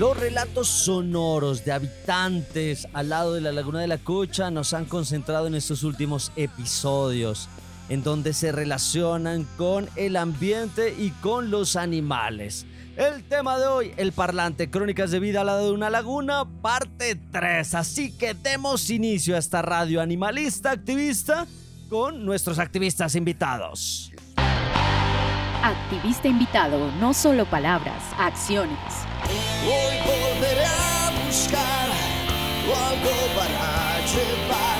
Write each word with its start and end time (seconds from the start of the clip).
Los 0.00 0.16
relatos 0.16 0.66
sonoros 0.66 1.62
de 1.66 1.72
habitantes 1.72 2.88
al 2.94 3.10
lado 3.10 3.34
de 3.34 3.42
la 3.42 3.52
Laguna 3.52 3.80
de 3.80 3.86
la 3.86 3.98
Cocha 3.98 4.50
nos 4.50 4.72
han 4.72 4.86
concentrado 4.86 5.46
en 5.46 5.54
estos 5.54 5.82
últimos 5.82 6.32
episodios, 6.36 7.50
en 7.90 8.02
donde 8.02 8.32
se 8.32 8.50
relacionan 8.50 9.46
con 9.58 9.90
el 9.96 10.16
ambiente 10.16 10.94
y 10.98 11.10
con 11.10 11.50
los 11.50 11.76
animales. 11.76 12.64
El 12.96 13.24
tema 13.24 13.58
de 13.58 13.66
hoy, 13.66 13.92
el 13.98 14.12
parlante 14.12 14.70
Crónicas 14.70 15.10
de 15.10 15.20
Vida 15.20 15.42
al 15.42 15.48
lado 15.48 15.66
de 15.66 15.72
una 15.72 15.90
laguna, 15.90 16.46
parte 16.62 17.20
3. 17.30 17.74
Así 17.74 18.16
que 18.16 18.32
demos 18.32 18.88
inicio 18.88 19.36
a 19.36 19.38
esta 19.38 19.60
radio 19.60 20.00
animalista 20.00 20.70
activista 20.70 21.46
con 21.90 22.24
nuestros 22.24 22.58
activistas 22.58 23.16
invitados. 23.16 24.12
Activista 25.62 26.26
invitado, 26.26 26.90
no 26.92 27.12
solo 27.12 27.44
palabras, 27.44 28.02
acciones. 28.16 29.09
Hoy 29.64 29.96
volveré 30.04 30.64
a 30.64 31.12
buscar 31.24 31.90
algo 32.90 33.16
para 33.36 33.98
llevar 34.12 34.79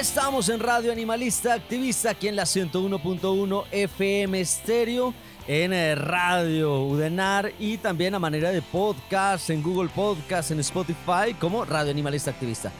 Estamos 0.00 0.48
en 0.48 0.58
Radio 0.58 0.90
Animalista 0.90 1.54
Activista 1.54 2.10
aquí 2.10 2.26
en 2.26 2.34
la 2.34 2.42
101.1 2.42 3.64
FM 3.70 4.40
Estéreo, 4.40 5.14
en 5.46 5.72
eh, 5.72 5.94
Radio 5.94 6.82
Udenar 6.82 7.52
y 7.60 7.76
también 7.78 8.16
a 8.16 8.18
manera 8.18 8.50
de 8.50 8.60
podcast 8.60 9.50
en 9.50 9.62
Google 9.62 9.88
Podcast, 9.94 10.50
en 10.50 10.58
Spotify 10.58 11.32
como 11.38 11.64
Radio 11.64 11.92
Animalista 11.92 12.32
Activista. 12.32 12.72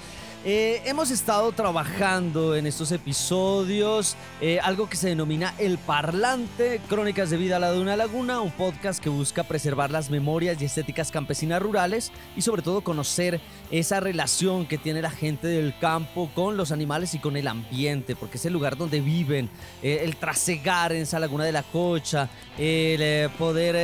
Eh, 0.46 0.82
hemos 0.84 1.10
estado 1.10 1.52
trabajando 1.52 2.54
en 2.54 2.66
estos 2.66 2.92
episodios 2.92 4.14
eh, 4.42 4.60
algo 4.62 4.90
que 4.90 4.96
se 4.98 5.08
denomina 5.08 5.54
El 5.56 5.78
Parlante, 5.78 6.82
Crónicas 6.86 7.30
de 7.30 7.38
Vida 7.38 7.56
a 7.56 7.60
la 7.60 7.72
de 7.72 7.80
una 7.80 7.96
Laguna, 7.96 8.42
un 8.42 8.50
podcast 8.50 9.02
que 9.02 9.08
busca 9.08 9.44
preservar 9.44 9.90
las 9.90 10.10
memorias 10.10 10.60
y 10.60 10.66
estéticas 10.66 11.10
campesinas 11.10 11.62
rurales 11.62 12.12
y 12.36 12.42
sobre 12.42 12.60
todo 12.60 12.82
conocer 12.82 13.40
esa 13.70 14.00
relación 14.00 14.66
que 14.66 14.76
tiene 14.76 15.00
la 15.00 15.08
gente 15.08 15.46
del 15.46 15.78
campo 15.78 16.30
con 16.34 16.58
los 16.58 16.72
animales 16.72 17.14
y 17.14 17.20
con 17.20 17.38
el 17.38 17.48
ambiente, 17.48 18.14
porque 18.14 18.36
es 18.36 18.44
el 18.44 18.52
lugar 18.52 18.76
donde 18.76 19.00
viven, 19.00 19.48
eh, 19.82 20.00
el 20.02 20.16
trasegar 20.16 20.92
en 20.92 21.04
esa 21.04 21.18
laguna 21.18 21.44
de 21.44 21.52
la 21.52 21.62
cocha, 21.62 22.28
el 22.58 23.30
poder 23.38 23.76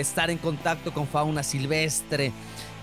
estar 0.00 0.30
en 0.30 0.38
contacto 0.38 0.92
con 0.92 1.06
fauna 1.06 1.44
silvestre. 1.44 2.32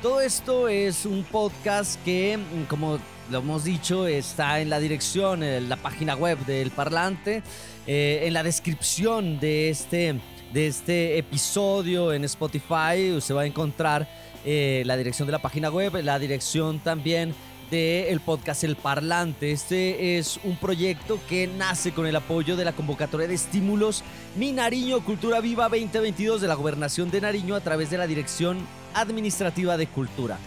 Todo 0.01 0.21
esto 0.21 0.69
es 0.69 1.05
un 1.05 1.23
podcast 1.23 2.01
que, 2.05 2.39
como 2.69 2.99
lo 3.29 3.39
hemos 3.39 3.63
dicho, 3.63 4.07
está 4.07 4.59
en 4.59 4.69
la 4.69 4.79
dirección, 4.79 5.43
en 5.43 5.69
la 5.69 5.77
página 5.77 6.15
web 6.15 6.37
del 6.45 6.71
Parlante, 6.71 7.41
eh, 7.87 8.21
en 8.23 8.33
la 8.33 8.43
descripción 8.43 9.39
de 9.39 9.69
este, 9.69 10.19
de 10.53 10.67
este 10.67 11.17
episodio 11.17 12.13
en 12.13 12.23
Spotify. 12.25 13.11
Usted 13.15 13.35
va 13.35 13.41
a 13.41 13.45
encontrar 13.45 14.07
eh, 14.45 14.83
la 14.85 14.95
dirección 14.95 15.25
de 15.27 15.31
la 15.31 15.39
página 15.39 15.69
web, 15.69 15.95
la 16.03 16.19
dirección 16.19 16.79
también 16.79 17.33
del 17.71 18.19
podcast 18.19 18.63
El 18.63 18.75
Parlante. 18.75 19.51
Este 19.51 20.17
es 20.17 20.39
un 20.43 20.55
proyecto 20.55 21.19
que 21.27 21.47
nace 21.47 21.91
con 21.91 22.05
el 22.05 22.15
apoyo 22.15 22.55
de 22.55 22.65
la 22.65 22.73
convocatoria 22.73 23.27
de 23.27 23.33
estímulos 23.33 24.03
Mi 24.35 24.51
Nariño 24.51 25.03
Cultura 25.03 25.41
Viva 25.41 25.67
2022 25.67 26.41
de 26.41 26.47
la 26.47 26.53
Gobernación 26.53 27.09
de 27.09 27.21
Nariño 27.21 27.55
a 27.55 27.61
través 27.61 27.89
de 27.89 27.97
la 27.97 28.05
Dirección 28.05 28.59
Administrativa 28.93 29.77
de 29.77 29.87
Cultura. 29.87 30.37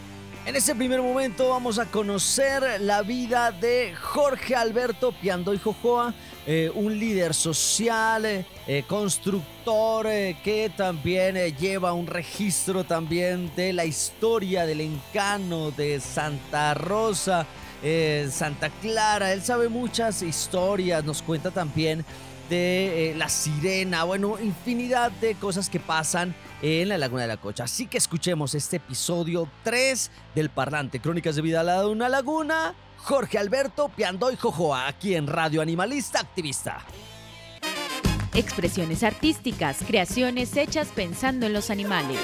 En 0.49 0.57
este 0.57 0.75
primer 0.75 1.03
momento 1.03 1.51
vamos 1.51 1.79
a 1.79 1.85
conocer 1.85 2.81
la 2.81 3.03
vida 3.03 3.53
de 3.53 3.95
Jorge 3.95 4.57
Alberto 4.57 5.13
Piandoy 5.13 5.59
Jojoa, 5.59 6.15
eh, 6.47 6.73
un 6.75 6.99
líder 6.99 7.35
social, 7.35 8.25
eh, 8.25 8.85
constructor 8.87 10.07
eh, 10.07 10.39
que 10.43 10.73
también 10.75 11.37
lleva 11.59 11.93
un 11.93 12.07
registro 12.07 12.85
también 12.85 13.55
de 13.57 13.75
la 13.75 13.85
historia 13.85 14.65
del 14.65 14.81
encano 14.81 15.71
de 15.71 16.01
Santa 16.01 16.73
Rosa, 16.73 17.45
Santa 18.31 18.71
Clara. 18.81 19.33
Él 19.33 19.43
sabe 19.43 19.69
muchas 19.69 20.23
historias, 20.23 21.05
nos 21.05 21.23
cuenta 21.23 21.51
también 21.51 22.05
de 22.49 23.15
la 23.17 23.29
sirena, 23.29 24.05
bueno, 24.05 24.39
infinidad 24.41 25.11
de 25.11 25.35
cosas 25.35 25.69
que 25.69 25.79
pasan 25.79 26.35
en 26.63 26.89
la 26.89 26.97
Laguna 26.97 27.23
de 27.23 27.29
la 27.29 27.37
Cocha. 27.37 27.65
Así 27.65 27.87
que 27.87 27.99
escuchemos 27.99 28.55
este 28.55 28.77
episodio 28.77 29.49
3 29.65 30.11
del 30.35 30.49
Parlante 30.49 30.99
Crónicas 31.01 31.37
de 31.37 31.43
Vida 31.43 31.63
de 31.63 31.87
una 31.87 32.09
laguna. 32.09 32.75
Jorge 32.97 33.39
Alberto 33.39 33.91
Piandoy 33.91 34.37
Jojoa, 34.37 34.89
aquí 34.89 35.15
en 35.15 35.27
Radio 35.27 35.63
Animalista 35.63 36.21
Activista. 36.21 36.85
Expresiones 38.35 39.03
artísticas, 39.03 39.79
creaciones 39.87 40.57
hechas 40.57 40.89
pensando 40.95 41.47
en 41.47 41.53
los 41.53 41.71
animales. 41.71 42.19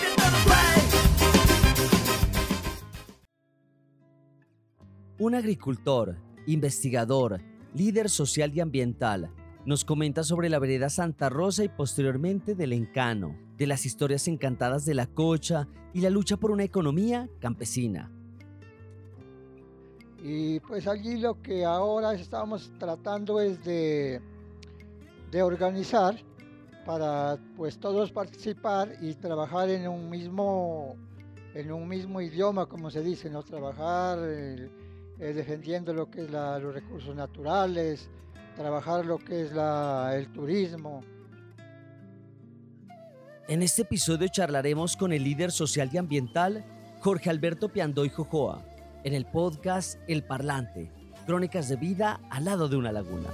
Un 5.24 5.34
agricultor, 5.34 6.18
investigador, 6.44 7.40
líder 7.72 8.10
social 8.10 8.52
y 8.54 8.60
ambiental, 8.60 9.30
nos 9.64 9.82
comenta 9.82 10.22
sobre 10.22 10.50
la 10.50 10.58
vereda 10.58 10.90
Santa 10.90 11.30
Rosa 11.30 11.64
y 11.64 11.70
posteriormente 11.70 12.54
del 12.54 12.74
Encano, 12.74 13.34
de 13.56 13.66
las 13.66 13.86
historias 13.86 14.28
encantadas 14.28 14.84
de 14.84 14.92
la 14.92 15.06
cocha 15.06 15.66
y 15.94 16.02
la 16.02 16.10
lucha 16.10 16.36
por 16.36 16.50
una 16.50 16.64
economía 16.64 17.30
campesina. 17.40 18.12
Y 20.22 20.60
pues 20.60 20.86
allí 20.86 21.16
lo 21.16 21.40
que 21.40 21.64
ahora 21.64 22.12
estamos 22.12 22.70
tratando 22.78 23.40
es 23.40 23.64
de, 23.64 24.20
de 25.30 25.42
organizar 25.42 26.16
para 26.84 27.38
pues 27.56 27.78
todos 27.78 28.12
participar 28.12 28.92
y 29.00 29.14
trabajar 29.14 29.70
en 29.70 29.88
un 29.88 30.10
mismo 30.10 30.96
en 31.54 31.72
un 31.72 31.88
mismo 31.88 32.20
idioma 32.20 32.66
como 32.66 32.90
se 32.90 33.00
dice 33.00 33.30
no 33.30 33.42
trabajar 33.42 34.18
eh, 34.20 34.68
eh, 35.18 35.32
defendiendo 35.32 35.92
lo 35.92 36.10
que 36.10 36.24
es 36.24 36.30
los 36.30 36.74
recursos 36.74 37.14
naturales 37.14 38.08
trabajar 38.54 39.04
lo 39.04 39.18
que 39.18 39.42
es 39.42 39.52
el 39.52 40.32
turismo. 40.32 41.02
En 43.48 43.62
este 43.62 43.82
episodio 43.82 44.28
charlaremos 44.28 44.96
con 44.96 45.12
el 45.12 45.22
líder 45.22 45.52
social 45.52 45.90
y 45.92 45.98
ambiental 45.98 46.64
Jorge 47.00 47.28
Alberto 47.28 47.68
Piandoy 47.68 48.08
Jojoa 48.08 48.64
en 49.02 49.12
el 49.12 49.26
podcast 49.26 49.98
El 50.08 50.24
Parlante, 50.24 50.90
Crónicas 51.26 51.68
de 51.68 51.76
Vida 51.76 52.20
al 52.30 52.46
lado 52.46 52.68
de 52.68 52.76
una 52.76 52.90
laguna. 52.90 53.28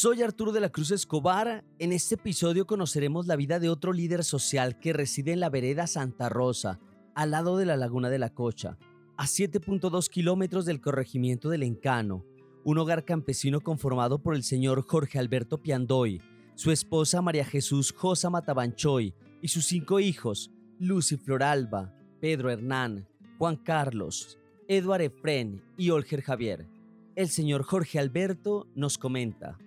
Soy 0.00 0.22
Arturo 0.22 0.52
de 0.52 0.60
la 0.60 0.68
Cruz 0.68 0.92
Escobar. 0.92 1.64
En 1.80 1.90
este 1.90 2.14
episodio 2.14 2.68
conoceremos 2.68 3.26
la 3.26 3.34
vida 3.34 3.58
de 3.58 3.68
otro 3.68 3.92
líder 3.92 4.22
social 4.22 4.78
que 4.78 4.92
reside 4.92 5.32
en 5.32 5.40
la 5.40 5.50
vereda 5.50 5.88
Santa 5.88 6.28
Rosa, 6.28 6.78
al 7.16 7.32
lado 7.32 7.56
de 7.56 7.66
la 7.66 7.76
Laguna 7.76 8.08
de 8.08 8.20
la 8.20 8.32
Cocha, 8.32 8.78
a 9.16 9.24
7.2 9.24 10.08
kilómetros 10.08 10.66
del 10.66 10.80
corregimiento 10.80 11.48
del 11.48 11.64
Encano, 11.64 12.24
un 12.62 12.78
hogar 12.78 13.04
campesino 13.04 13.60
conformado 13.60 14.22
por 14.22 14.36
el 14.36 14.44
señor 14.44 14.86
Jorge 14.86 15.18
Alberto 15.18 15.58
Piandoy, 15.60 16.22
su 16.54 16.70
esposa 16.70 17.20
María 17.20 17.44
Jesús 17.44 17.90
Josa 17.90 18.30
Matabanchoy 18.30 19.12
y 19.42 19.48
sus 19.48 19.64
cinco 19.64 19.98
hijos, 19.98 20.52
Lucy 20.78 21.16
Floralba, 21.16 21.92
Pedro 22.20 22.50
Hernán, 22.50 23.08
Juan 23.36 23.56
Carlos, 23.56 24.38
Eduard 24.68 25.02
Efren 25.02 25.60
y 25.76 25.90
Olger 25.90 26.22
Javier. 26.22 26.68
El 27.16 27.28
señor 27.30 27.64
Jorge 27.64 27.98
Alberto 27.98 28.68
nos 28.76 28.96
comenta. 28.96 29.58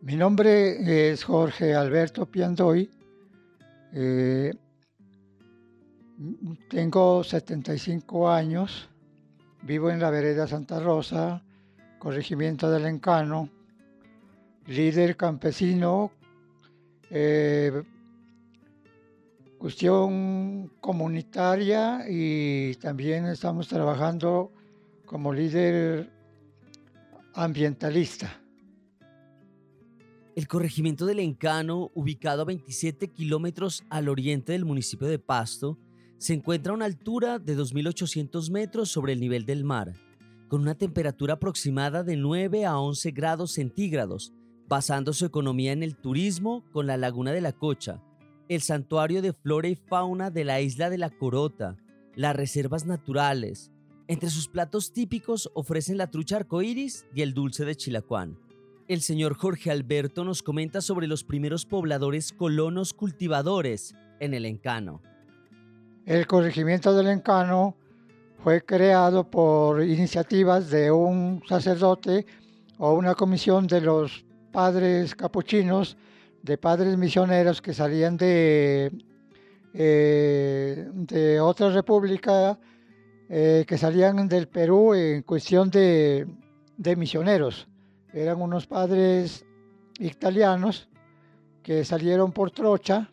Mi 0.00 0.14
nombre 0.14 1.10
es 1.10 1.24
Jorge 1.24 1.74
Alberto 1.74 2.24
Piandoy. 2.24 2.88
Eh, 3.92 4.54
tengo 6.70 7.24
75 7.24 8.30
años. 8.30 8.88
Vivo 9.62 9.90
en 9.90 9.98
la 9.98 10.10
vereda 10.10 10.46
Santa 10.46 10.78
Rosa, 10.78 11.42
corregimiento 11.98 12.70
del 12.70 12.86
Encano. 12.86 13.50
Líder 14.66 15.16
campesino. 15.16 16.12
Eh, 17.10 17.82
cuestión 19.58 20.70
comunitaria 20.80 22.04
y 22.08 22.76
también 22.76 23.26
estamos 23.26 23.66
trabajando 23.66 24.52
como 25.06 25.32
líder 25.32 26.08
ambientalista. 27.34 28.40
El 30.38 30.46
corregimiento 30.46 31.04
del 31.04 31.18
Encano, 31.18 31.90
ubicado 31.96 32.42
a 32.42 32.44
27 32.44 33.08
kilómetros 33.08 33.82
al 33.90 34.08
oriente 34.08 34.52
del 34.52 34.64
municipio 34.64 35.08
de 35.08 35.18
Pasto, 35.18 35.80
se 36.16 36.32
encuentra 36.32 36.70
a 36.70 36.76
una 36.76 36.84
altura 36.84 37.40
de 37.40 37.58
2.800 37.58 38.48
metros 38.52 38.88
sobre 38.88 39.14
el 39.14 39.18
nivel 39.18 39.46
del 39.46 39.64
mar, 39.64 39.94
con 40.46 40.60
una 40.60 40.76
temperatura 40.76 41.34
aproximada 41.34 42.04
de 42.04 42.16
9 42.16 42.66
a 42.66 42.78
11 42.78 43.10
grados 43.10 43.50
centígrados, 43.50 44.32
basando 44.68 45.12
su 45.12 45.26
economía 45.26 45.72
en 45.72 45.82
el 45.82 45.96
turismo 45.96 46.62
con 46.70 46.86
la 46.86 46.96
Laguna 46.96 47.32
de 47.32 47.40
la 47.40 47.50
Cocha, 47.50 48.00
el 48.48 48.60
santuario 48.60 49.22
de 49.22 49.32
flora 49.32 49.66
y 49.66 49.74
fauna 49.74 50.30
de 50.30 50.44
la 50.44 50.60
isla 50.60 50.88
de 50.88 50.98
la 50.98 51.10
Corota, 51.10 51.76
las 52.14 52.36
reservas 52.36 52.86
naturales. 52.86 53.72
Entre 54.06 54.30
sus 54.30 54.46
platos 54.46 54.92
típicos 54.92 55.50
ofrecen 55.54 55.98
la 55.98 56.12
trucha 56.12 56.36
arcoíris 56.36 57.06
y 57.12 57.22
el 57.22 57.34
dulce 57.34 57.64
de 57.64 57.74
chilacuán. 57.74 58.38
El 58.88 59.02
señor 59.02 59.34
Jorge 59.34 59.70
Alberto 59.70 60.24
nos 60.24 60.42
comenta 60.42 60.80
sobre 60.80 61.06
los 61.06 61.22
primeros 61.22 61.66
pobladores 61.66 62.32
colonos 62.32 62.94
cultivadores 62.94 63.94
en 64.18 64.32
el 64.32 64.46
Encano. 64.46 65.02
El 66.06 66.26
corregimiento 66.26 66.96
del 66.96 67.08
Encano 67.08 67.76
fue 68.42 68.64
creado 68.64 69.30
por 69.30 69.84
iniciativas 69.84 70.70
de 70.70 70.90
un 70.90 71.42
sacerdote 71.46 72.24
o 72.78 72.94
una 72.94 73.14
comisión 73.14 73.66
de 73.66 73.82
los 73.82 74.24
padres 74.52 75.14
capuchinos, 75.14 75.98
de 76.42 76.56
padres 76.56 76.96
misioneros 76.96 77.60
que 77.60 77.74
salían 77.74 78.16
de, 78.16 78.90
eh, 79.74 80.88
de 80.94 81.40
otra 81.40 81.68
república, 81.68 82.58
eh, 83.28 83.66
que 83.68 83.76
salían 83.76 84.26
del 84.28 84.48
Perú 84.48 84.94
en 84.94 85.20
cuestión 85.24 85.68
de, 85.68 86.26
de 86.78 86.96
misioneros 86.96 87.68
eran 88.12 88.40
unos 88.40 88.66
padres 88.66 89.44
italianos 89.98 90.88
que 91.62 91.84
salieron 91.84 92.32
por 92.32 92.50
trocha, 92.50 93.10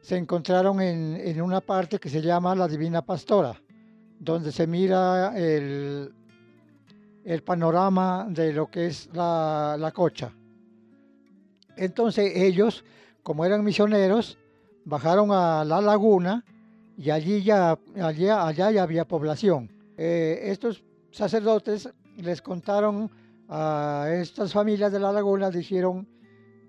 se 0.00 0.16
encontraron 0.16 0.80
en, 0.80 1.40
una 1.42 1.60
parte 1.60 1.98
que 1.98 2.08
se 2.08 2.22
llama 2.22 2.54
la 2.54 2.68
Divina 2.68 3.02
Pastora, 3.02 3.60
donde 4.20 4.52
se 4.52 4.66
mira 4.66 5.36
el, 5.36 6.12
el 7.24 7.42
panorama 7.42 8.26
de 8.28 8.52
lo 8.52 8.70
que 8.70 8.86
es 8.86 9.10
la, 9.12 9.90
cocha. 9.92 10.32
Entonces 11.76 12.32
ellos, 12.36 12.84
como 13.24 13.44
eran 13.44 13.64
misioneros, 13.64 14.38
bajaron 14.84 15.32
a 15.32 15.64
la 15.64 15.80
laguna 15.80 16.44
y 16.96 17.10
allí 17.10 17.42
ya, 17.42 17.76
allá, 18.00 18.46
allá 18.46 18.70
ya 18.70 18.82
había 18.84 19.08
población. 19.08 19.68
Eh, 19.96 20.38
estos 20.44 20.84
sacerdotes 21.10 21.88
les 22.16 22.40
contaron 22.40 23.10
a 23.48 24.08
estas 24.12 24.52
familias 24.52 24.92
de 24.92 25.00
la 25.00 25.12
laguna 25.12 25.50
dijeron, 25.50 26.06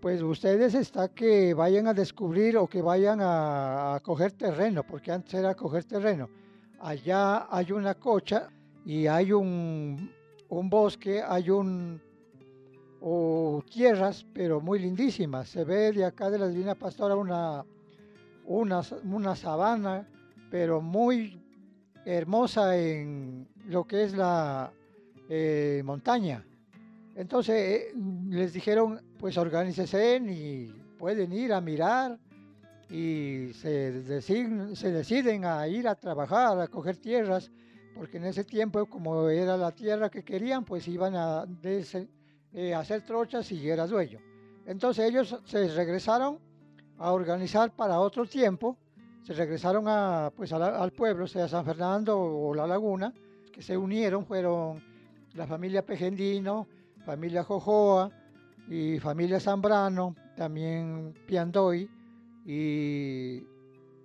pues 0.01 0.21
ustedes 0.21 0.75
está 0.75 1.09
que 1.09 1.53
vayan 1.53 1.87
a 1.87 1.93
descubrir 1.93 2.57
o 2.57 2.67
que 2.67 2.81
vayan 2.81 3.19
a, 3.21 3.99
coger 4.03 4.33
terreno, 4.33 4.83
porque 4.83 5.11
antes 5.11 5.33
era 5.33 5.55
coger 5.55 5.85
terreno. 5.85 6.29
Allá 6.79 7.47
hay 7.49 7.71
una 7.71 7.95
cocha 7.95 8.49
y 8.85 9.07
hay 9.07 9.31
un, 9.31 10.11
bosque, 10.49 11.21
hay 11.21 11.49
un 11.49 12.01
o 13.01 13.63
tierras, 13.69 14.25
pero 14.33 14.61
muy 14.61 14.79
lindísimas. 14.79 15.49
Se 15.49 15.63
ve 15.63 15.91
de 15.91 16.05
acá 16.05 16.29
de 16.29 16.39
la 16.39 16.47
Divina 16.47 16.75
Pastora 16.75 17.15
una, 17.15 17.65
una, 18.45 18.81
una 19.03 19.35
sabana, 19.35 20.07
pero 20.49 20.81
muy 20.81 21.41
hermosa 22.05 22.77
en 22.77 23.47
lo 23.65 23.85
que 23.85 24.03
es 24.03 24.13
la 24.15 24.71
eh, 25.29 25.81
montaña. 25.83 26.45
Entonces 27.17 27.55
eh, 27.55 27.93
les 28.29 28.53
dijeron, 28.53 29.01
pues 29.17 29.37
organícese 29.37 30.17
y 30.17 30.67
pueden 30.99 31.33
ir 31.33 31.51
a 31.51 31.59
mirar. 31.59 32.19
y 32.89 33.51
se, 33.53 33.91
deciden 33.91 35.43
a 35.43 35.67
ir 35.67 35.87
a 35.87 35.95
trabajar, 35.95 36.59
a 36.59 36.67
coger 36.67 36.97
tierras, 36.97 37.51
porque 37.95 38.17
en 38.17 38.25
ese 38.25 38.43
tiempo, 38.43 38.85
como 38.85 39.27
era 39.29 39.57
la 39.57 39.71
tierra 39.71 40.09
que 40.09 40.23
querían, 40.23 40.63
pues 40.63 40.87
iban 40.87 41.15
a 41.15 41.45
eh, 42.53 42.73
hacer 42.75 43.01
trochas 43.01 43.51
y 43.51 43.67
era 43.67 43.87
dueño. 43.87 44.19
Entonces 44.67 45.09
ellos 45.09 45.35
se 45.45 45.67
regresaron 45.69 46.39
a 46.99 47.11
organizar 47.11 47.75
para 47.75 47.99
otro 47.99 48.27
tiempo, 48.27 48.77
se 49.23 49.33
regresaron 49.33 49.85
a, 49.87 50.31
pues 50.35 50.53
al 50.53 50.91
pueblo, 50.91 51.25
sea 51.25 51.47
San 51.47 51.65
Fernando 51.65 52.19
o 52.19 52.53
La 52.53 52.67
Laguna, 52.67 53.11
que 53.51 53.63
se 53.63 53.75
unieron 53.75 54.23
fueron 54.23 54.83
la 55.33 55.47
familia 55.47 55.83
Pegendino, 55.83 56.67
familia 57.07 57.41
Jojoa 57.41 58.11
y 58.67 58.99
familia 58.99 59.39
Zambrano, 59.39 60.13
también 60.35 61.13
Piandoy 61.25 61.89
y 62.45 63.41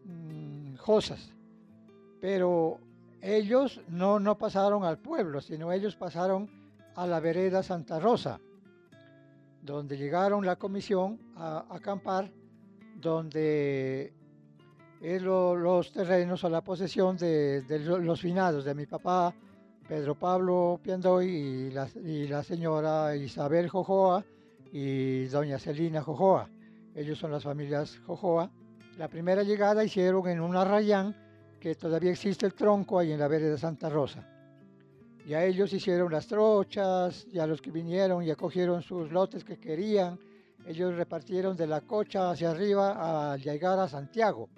mm, 0.04 0.76
Josas. 0.76 1.32
Pero 2.20 2.78
ellos 3.20 3.80
no, 3.88 4.20
no 4.20 4.38
pasaron 4.38 4.84
al 4.84 4.98
pueblo, 4.98 5.40
sino 5.40 5.72
ellos 5.72 5.96
pasaron 5.96 6.48
a 6.94 7.04
la 7.08 7.18
vereda 7.18 7.64
Santa 7.64 7.98
Rosa, 7.98 8.38
donde 9.62 9.96
llegaron 9.96 10.46
la 10.46 10.54
comisión 10.54 11.18
a, 11.34 11.66
acampar, 11.70 12.30
donde 13.00 14.12
los 15.00 15.90
terrenos 15.90 16.44
a 16.44 16.48
la 16.48 16.60
posesión 16.60 17.16
de, 17.16 17.64
los 17.80 18.20
finados 18.20 18.64
de 18.64 18.76
mi 18.76 18.86
papá, 18.86 19.34
Pedro 19.92 20.14
Pablo 20.14 20.80
Piandoy 20.82 21.26
y 21.26 21.70
la, 21.70 21.86
y 22.02 22.26
la 22.26 22.42
señora 22.42 23.14
Isabel 23.14 23.68
Jojoa 23.68 24.24
y 24.72 25.26
doña 25.26 25.58
Celina 25.58 26.00
Jojoa. 26.00 26.48
Ellos 26.94 27.18
son 27.18 27.30
las 27.30 27.42
familias 27.42 28.00
Jojoa. 28.06 28.50
La 28.96 29.08
primera 29.08 29.42
llegada 29.42 29.84
hicieron 29.84 30.26
en 30.28 30.40
un 30.40 30.56
arrayán 30.56 31.14
que 31.60 31.74
todavía 31.74 32.10
existe 32.10 32.46
el 32.46 32.54
tronco 32.54 32.98
ahí 33.00 33.12
en 33.12 33.18
la 33.18 33.28
vereda 33.28 33.58
Santa 33.58 33.90
Rosa. 33.90 34.26
Ya 35.26 35.44
ellos 35.44 35.70
hicieron 35.74 36.10
las 36.10 36.26
trochas, 36.26 37.26
ya 37.26 37.46
los 37.46 37.60
que 37.60 37.70
vinieron 37.70 38.24
ya 38.24 38.34
cogieron 38.34 38.80
sus 38.80 39.12
lotes 39.12 39.44
que 39.44 39.58
querían. 39.58 40.18
Ellos 40.64 40.96
repartieron 40.96 41.54
de 41.54 41.66
la 41.66 41.82
cocha 41.82 42.30
hacia 42.30 42.52
arriba 42.52 43.32
al 43.34 43.42
llegar 43.42 43.78
a 43.78 43.90
Santiago, 43.90 44.48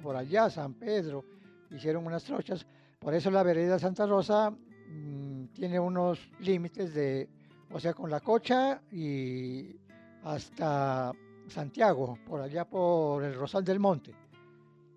por 0.00 0.14
allá, 0.14 0.48
San 0.50 0.74
Pedro, 0.74 1.24
hicieron 1.68 2.06
unas 2.06 2.22
trochas. 2.22 2.64
Por 3.02 3.14
eso 3.14 3.32
la 3.32 3.42
vereda 3.42 3.80
Santa 3.80 4.06
Rosa 4.06 4.50
mm, 4.50 5.46
tiene 5.52 5.80
unos 5.80 6.20
límites 6.38 6.94
de, 6.94 7.28
o 7.72 7.80
sea, 7.80 7.94
con 7.94 8.08
la 8.08 8.20
cocha 8.20 8.80
y 8.92 9.74
hasta 10.22 11.12
Santiago, 11.48 12.16
por 12.24 12.40
allá 12.40 12.64
por 12.64 13.24
el 13.24 13.34
Rosal 13.34 13.64
del 13.64 13.80
Monte. 13.80 14.14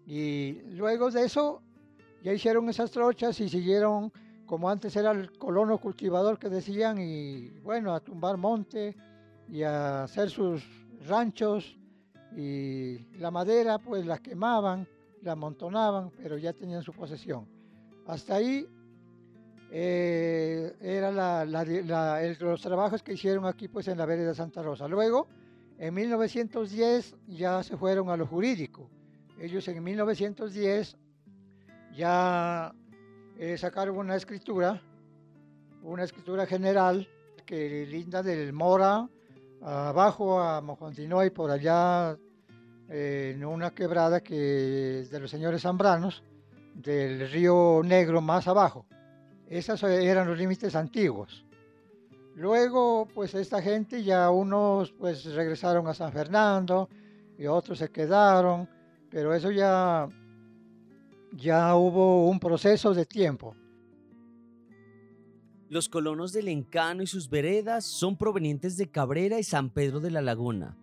Y 0.06 0.62
luego 0.76 1.10
de 1.10 1.26
eso 1.26 1.64
ya 2.22 2.32
hicieron 2.32 2.70
esas 2.70 2.92
trochas 2.92 3.40
y 3.40 3.50
siguieron 3.50 4.14
como 4.46 4.70
antes 4.70 4.96
era 4.96 5.10
el 5.10 5.36
colono 5.40 5.80
cultivador 5.80 6.38
que 6.38 6.50
decían 6.50 7.00
y 7.00 7.50
bueno, 7.62 7.96
a 7.96 8.00
tumbar 8.00 8.38
monte 8.38 8.96
y 9.50 9.64
a 9.64 10.04
hacer 10.04 10.30
sus 10.30 10.64
ranchos 11.08 11.76
y 12.38 13.00
la 13.18 13.32
madera 13.32 13.80
pues 13.80 14.06
la 14.06 14.20
quemaban, 14.20 14.88
la 15.24 15.32
amontonaban, 15.32 16.12
pero 16.12 16.38
ya 16.38 16.54
tenían 16.54 16.84
su 16.84 16.94
posesión. 16.94 17.55
Hasta 18.08 18.36
ahí 18.36 18.68
eh, 19.72 20.76
eran 20.82 21.52
los 22.40 22.62
trabajos 22.62 23.04
que 23.04 23.14
hicieron 23.14 23.46
aquí 23.46 23.68
pues 23.68 23.88
en 23.88 23.98
la 23.98 24.06
vereda 24.06 24.34
Santa 24.34 24.62
Rosa. 24.62 24.88
Luego, 24.88 25.28
en 25.78 25.94
1910 25.94 27.16
ya 27.28 27.64
se 27.64 27.78
fueron 27.78 28.10
a 28.10 28.18
lo 28.18 28.26
jurídico 28.28 28.90
ellos 29.40 29.68
en 29.68 29.84
1910 29.84 30.98
ya 31.96 32.74
eh, 33.38 33.58
sacaron 33.58 33.98
una 33.98 34.16
escritura, 34.16 34.82
una 35.84 36.04
escritura 36.04 36.46
general 36.46 37.08
que 37.46 37.86
linda 37.86 38.24
del 38.24 38.54
Mora 38.54 39.08
abajo 39.62 40.40
a 40.40 40.62
Mojondinoy, 40.62 41.32
por 41.32 41.52
allá 41.52 42.18
eh, 42.90 43.34
en 43.36 43.46
una 43.46 43.72
quebrada 43.72 44.22
que 44.22 44.36
de 45.10 45.20
los 45.20 45.30
señores 45.30 45.64
Zambranos, 45.64 46.24
del 46.86 47.30
río 47.30 47.82
Negro 47.84 48.22
más 48.22 48.48
abajo. 48.48 48.86
Esos 49.48 49.84
eran 49.84 50.28
los 50.28 50.38
límites 50.38 50.76
antiguos. 50.76 51.46
Luego, 52.36 53.08
pues 53.14 53.34
esta 53.36 53.62
gente 53.62 54.04
ya 54.04 54.30
unos 54.30 54.92
pues 54.94 55.26
regresaron 55.26 55.88
a 55.88 55.94
San 55.94 56.14
Fernando 56.14 56.90
y 57.38 57.48
otros 57.48 57.80
se 57.80 57.90
quedaron 57.90 58.70
pero 59.16 59.34
eso 59.34 59.50
ya, 59.50 60.10
ya 61.32 61.74
hubo 61.76 62.30
un 62.30 62.38
proceso 62.38 62.94
de 62.94 63.06
tiempo. 63.06 63.56
Los 65.70 65.88
colonos 65.88 66.34
del 66.34 66.50
Encano 66.50 67.02
y 67.02 67.08
sus 67.08 67.30
veredas 67.30 67.86
son 67.86 68.18
provenientes 68.18 68.76
de 68.76 68.92
Cabrera 68.92 69.40
y 69.40 69.44
San 69.44 69.70
Pedro 69.70 70.02
de 70.02 70.12
la 70.12 70.22
Laguna, 70.22 70.78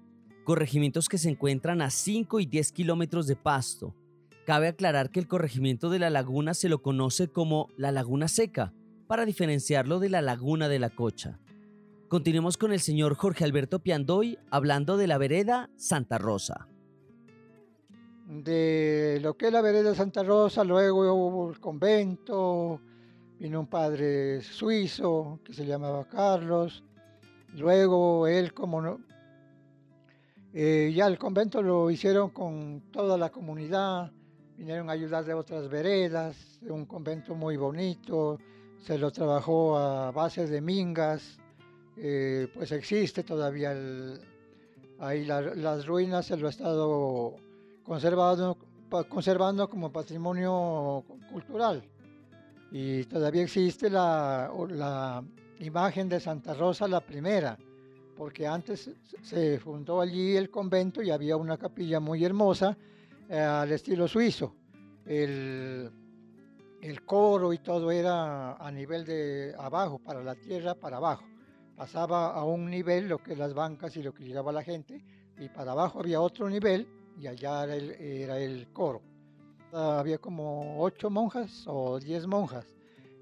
corregimientos 0.44 1.10
que 1.10 1.18
se 1.18 1.28
encuentran 1.28 1.82
a 1.82 1.90
5 1.90 2.40
y 2.40 2.46
10 2.46 2.72
kilómetros 2.72 3.26
de 3.26 3.36
Pasto. 3.36 3.94
Cabe 4.46 4.68
aclarar 4.68 5.10
que 5.10 5.20
el 5.20 5.28
corregimiento 5.28 5.90
de 5.90 5.98
la 5.98 6.10
Laguna 6.10 6.54
se 6.54 6.68
lo 6.68 6.82
conoce 6.82 7.28
como 7.28 7.68
la 7.76 7.92
Laguna 7.92 8.28
Seca, 8.28 8.72
para 9.06 9.24
diferenciarlo 9.24 9.98
de 9.98 10.08
la 10.08 10.22
Laguna 10.22 10.68
de 10.68 10.78
la 10.78 10.90
Cocha. 10.90 11.38
Continuemos 12.08 12.56
con 12.56 12.72
el 12.72 12.80
señor 12.80 13.14
Jorge 13.14 13.44
Alberto 13.44 13.78
Piandoy 13.78 14.38
hablando 14.50 14.96
de 14.96 15.06
la 15.06 15.18
vereda 15.18 15.70
Santa 15.76 16.18
Rosa 16.18 16.68
de 18.40 19.18
lo 19.20 19.36
que 19.36 19.46
es 19.46 19.52
la 19.52 19.60
vereda 19.60 19.94
Santa 19.94 20.22
Rosa, 20.22 20.64
luego 20.64 21.00
hubo 21.12 21.50
el 21.50 21.60
convento, 21.60 22.80
vino 23.38 23.60
un 23.60 23.66
padre 23.66 24.40
suizo 24.40 25.40
que 25.44 25.52
se 25.52 25.66
llamaba 25.66 26.08
Carlos, 26.08 26.82
luego 27.54 28.26
él 28.26 28.54
como 28.54 28.80
no, 28.80 29.00
eh, 30.54 30.92
ya 30.94 31.06
el 31.06 31.18
convento 31.18 31.60
lo 31.62 31.90
hicieron 31.90 32.30
con 32.30 32.84
toda 32.90 33.18
la 33.18 33.30
comunidad, 33.30 34.12
vinieron 34.62 34.88
a 34.90 34.92
ayudar 34.92 35.24
de 35.24 35.34
otras 35.34 35.68
veredas, 35.68 36.36
un 36.68 36.86
convento 36.86 37.34
muy 37.34 37.56
bonito, 37.56 38.38
se 38.78 38.96
lo 38.96 39.10
trabajó 39.10 39.76
a 39.76 40.12
base 40.12 40.46
de 40.46 40.60
mingas, 40.60 41.36
eh, 41.96 42.46
pues 42.54 42.70
existe 42.70 43.24
todavía 43.24 43.74
ahí 45.00 45.24
las 45.24 45.84
ruinas, 45.84 46.26
se 46.26 46.36
lo 46.36 46.46
ha 46.46 46.50
estado 46.50 47.34
conservado, 47.82 48.56
conservando 49.08 49.68
como 49.68 49.90
patrimonio 49.90 51.02
cultural. 51.32 51.82
Y 52.70 53.02
todavía 53.06 53.42
existe 53.42 53.90
la 53.90 55.24
imagen 55.58 56.08
de 56.08 56.20
Santa 56.20 56.54
Rosa 56.54 56.86
la 56.86 57.00
primera, 57.00 57.58
porque 58.16 58.46
antes 58.46 58.92
se 59.22 59.58
fundó 59.58 60.00
allí 60.00 60.36
el 60.36 60.50
convento 60.50 61.02
y 61.02 61.10
había 61.10 61.36
una 61.36 61.58
capilla 61.58 61.98
muy 61.98 62.24
hermosa 62.24 62.78
al 63.32 63.72
estilo 63.72 64.06
suizo. 64.06 64.54
El, 65.06 65.90
el, 66.80 67.04
coro 67.04 67.52
y 67.52 67.58
todo 67.58 67.90
era 67.90 68.54
a 68.54 68.70
nivel 68.70 69.04
de 69.04 69.54
abajo, 69.58 69.98
para 69.98 70.22
la 70.22 70.34
tierra, 70.34 70.74
para 70.74 70.98
abajo. 70.98 71.24
Pasaba 71.76 72.32
a 72.34 72.44
un 72.44 72.70
nivel 72.70 73.08
lo 73.08 73.18
que 73.18 73.34
las 73.34 73.54
bancas 73.54 73.96
y 73.96 74.02
lo 74.02 74.12
que 74.12 74.24
llegaba 74.24 74.52
la 74.52 74.62
gente, 74.62 75.02
y 75.38 75.48
para 75.48 75.72
abajo 75.72 76.00
había 76.00 76.20
otro 76.20 76.48
nivel 76.48 76.86
y 77.18 77.26
allá 77.26 77.64
era 77.64 78.38
el, 78.38 78.68
coro. 78.72 79.02
Había 79.72 80.18
como 80.18 80.82
ocho 80.82 81.10
monjas 81.10 81.64
o 81.66 81.98
diez 81.98 82.26
monjas. 82.26 82.66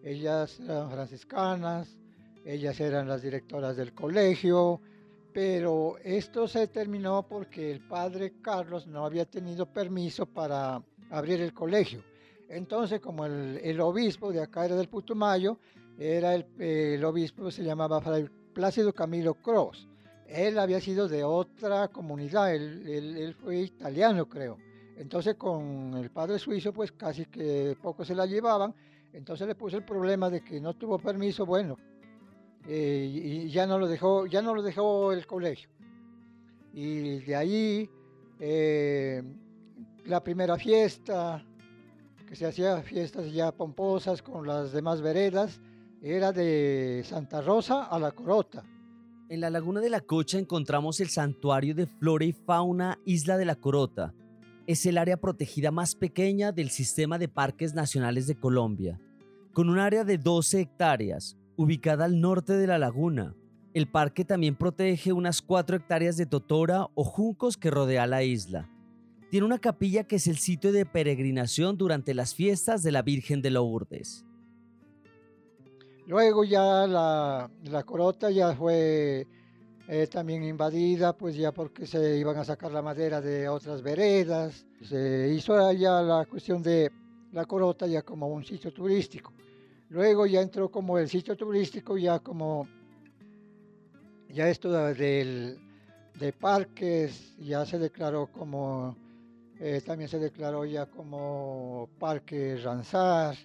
Ellas 0.03 0.59
eran 0.61 0.91
franciscanas, 0.91 1.97
ellas 2.45 2.81
eran 2.81 3.07
las 3.07 3.23
directoras 3.23 3.77
del 3.77 3.95
colegio, 3.95 4.81
pero 5.33 5.97
esto 6.03 6.49
se 6.49 6.67
terminó 6.69 7.27
porque 7.27 7.71
el 7.71 7.81
padre 7.81 8.35
Carlos 8.43 8.87
no 8.87 9.05
había 9.05 9.25
tenido 9.25 9.67
permiso 9.67 10.27
para 10.27 10.83
abrir 11.11 11.41
el 11.41 11.53
colegio. 11.53 12.03
Entonces, 12.49 13.01
como 13.01 13.27
el, 13.27 13.81
obispo 13.81 14.33
de 14.33 14.43
acá 14.43 14.65
era 14.65 14.77
del 14.77 14.89
Putumayo, 14.89 15.59
era 15.99 16.35
el, 16.35 17.05
obispo 17.05 17.51
se 17.51 17.63
llamaba 17.63 18.01
Fray 18.01 18.29
Plácido 18.53 18.93
Camilo 18.93 19.35
Cross 19.35 19.87
él 20.31 20.59
había 20.59 20.81
sido 20.81 21.09
de 21.09 21.25
otra 21.25 21.89
comunidad, 21.89 22.55
él, 22.55 23.35
fue 23.43 23.59
italiano 23.59 24.29
creo. 24.29 24.59
Entonces 24.97 25.35
con 25.35 25.95
el 25.95 26.11
padre 26.11 26.39
suizo 26.39 26.73
pues 26.73 26.93
casi 26.93 27.27
que 27.27 27.77
poco 27.83 28.05
se 28.05 28.15
la 28.15 28.27
llevaban, 28.27 28.75
entonces 29.13 29.47
le 29.49 29.55
puso 29.55 29.77
el 29.77 29.85
problema 29.85 30.31
de 30.31 30.43
que 30.43 30.61
no 30.61 30.75
tuvo 30.75 30.99
permiso, 30.99 31.45
bueno, 31.45 31.77
eh, 32.69 33.11
y 33.13 33.51
ya 33.51 33.67
no 33.67 33.79
lo 33.79 33.89
dejó, 33.89 34.27
ya 34.27 34.43
no 34.43 34.61
dejó 34.63 35.13
el 35.13 35.27
colegio. 35.27 35.69
Y 36.73 37.21
de 37.21 37.37
ahí 37.37 37.91
eh, 38.39 39.23
la 40.05 40.23
primera 40.23 40.57
fiesta, 40.57 41.45
que 42.27 42.37
se 42.37 42.47
hacía 42.47 42.83
fiestas 42.83 43.33
ya 43.33 43.53
pomposas 43.53 44.23
con 44.23 44.47
las 44.47 44.73
demás 44.73 45.01
veredas, 45.03 45.61
era 46.03 46.33
de 46.33 47.03
Santa 47.05 47.43
Rosa 47.43 47.85
a 47.85 47.99
la 47.99 48.13
Corota. 48.13 48.63
En 49.29 49.41
la 49.41 49.51
laguna 49.51 49.81
de 49.81 49.91
la 49.91 50.01
Cocha 50.01 50.39
encontramos 50.39 51.01
el 51.01 51.09
santuario 51.09 51.75
de 51.75 51.87
flora 51.87 52.25
y 52.25 52.33
fauna 52.33 52.99
Isla 53.05 53.37
de 53.37 53.45
la 53.45 53.55
Corota, 53.55 54.15
es 54.67 54.87
el 54.87 54.99
área 54.99 55.17
protegida 55.17 55.71
más 55.71 55.95
pequeña 55.95 56.53
del 56.53 56.71
sistema 56.71 57.19
de 57.19 57.29
parques 57.29 57.75
nacionales 57.75 58.27
de 58.27 58.37
Colombia, 58.37 59.01
con 59.53 59.69
un 59.69 59.79
área 59.79 60.05
de 60.05 60.17
12 60.17 60.61
hectáreas, 60.61 61.37
ubicada 61.61 62.07
al 62.07 62.23
norte 62.23 62.55
de 62.55 62.67
la 62.67 62.79
laguna. 62.79 63.35
El 63.75 63.87
parque 63.87 64.25
también 64.25 64.57
protege 64.57 65.13
unas 65.13 65.43
4 65.43 65.77
hectáreas 65.77 66.17
de 66.17 66.25
totora 66.25 66.87
o 66.95 67.05
juncos 67.05 67.59
que 67.59 67.71
rodea 67.71 68.07
la 68.07 68.23
isla. 68.23 68.71
Tiene 69.31 69.45
una 69.45 69.59
capilla 69.59 70.05
que 70.05 70.17
es 70.17 70.27
el 70.27 70.39
sitio 70.39 70.73
de 70.73 70.87
peregrinación 70.87 71.77
durante 71.77 72.15
las 72.15 72.35
fiestas 72.35 72.83
de 72.83 72.93
la 72.93 73.03
Virgen 73.03 73.43
de 73.43 73.51
Lourdes. 73.51 74.25
Luego 76.07 76.45
ya 76.45 76.87
la, 76.87 77.51
la 77.65 77.83
corota 77.83 78.31
ya 78.31 78.55
fue 78.55 79.27
eh, 79.87 80.07
también 80.07 80.43
invadida, 80.43 81.13
pues 81.13 81.37
ya 81.37 81.53
porque 81.53 81.87
se 81.87 82.17
iban 82.17 82.39
a 82.39 82.45
sacar 82.45 82.73
la 82.73 82.81
madera 82.81 83.21
de 83.21 83.51
otras 83.51 83.83
veredas. 83.83 84.67
Se 84.83 85.31
hizo 85.35 85.71
ya 85.73 86.01
la 86.01 86.25
cuestión 86.25 86.63
de 86.63 86.91
la 87.33 87.45
corota 87.45 87.87
ya 87.87 88.01
como 88.01 88.29
un 88.29 88.45
sitio 88.45 88.73
turístico. 88.73 89.35
Luego 89.91 90.27
ya 90.27 90.41
entró 90.41 90.71
como 90.71 90.99
el 90.99 91.09
sitio 91.09 91.37
turístico, 91.37 91.99
ya 91.99 92.19
como, 92.21 92.67
ya 94.29 94.49
esto 94.49 94.73
del, 94.73 95.59
de 96.19 96.33
parques, 96.33 97.37
ya 97.39 97.67
se 97.67 97.79
declaró 97.79 98.29
como, 98.29 98.97
eh, 99.59 99.83
también 99.85 100.09
se 100.09 100.19
declaró 100.19 100.65
ya 100.65 100.87
como 100.87 101.89
Parque 101.99 102.57
Ranzar. 102.57 103.37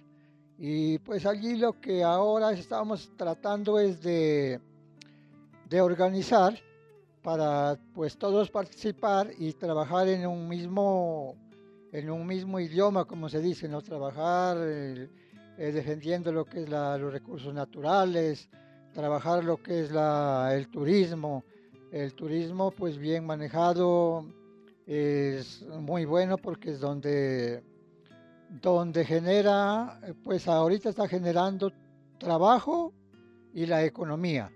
Y 0.58 0.98
pues 1.00 1.26
allí 1.26 1.56
lo 1.56 1.78
que 1.80 2.02
ahora 2.02 2.52
estamos 2.52 3.10
tratando 3.16 3.78
es 3.78 4.00
de 4.02 4.60
de 5.68 5.80
organizar 5.80 6.58
para 7.22 7.78
pues 7.94 8.16
todos 8.16 8.50
participar 8.50 9.30
y 9.38 9.52
trabajar 9.52 10.08
en 10.08 10.26
un 10.26 10.48
mismo 10.48 11.34
en 11.92 12.10
un 12.10 12.26
mismo 12.26 12.60
idioma 12.60 13.04
como 13.04 13.28
se 13.28 13.40
dice 13.40 13.68
no 13.68 13.80
trabajar 13.80 14.56
eh, 14.60 15.08
defendiendo 15.56 16.32
lo 16.32 16.44
que 16.44 16.62
es 16.62 16.68
los 16.68 17.12
recursos 17.12 17.52
naturales 17.52 18.48
trabajar 18.96 19.44
lo 19.44 19.62
que 19.62 19.82
es 19.82 19.92
la, 19.92 20.50
el 20.54 20.68
turismo. 20.68 21.44
El 21.92 22.14
turismo 22.14 22.70
pues 22.70 22.96
bien 22.96 23.26
manejado 23.26 24.24
es 24.86 25.62
muy 25.80 26.06
bueno 26.06 26.38
porque 26.38 26.70
es 26.70 26.80
donde 26.80 27.62
donde 28.48 29.04
genera 29.04 30.00
pues 30.24 30.48
ahorita 30.48 30.88
está 30.88 31.06
generando 31.08 31.72
trabajo 32.18 32.92
y 33.52 33.66
la 33.66 33.84
economía. 33.84 34.50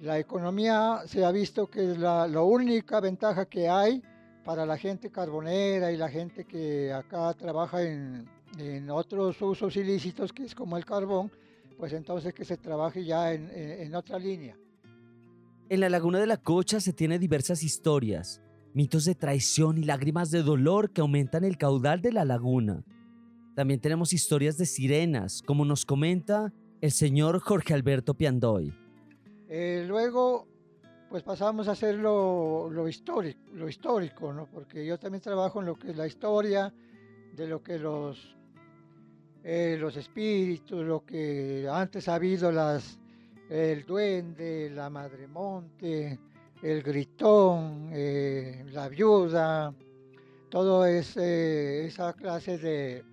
La 0.00 0.18
economía 0.18 1.00
se 1.06 1.24
ha 1.24 1.32
visto 1.32 1.68
que 1.68 1.92
es 1.92 1.98
la, 1.98 2.26
única 2.42 3.00
ventaja 3.00 3.46
que 3.46 3.68
hay 3.68 4.02
para 4.44 4.66
la 4.66 4.76
gente 4.76 5.10
carbonera 5.10 5.90
y 5.90 5.96
la 5.96 6.08
gente 6.08 6.44
que 6.44 6.92
acá 6.92 7.32
trabaja 7.34 7.82
en, 7.82 8.28
otros 8.90 9.40
usos 9.40 9.76
ilícitos, 9.76 10.32
que 10.32 10.44
es 10.44 10.54
como 10.54 10.76
el 10.76 10.84
carbón, 10.84 11.30
pues 11.76 11.92
entonces 11.92 12.34
que 12.34 12.44
se 12.44 12.56
trabaje 12.56 13.04
ya 13.04 13.32
en, 13.32 13.50
en 13.52 13.94
otra 13.94 14.18
línea. 14.18 14.56
En 15.68 15.80
la 15.80 15.88
laguna 15.88 16.18
de 16.18 16.26
la 16.26 16.38
Cocha 16.38 16.80
se 16.80 16.92
tiene 16.92 17.18
diversas 17.18 17.62
historias, 17.62 18.40
mitos 18.72 19.04
de 19.04 19.14
traición 19.14 19.78
y 19.78 19.84
lágrimas 19.84 20.30
de 20.30 20.42
dolor 20.42 20.90
que 20.90 21.02
aumentan 21.02 21.44
el 21.44 21.58
caudal 21.58 22.00
de 22.00 22.12
la 22.12 22.24
laguna. 22.24 22.84
También 23.54 23.80
tenemos 23.80 24.12
historias 24.12 24.56
de 24.56 24.66
sirenas, 24.66 25.42
como 25.42 25.64
nos 25.64 25.84
comenta 25.84 26.52
el 26.80 26.92
señor 26.92 27.40
Jorge 27.40 27.74
Alberto 27.74 28.14
Piandoy. 28.14 28.72
Eh, 29.48 29.84
luego, 29.86 30.46
pues 31.10 31.22
pasamos 31.22 31.68
a 31.68 31.72
hacer 31.72 31.96
lo, 31.96 32.88
histórico, 32.88 33.40
lo 33.54 33.68
histórico, 33.68 34.32
¿no? 34.32 34.46
Porque 34.46 34.86
yo 34.86 34.98
también 34.98 35.20
trabajo 35.20 35.60
en 35.60 35.66
lo 35.66 35.74
que 35.74 35.90
es 35.90 35.96
la 35.96 36.06
historia, 36.06 36.72
de 37.34 37.48
lo 37.48 37.62
que 37.62 37.78
los, 37.78 38.37
eh, 39.48 39.76
los 39.78 39.96
espíritus, 39.96 40.84
lo 40.84 41.04
que 41.04 41.66
antes 41.70 42.08
ha 42.08 42.16
habido 42.16 42.52
las, 42.52 42.98
el 43.48 43.84
duende, 43.86 44.70
la 44.70 44.90
madre 44.90 45.26
monte, 45.26 46.18
el 46.62 46.82
gritón, 46.82 47.90
eh, 47.92 48.64
la 48.72 48.88
viuda, 48.88 49.74
todo 50.50 50.84
es, 50.84 51.16
esa 51.16 52.12
clase 52.12 52.58
de, 52.58 53.04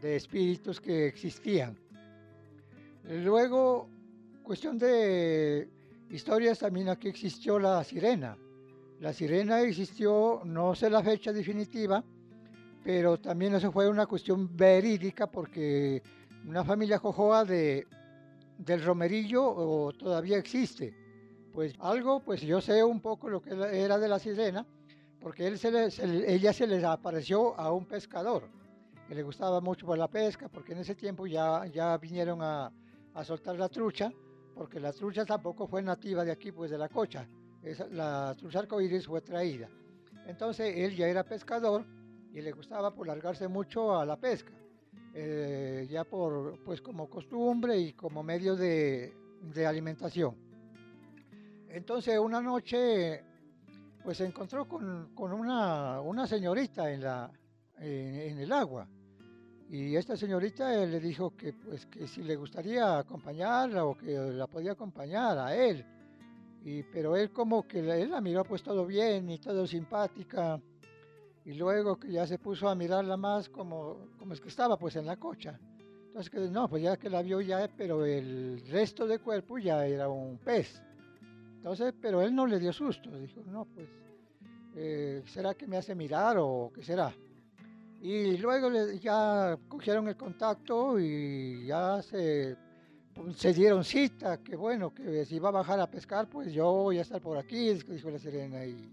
de 0.00 0.16
espíritus 0.16 0.80
que 0.80 1.06
existían. 1.06 1.78
Luego 3.04 3.88
Cuestión 4.44 4.76
de 4.76 5.66
historias 6.10 6.58
también 6.58 6.90
aquí 6.90 7.08
existió 7.08 7.58
la 7.58 7.82
sirena. 7.82 8.36
La 9.00 9.14
sirena 9.14 9.62
existió, 9.62 10.42
no 10.44 10.74
sé 10.74 10.90
la 10.90 11.02
fecha 11.02 11.32
definitiva, 11.32 12.04
pero 12.84 13.18
también 13.18 13.54
eso 13.54 13.72
fue 13.72 13.88
una 13.88 14.06
cuestión 14.06 14.54
verídica 14.56 15.26
porque 15.26 16.02
una 16.46 16.62
familia 16.64 16.98
jojoa 16.98 17.44
de, 17.44 17.86
del 18.58 18.84
Romerillo 18.84 19.90
todavía 19.98 20.36
existe. 20.36 20.94
Pues 21.52 21.74
algo, 21.80 22.20
pues 22.20 22.42
yo 22.42 22.60
sé 22.60 22.84
un 22.84 23.00
poco 23.00 23.28
lo 23.28 23.40
que 23.40 23.50
era 23.50 23.98
de 23.98 24.08
la 24.08 24.18
sirena, 24.18 24.66
porque 25.20 25.46
él 25.46 25.58
se 25.58 25.70
ella 26.26 26.52
se 26.52 26.66
les 26.66 26.84
apareció 26.84 27.58
a 27.58 27.72
un 27.72 27.86
pescador 27.86 28.48
que 29.08 29.14
le 29.14 29.22
gustaba 29.22 29.60
mucho 29.60 29.96
la 29.96 30.08
pesca, 30.08 30.48
porque 30.48 30.72
en 30.72 30.78
ese 30.78 30.94
tiempo 30.94 31.26
ya, 31.26 31.66
ya 31.66 31.96
vinieron 31.98 32.42
a, 32.42 32.70
a 33.14 33.24
soltar 33.24 33.56
la 33.56 33.68
trucha 33.68 34.12
porque 34.54 34.78
la 34.78 34.92
trucha 34.92 35.24
tampoco 35.24 35.66
fue 35.66 35.82
nativa 35.82 36.24
de 36.24 36.30
aquí, 36.30 36.52
pues 36.52 36.70
de 36.70 36.78
la 36.78 36.88
cocha. 36.88 37.26
la 37.90 38.34
trucha 38.38 38.60
arcoíris 38.60 39.06
fue 39.06 39.20
traída. 39.20 39.68
Entonces 40.26 40.74
él 40.76 40.94
ya 40.94 41.08
era 41.08 41.24
pescador 41.24 41.84
y 42.34 42.42
le 42.42 42.52
gustaba 42.52 42.92
por 42.92 43.06
largarse 43.06 43.48
mucho 43.48 43.96
a 43.96 44.04
la 44.04 44.18
pesca, 44.18 44.52
eh, 45.14 45.86
ya 45.88 46.04
por, 46.04 46.62
pues 46.64 46.82
como 46.82 47.08
costumbre 47.08 47.78
y 47.78 47.92
como 47.94 48.22
medio 48.22 48.56
de, 48.56 49.14
de 49.40 49.66
alimentación. 49.66 50.36
Entonces 51.68 52.18
una 52.18 52.40
noche 52.40 53.24
pues 54.02 54.18
se 54.18 54.26
encontró 54.26 54.68
con, 54.68 55.14
con 55.14 55.32
una, 55.32 56.00
una, 56.02 56.26
señorita 56.26 56.92
en, 56.92 57.02
la, 57.02 57.32
en 57.78 58.38
el 58.38 58.52
agua 58.52 58.86
y 59.70 59.96
esta 59.96 60.16
señorita 60.16 60.74
eh, 60.74 60.86
le 60.86 61.00
dijo 61.00 61.34
que, 61.36 61.52
pues, 61.52 61.86
que 61.86 62.06
si 62.06 62.22
le 62.22 62.36
gustaría 62.36 62.98
acompañarla 62.98 63.84
o 63.84 63.96
que 63.96 64.12
la 64.12 64.46
podía 64.46 64.72
acompañar 64.72 65.38
a 65.38 65.54
él. 65.54 65.84
Y, 66.64 66.82
pero 66.84 67.16
él 67.16 67.30
como 67.32 67.66
que 67.66 67.80
él 67.80 68.10
la 68.10 68.20
miró 68.20 68.44
pues 68.44 68.62
todo 68.62 68.86
bien 68.86 69.30
y 69.30 69.38
todo 69.38 69.66
simpática. 69.66 70.60
Y 71.44 71.54
luego 71.54 71.98
que 71.98 72.10
ya 72.10 72.26
se 72.26 72.38
puso 72.38 72.68
a 72.68 72.74
mirarla 72.74 73.16
más 73.16 73.48
como, 73.48 74.08
como 74.18 74.32
es 74.32 74.40
que 74.40 74.48
estaba 74.48 74.78
pues 74.78 74.96
en 74.96 75.06
la 75.06 75.16
cocha. 75.16 75.58
Entonces 76.06 76.30
que 76.30 76.38
no, 76.38 76.68
pues 76.68 76.82
ya 76.82 76.96
que 76.96 77.10
la 77.10 77.22
vio 77.22 77.40
ya, 77.40 77.68
pero 77.76 78.04
el 78.06 78.62
resto 78.68 79.06
del 79.06 79.20
cuerpo 79.20 79.58
ya 79.58 79.84
era 79.86 80.08
un 80.08 80.38
pez. 80.38 80.80
Entonces, 81.56 81.94
pero 82.00 82.22
él 82.22 82.34
no 82.34 82.46
le 82.46 82.58
dio 82.58 82.72
susto. 82.72 83.10
Dijo, 83.18 83.40
no, 83.46 83.64
pues, 83.64 83.88
eh, 84.76 85.22
¿será 85.26 85.54
que 85.54 85.66
me 85.66 85.76
hace 85.76 85.94
mirar 85.94 86.36
o 86.38 86.70
qué 86.74 86.82
será? 86.82 87.12
Y 88.00 88.36
luego 88.36 88.70
ya 89.00 89.58
cogieron 89.66 90.06
el 90.08 90.16
contacto 90.16 91.00
y 91.00 91.66
ya 91.66 92.02
se, 92.02 92.56
se 93.34 93.54
dieron 93.54 93.82
cita, 93.82 94.42
que 94.42 94.56
bueno, 94.56 94.92
que 94.92 95.24
si 95.24 95.38
va 95.38 95.48
a 95.48 95.52
bajar 95.52 95.80
a 95.80 95.90
pescar, 95.90 96.28
pues 96.28 96.52
yo 96.52 96.70
voy 96.70 96.98
a 96.98 97.02
estar 97.02 97.20
por 97.20 97.38
aquí, 97.38 97.72
dijo 97.72 98.10
la 98.10 98.18
sirena, 98.18 98.64
y, 98.66 98.92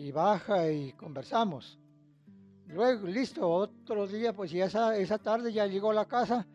y 0.00 0.12
baja 0.12 0.70
y 0.70 0.92
conversamos. 0.92 1.78
Luego, 2.68 3.06
listo, 3.06 3.48
otro 3.48 4.06
día, 4.06 4.32
pues 4.32 4.50
ya 4.50 4.64
esa, 4.64 4.96
esa 4.96 5.18
tarde 5.18 5.52
ya 5.52 5.66
llegó 5.66 5.90
a 5.90 5.94
la 5.94 6.06
casa, 6.06 6.46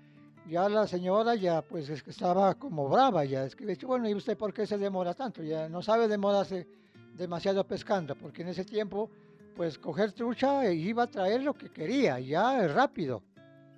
ya 0.49 0.67
la 0.67 0.87
señora 0.87 1.35
ya 1.35 1.61
pues 1.61 1.89
es 1.89 2.01
que 2.01 2.11
estaba 2.11 2.55
como 2.55 2.89
brava, 2.89 3.23
ya 3.25 3.45
es 3.45 3.55
que 3.55 3.65
dicho, 3.65 3.87
bueno, 3.87 4.09
¿y 4.09 4.15
usted 4.15 4.37
por 4.37 4.53
qué 4.53 4.65
se 4.65 4.77
demora 4.77 5.13
tanto? 5.13 5.43
Ya 5.43 5.69
no 5.69 5.81
sabe 5.81 6.07
demorarse 6.07 6.67
demasiado 7.15 7.65
pescando, 7.65 8.15
porque 8.15 8.41
en 8.41 8.49
ese 8.49 8.65
tiempo 8.65 9.09
pues 9.55 9.77
coger 9.77 10.11
trucha 10.11 10.65
e 10.65 10.73
iba 10.73 11.03
a 11.03 11.07
traer 11.07 11.43
lo 11.43 11.53
que 11.53 11.69
quería, 11.69 12.19
ya 12.19 12.67
rápido. 12.67 13.21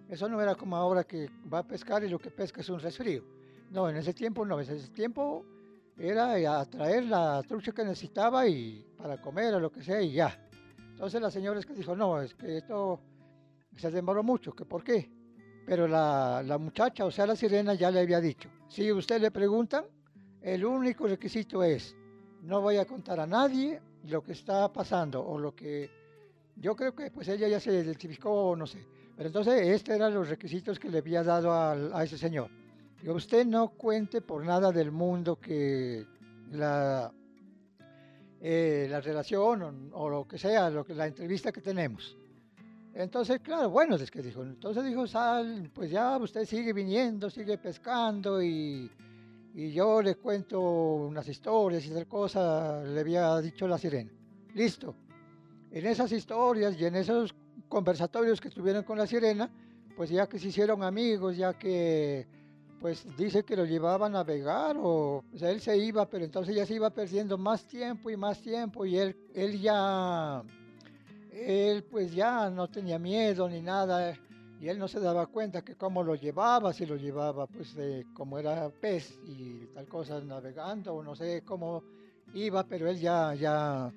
Eso 0.09 0.29
no 0.29 0.41
era 0.41 0.55
como 0.55 0.77
ahora 0.77 1.03
que 1.03 1.29
va 1.51 1.59
a 1.59 1.67
pescar 1.67 2.03
y 2.03 2.09
lo 2.09 2.19
que 2.19 2.31
pesca 2.31 2.61
es 2.61 2.69
un 2.69 2.79
resfrío. 2.79 3.23
No, 3.71 3.89
en 3.89 3.97
ese 3.97 4.13
tiempo 4.13 4.45
no, 4.45 4.59
en 4.59 4.69
ese 4.69 4.87
tiempo 4.89 5.43
era 5.97 6.59
a 6.59 6.65
traer 6.65 7.05
la 7.05 7.43
trucha 7.47 7.71
que 7.71 7.83
necesitaba 7.83 8.47
y 8.47 8.85
para 8.97 9.21
comer 9.21 9.55
o 9.55 9.59
lo 9.59 9.71
que 9.71 9.83
sea 9.83 10.01
y 10.01 10.11
ya. 10.11 10.37
Entonces 10.77 11.21
la 11.21 11.31
señora 11.31 11.59
es 11.59 11.65
que 11.65 11.73
dijo, 11.73 11.95
no, 11.95 12.21
es 12.21 12.33
que 12.33 12.57
esto 12.57 12.99
se 13.75 13.91
demoró 13.91 14.23
mucho, 14.23 14.53
que 14.53 14.65
por 14.65 14.83
qué. 14.83 15.09
Pero 15.65 15.87
la, 15.87 16.41
la 16.43 16.57
muchacha, 16.57 17.05
o 17.05 17.11
sea, 17.11 17.27
la 17.27 17.35
sirena 17.35 17.73
ya 17.73 17.91
le 17.91 17.99
había 17.99 18.21
dicho, 18.21 18.49
si 18.67 18.91
usted 18.91 19.21
le 19.21 19.31
preguntan, 19.31 19.85
el 20.41 20.65
único 20.65 21.07
requisito 21.07 21.63
es, 21.63 21.95
no 22.41 22.61
voy 22.61 22.77
a 22.77 22.85
contar 22.85 23.19
a 23.19 23.27
nadie 23.27 23.81
lo 24.05 24.23
que 24.23 24.31
está 24.31 24.71
pasando 24.71 25.25
o 25.25 25.37
lo 25.37 25.53
que 25.53 25.89
yo 26.55 26.75
creo 26.75 26.95
que 26.95 27.11
pues 27.11 27.27
ella 27.27 27.47
ya 27.47 27.59
se 27.59 27.71
identificó, 27.71 28.55
no 28.55 28.65
sé. 28.65 28.85
Pero 29.15 29.27
entonces 29.27 29.67
estos 29.67 29.95
eran 29.95 30.13
los 30.13 30.29
requisitos 30.29 30.79
que 30.79 30.89
le 30.89 30.99
había 30.99 31.23
dado 31.23 31.51
a, 31.51 32.03
ese 32.03 32.17
señor. 32.17 32.49
Que 33.01 33.11
usted 33.11 33.45
no 33.45 33.69
cuente 33.69 34.21
por 34.21 34.43
nada 34.43 34.71
del 34.71 34.91
mundo 34.91 35.39
que 35.39 36.05
la, 36.51 37.11
eh, 38.41 38.87
la 38.89 39.01
relación 39.01 39.91
o, 39.93 40.09
lo 40.09 40.27
que 40.27 40.37
sea, 40.37 40.69
lo 40.69 40.85
que, 40.85 40.93
la 40.93 41.07
entrevista 41.07 41.51
que 41.51 41.61
tenemos. 41.61 42.17
Entonces, 42.93 43.39
claro, 43.41 43.69
bueno, 43.69 43.95
es 43.95 44.09
que 44.09 44.21
dijo, 44.21 44.41
entonces 44.41 44.83
dijo, 44.83 45.05
Sal, 45.05 45.69
pues 45.73 45.91
ya 45.91 46.17
usted 46.17 46.45
sigue 46.45 46.73
viniendo, 46.73 47.29
sigue 47.29 47.57
pescando 47.57 48.41
y, 48.41 48.91
y 49.53 49.71
yo 49.71 50.01
le 50.01 50.15
cuento 50.15 50.59
unas 50.61 51.27
historias 51.27 51.85
y 51.85 51.89
tal 51.89 52.07
cosa, 52.07 52.83
le 52.83 52.99
había 52.99 53.39
dicho 53.41 53.67
la 53.67 53.77
sirena. 53.77 54.11
Listo. 54.53 54.95
En 55.71 55.85
esas 55.85 56.11
historias 56.11 56.79
y 56.79 56.85
en 56.85 56.95
esos 56.95 57.35
conversatorios 57.67 58.39
que 58.39 58.49
tuvieron 58.49 58.83
con 58.83 58.97
la 58.97 59.05
sirena, 59.05 59.49
pues 59.95 60.09
ya 60.09 60.27
que 60.27 60.39
se 60.39 60.47
hicieron 60.49 60.83
amigos, 60.83 61.37
ya 61.37 61.53
que 61.57 62.27
pues 62.79 63.05
dice 63.17 63.43
que 63.43 63.55
lo 63.55 63.65
llevaba 63.65 64.05
a 64.05 64.09
navegar 64.09 64.77
o 64.79 65.23
pues, 65.29 65.41
él 65.41 65.61
se 65.61 65.77
iba, 65.77 66.07
pero 66.07 66.25
entonces 66.25 66.55
ya 66.55 66.65
se 66.65 66.75
iba 66.75 66.89
perdiendo 66.89 67.37
más 67.37 67.65
tiempo 67.65 68.09
y 68.09 68.17
más 68.17 68.39
tiempo 68.41 68.85
y 68.85 68.97
él, 68.97 69.15
él 69.33 69.59
ya 69.59 70.43
él 71.31 71.83
pues 71.83 72.13
ya 72.13 72.49
no 72.49 72.67
tenía 72.67 72.99
miedo 72.99 73.49
ni 73.49 73.61
nada 73.61 74.15
y 74.59 74.67
él 74.67 74.79
no 74.79 74.87
se 74.87 74.99
daba 74.99 75.27
cuenta 75.27 75.63
que 75.63 75.75
cómo 75.75 76.03
lo 76.03 76.15
llevaba, 76.15 76.73
si 76.73 76.85
lo 76.85 76.95
llevaba 76.95 77.47
pues 77.47 77.75
como 78.13 78.39
era 78.39 78.69
pez 78.69 79.19
y 79.25 79.65
tal 79.73 79.87
cosa 79.87 80.19
navegando 80.21 80.95
o 80.95 81.03
no 81.03 81.15
sé 81.15 81.43
cómo 81.45 81.83
iba, 82.33 82.63
pero 82.63 82.89
él 82.89 82.99
ya, 82.99 83.33
ya 83.35 83.91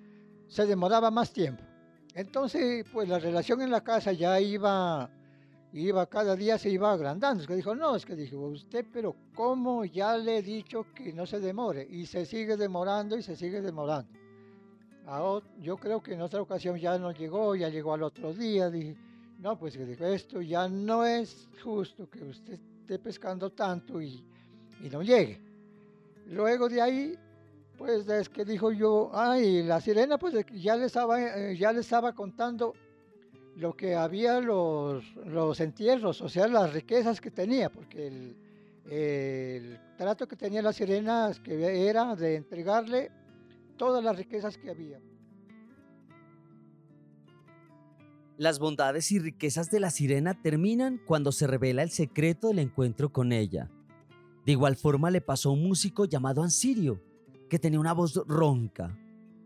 se 0.49 0.66
demoraba 0.66 1.11
más 1.11 1.33
tiempo. 1.33 1.62
Entonces 2.14 2.85
pues 2.93 3.09
la 3.09 3.19
relación 3.19 3.62
en 3.62 3.71
la 3.71 3.83
casa 3.83 4.12
ya 4.12 4.40
iba, 4.40 5.11
iba 5.72 6.06
cada 6.06 6.37
día 6.37 6.59
se 6.59 6.70
iba 6.70 6.92
agrandando. 6.92 7.42
Es 7.42 7.48
que 7.48 7.56
dijo, 7.56 7.74
no, 7.74 7.96
es 7.96 8.04
que 8.04 8.16
dijo, 8.16 8.38
usted, 8.38 8.87
pero 8.92 9.14
¿cómo 9.35 9.85
ya 9.85 10.16
le 10.16 10.38
he 10.38 10.42
dicho 10.42 10.87
que 10.94 11.12
no 11.12 11.26
se 11.26 11.40
demore? 11.40 11.87
Y 11.88 12.06
se 12.06 12.26
sigue 12.26 12.56
demorando 12.56 13.16
y 13.16 13.22
se 13.22 13.37
sigue 13.37 13.61
demorando 13.61 14.20
yo 15.61 15.76
creo 15.76 16.02
que 16.02 16.14
en 16.14 16.22
otra 16.22 16.40
ocasión 16.40 16.76
ya 16.78 16.98
no 16.98 17.11
llegó, 17.11 17.56
ya 17.56 17.68
llegó 17.68 17.94
al 17.94 18.02
otro 18.02 18.33
día. 18.33 18.70
Dije, 18.70 18.96
no, 19.38 19.59
pues 19.59 19.76
que 19.76 19.85
dijo, 19.85 20.04
esto 20.04 20.40
ya 20.40 20.68
no 20.68 21.04
es 21.04 21.48
justo 21.62 22.09
que 22.09 22.22
usted 22.22 22.59
esté 22.80 22.98
pescando 22.98 23.50
tanto 23.50 24.00
y, 24.00 24.24
y 24.80 24.88
no 24.88 25.02
llegue. 25.02 25.40
Luego 26.26 26.68
de 26.68 26.80
ahí, 26.80 27.18
pues 27.76 28.09
es 28.09 28.28
que 28.28 28.44
dijo 28.44 28.70
yo, 28.70 29.11
ay, 29.12 29.64
la 29.64 29.80
sirena, 29.80 30.16
pues 30.16 30.35
ya 30.52 30.76
le 30.76 30.87
estaba, 30.87 31.20
eh, 31.20 31.56
ya 31.56 31.72
le 31.72 31.80
estaba 31.80 32.12
contando 32.12 32.74
lo 33.57 33.77
que 33.77 33.95
había 33.95 34.41
los, 34.41 35.05
los 35.27 35.61
entierros, 35.61 36.21
o 36.21 36.29
sea, 36.29 36.47
las 36.49 36.73
riquezas 36.73 37.21
que 37.21 37.31
tenía, 37.31 37.71
porque 37.71 38.07
el, 38.07 39.79
trato 39.97 40.27
que 40.27 40.37
tenía 40.37 40.63
la 40.63 40.73
sirena 40.73 41.31
que 41.45 41.89
era 41.89 42.17
de 42.17 42.37
entregarle 42.37 43.11
todas 43.77 44.03
las 44.03 44.17
riquezas 44.17 44.57
que 44.57 44.71
había. 44.71 45.01
Las 48.37 48.59
bondades 48.59 49.13
y 49.13 49.19
riquezas 49.19 49.71
de 49.71 49.81
la 49.81 49.91
sirena 49.91 50.41
terminan 50.41 50.99
cuando 51.07 51.31
se 51.31 51.47
revela 51.47 51.83
el 51.83 51.91
secreto 51.91 52.49
del 52.49 52.61
encuentro 52.61 53.13
con 53.13 53.33
ella. 53.33 53.71
De 54.47 54.53
igual 54.53 54.77
forma 54.77 55.11
le 55.11 55.21
pasó 55.21 55.51
a 55.51 55.53
un 55.53 55.63
músico 55.63 56.07
llamado 56.07 56.43
Ansirio, 56.43 57.03
que 57.51 57.59
tenía 57.59 57.79
una 57.79 57.93
voz 57.93 58.15
ronca. 58.27 58.97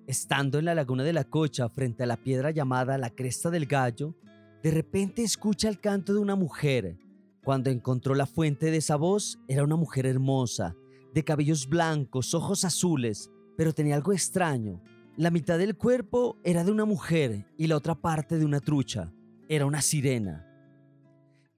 Estando 0.06 0.58
en 0.58 0.66
la 0.66 0.74
laguna 0.74 1.02
de 1.02 1.14
la 1.14 1.24
Cocha 1.24 1.70
frente 1.70 2.02
a 2.02 2.06
la 2.06 2.18
piedra 2.18 2.50
llamada 2.50 2.98
la 2.98 3.08
Cresta 3.08 3.50
del 3.50 3.64
Gallo, 3.64 4.14
de 4.62 4.70
repente 4.70 5.22
escucha 5.22 5.66
el 5.68 5.80
canto 5.80 6.12
de 6.12 6.18
una 6.18 6.36
mujer. 6.36 6.98
Cuando 7.42 7.70
encontró 7.70 8.14
la 8.14 8.26
fuente 8.26 8.70
de 8.70 8.76
esa 8.76 8.96
voz, 8.96 9.38
era 9.48 9.64
una 9.64 9.76
mujer 9.76 10.04
hermosa, 10.04 10.76
de 11.14 11.24
cabellos 11.24 11.66
blancos, 11.68 12.34
ojos 12.34 12.64
azules, 12.64 13.30
pero 13.56 13.72
tenía 13.72 13.94
algo 13.94 14.12
extraño. 14.12 14.82
La 15.16 15.30
mitad 15.30 15.56
del 15.56 15.74
cuerpo 15.74 16.36
era 16.44 16.64
de 16.64 16.72
una 16.72 16.84
mujer 16.84 17.46
y 17.56 17.66
la 17.66 17.76
otra 17.76 17.94
parte 17.94 18.36
de 18.36 18.44
una 18.44 18.60
trucha. 18.60 19.10
Era 19.48 19.64
una 19.64 19.80
sirena. 19.80 20.46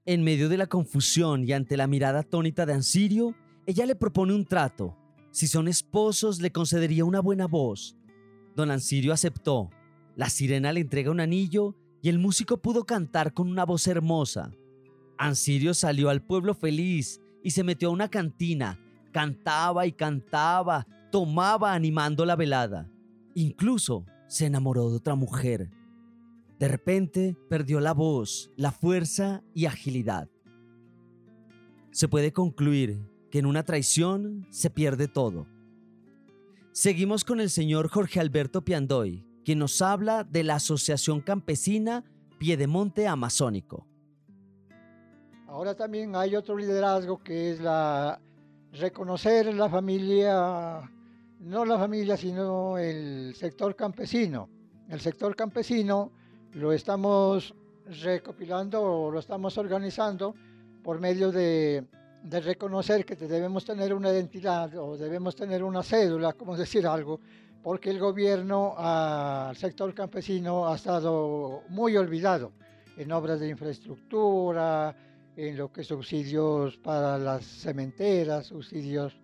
En 0.05 0.23
medio 0.23 0.47
de 0.47 0.55
la 0.55 0.67
confusión 0.67 1.43
y 1.43 1.51
ante 1.51 1.75
la 1.75 1.87
mirada 1.87 2.19
atónita 2.19 2.65
de 2.65 2.73
Ansirio, 2.73 3.35
ella 3.65 3.85
le 3.85 3.95
propone 3.95 4.33
un 4.33 4.45
trato. 4.45 4.95
Si 5.31 5.47
son 5.47 5.67
esposos, 5.67 6.39
le 6.39 6.51
concedería 6.51 7.03
una 7.03 7.19
buena 7.19 7.45
voz. 7.45 7.97
Don 8.57 8.71
Ansirio 8.71 9.13
aceptó. 9.13 9.69
La 10.15 10.31
sirena 10.31 10.73
le 10.73 10.79
entrega 10.79 11.11
un 11.11 11.19
anillo 11.19 11.75
y 12.01 12.09
el 12.09 12.17
músico 12.17 12.59
pudo 12.59 12.85
cantar 12.85 13.35
con 13.35 13.51
una 13.51 13.65
voz 13.65 13.85
hermosa. 13.85 14.51
Ansirio 15.19 15.75
salió 15.75 16.09
al 16.09 16.25
pueblo 16.25 16.55
feliz 16.55 17.21
y 17.43 17.51
se 17.51 17.63
metió 17.63 17.89
a 17.89 17.91
una 17.91 18.09
cantina. 18.09 18.79
Cantaba 19.13 19.85
y 19.85 19.91
cantaba 19.91 20.87
tomaba 21.11 21.73
animando 21.73 22.25
la 22.25 22.35
velada. 22.35 22.89
Incluso 23.35 24.07
se 24.27 24.47
enamoró 24.47 24.89
de 24.89 24.95
otra 24.95 25.13
mujer. 25.13 25.69
De 26.57 26.67
repente 26.67 27.37
perdió 27.49 27.79
la 27.79 27.93
voz, 27.93 28.51
la 28.57 28.71
fuerza 28.71 29.43
y 29.53 29.65
agilidad. 29.65 30.31
Se 31.91 32.07
puede 32.07 32.33
concluir 32.33 33.07
que 33.29 33.37
en 33.37 33.45
una 33.45 33.61
traición 33.61 34.47
se 34.49 34.71
pierde 34.71 35.07
todo. 35.07 35.45
Seguimos 36.79 37.25
con 37.25 37.39
el 37.39 37.49
señor 37.49 37.89
Jorge 37.89 38.19
Alberto 38.19 38.61
Piandoy, 38.61 39.25
quien 39.43 39.57
nos 39.57 39.81
habla 39.81 40.23
de 40.23 40.43
la 40.43 40.57
Asociación 40.57 41.21
Campesina 41.21 42.03
Piedemonte 42.37 43.07
Amazónico. 43.07 43.87
Ahora 45.47 45.73
también 45.73 46.15
hay 46.15 46.35
otro 46.35 46.55
liderazgo 46.55 47.17
que 47.17 47.49
es 47.49 47.61
la 47.61 48.21
reconocer 48.73 49.51
la 49.55 49.67
familia 49.67 50.87
no 51.39 51.65
la 51.65 51.79
familia, 51.79 52.15
sino 52.15 52.77
el 52.77 53.33
sector 53.33 53.75
campesino. 53.75 54.47
El 54.87 55.01
sector 55.01 55.35
campesino 55.35 56.11
lo 56.53 56.73
estamos 56.73 57.55
recopilando 58.03 58.83
o 58.83 59.09
lo 59.09 59.17
estamos 59.17 59.57
organizando 59.57 60.35
por 60.83 60.99
medio 60.99 61.31
de, 61.31 61.87
reconocer 62.23 63.05
que 63.05 63.15
debemos 63.15 63.65
tener 63.65 63.93
una 63.93 64.11
identidad 64.11 64.75
o 64.77 64.97
debemos 64.97 65.35
tener 65.35 65.63
una 65.63 65.83
cédula, 65.83 66.33
como 66.33 66.57
decir 66.57 66.85
algo, 66.85 67.19
porque 67.63 67.89
el 67.89 67.99
gobierno 67.99 68.75
al 68.77 69.55
sector 69.55 69.93
campesino 69.93 70.67
ha 70.67 70.75
estado 70.75 71.63
muy 71.69 71.95
olvidado 71.97 72.51
en 72.97 73.11
obras 73.11 73.39
de 73.39 73.49
infraestructura, 73.49 74.95
en 75.35 75.57
lo 75.57 75.71
que 75.71 75.83
subsidios 75.83 76.77
para 76.77 77.17
las 77.17 77.45
cementeras, 77.45 78.47
subsidios, 78.47 79.15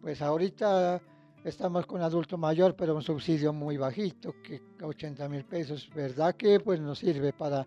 pues 0.00 0.22
ahorita 0.22 1.00
Estamos 1.44 1.86
con 1.86 2.02
adulto 2.02 2.36
mayor, 2.36 2.76
pero 2.76 2.94
un 2.94 3.02
subsidio 3.02 3.54
muy 3.54 3.78
bajito, 3.78 4.34
que 4.42 4.60
80 4.78 5.26
mil 5.30 5.46
pesos, 5.46 5.88
¿verdad? 5.94 6.34
Que 6.36 6.60
pues 6.60 6.80
nos 6.80 6.98
sirve 6.98 7.32
para, 7.32 7.66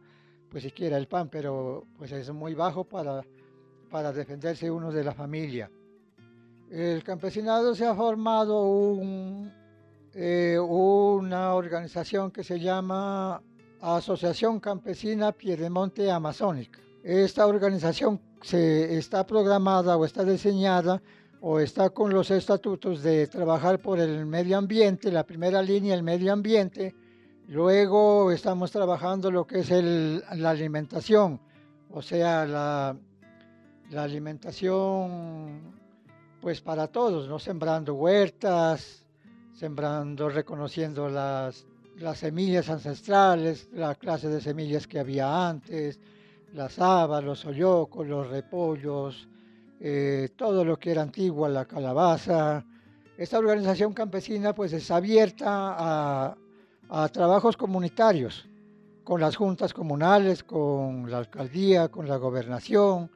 pues 0.52 0.62
siquiera 0.62 0.96
el 0.96 1.08
pan, 1.08 1.28
pero 1.28 1.84
pues 1.98 2.12
es 2.12 2.32
muy 2.32 2.54
bajo 2.54 2.84
para, 2.84 3.24
para 3.94 4.12
defenderse 4.12 4.72
uno 4.72 4.92
de 4.92 5.04
la 5.04 5.14
familia. 5.14 5.70
El 6.72 7.04
campesinado 7.04 7.76
se 7.76 7.86
ha 7.86 7.94
formado 7.94 8.64
un, 8.64 9.52
eh, 10.16 10.58
una 10.58 11.54
organización 11.54 12.32
que 12.32 12.44
se 12.44 12.60
llama 12.60 13.40
Asociación 13.82 14.60
Campesina 14.60 15.32
Piedemonte 15.32 16.10
Amazónica. 16.10 16.80
Esta 17.04 17.46
organización 17.46 18.20
se 18.42 18.98
está 18.98 19.28
programada 19.28 19.96
o 19.96 20.06
está 20.06 20.24
diseñada 20.24 21.00
o 21.42 21.60
está 21.60 21.92
con 21.92 22.12
los 22.12 22.32
estatutos 22.32 23.04
de 23.04 23.28
trabajar 23.28 23.78
por 23.78 24.00
el 24.00 24.26
medio 24.26 24.58
ambiente, 24.58 25.12
la 25.12 25.24
primera 25.24 25.62
línea, 25.62 25.94
el 25.94 26.02
medio 26.02 26.34
ambiente. 26.34 26.96
Luego 27.48 28.32
estamos 28.32 28.72
trabajando 28.72 29.30
lo 29.30 29.46
que 29.46 29.60
es 29.60 29.70
la 29.70 30.50
alimentación, 30.50 31.40
o 31.92 32.02
sea, 32.02 32.48
la, 32.48 32.98
alimentación 34.02 35.62
pues 36.42 36.60
para 36.62 36.88
todos, 36.88 37.28
¿no? 37.30 37.38
Sembrando 37.38 37.94
huertas, 37.94 39.06
sembrando, 39.54 40.28
reconociendo 40.30 41.08
las, 41.08 41.66
las 41.98 42.18
semillas 42.18 42.70
ancestrales, 42.70 43.70
la 43.72 43.96
clase 43.96 44.28
de 44.28 44.42
semillas 44.42 44.88
que 44.88 45.00
había 45.00 45.48
antes, 45.48 46.00
las 46.54 46.80
habas, 46.80 47.24
los 47.24 47.46
hoyocos, 47.46 48.08
los 48.08 48.28
repollos, 48.28 49.30
eh, 49.80 50.30
todo 50.36 50.66
lo 50.66 50.78
que 50.78 50.92
era 50.92 51.02
antiguo, 51.02 51.48
la 51.48 51.66
calabaza. 51.66 52.66
Esta 53.18 53.38
organización 53.38 53.94
campesina 53.94 54.54
pues 54.54 54.74
es 54.74 54.90
abierta 54.90 56.36
a 56.90 57.10
trabajos 57.12 57.56
comunitarios, 57.56 58.48
con 59.04 59.20
las 59.20 59.36
juntas 59.36 59.74
comunales, 59.74 60.44
con 60.44 61.10
la 61.10 61.20
alcaldía, 61.20 61.90
con 61.90 62.08
la 62.08 62.18
gobernación, 62.18 63.10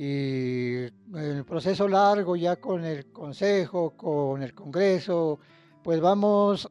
y 0.00 0.84
el 1.16 1.44
proceso 1.44 1.88
largo 1.88 2.36
ya 2.36 2.54
con 2.54 2.84
el 2.84 3.06
consejo, 3.06 3.96
con 3.96 4.44
el 4.44 4.54
congreso, 4.54 5.40
pues 5.82 6.00
vamos 6.00 6.70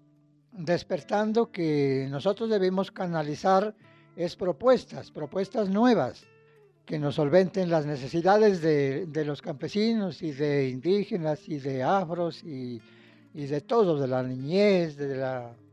despertando 0.53 1.51
que 1.51 2.07
nosotros 2.09 2.49
debemos 2.49 2.89
canalizar 2.89 3.75
es 4.15 4.37
propuestas, 4.37 5.11
propuestas 5.11 5.67
nuevas, 5.67 6.25
que 6.85 6.97
nos 6.97 7.15
solventen 7.15 7.69
las 7.69 7.85
necesidades 7.85 8.61
de, 8.61 9.25
los 9.25 9.41
campesinos 9.41 10.21
y 10.21 10.31
de 10.31 10.69
indígenas 10.69 11.49
y 11.49 11.59
de 11.59 11.83
afros 11.83 12.41
y, 12.45 12.81
y 13.33 13.45
de 13.45 13.59
todo, 13.59 13.99
de 13.99 14.07
la 14.07 14.23
niñez, 14.23 14.95
de, 14.95 15.17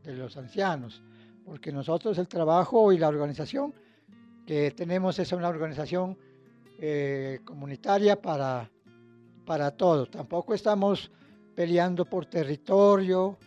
de 0.03 0.13
los 0.13 0.35
ancianos, 0.35 1.01
porque 1.45 1.71
nosotros 1.71 2.17
el 2.17 2.27
trabajo 2.27 2.91
y 2.91 2.97
la 2.97 3.07
organización 3.07 3.73
que 4.45 4.71
tenemos 4.71 5.17
es 5.19 5.31
una 5.31 5.47
organización 5.47 6.17
eh, 6.79 7.39
comunitaria 7.43 8.21
para, 8.21 8.69
para 9.45 9.71
todo. 9.71 10.05
Tampoco 10.07 10.53
estamos 10.53 11.11
peleando 11.55 12.05
por 12.05 12.25
territorio 12.25 13.37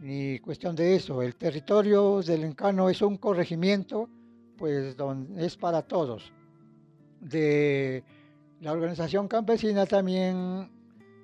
ni 0.00 0.38
cuestión 0.38 0.74
de 0.76 0.94
eso. 0.94 1.22
El 1.22 1.36
territorio 1.36 2.22
del 2.22 2.44
Encano 2.44 2.88
es 2.88 3.02
un 3.02 3.16
corregimiento, 3.16 4.08
pues 4.56 4.96
donde 4.96 5.44
es 5.44 5.56
para 5.56 5.82
todos. 5.82 6.32
De 7.20 8.04
la 8.60 8.72
organización 8.72 9.28
campesina 9.28 9.86
también, 9.86 10.70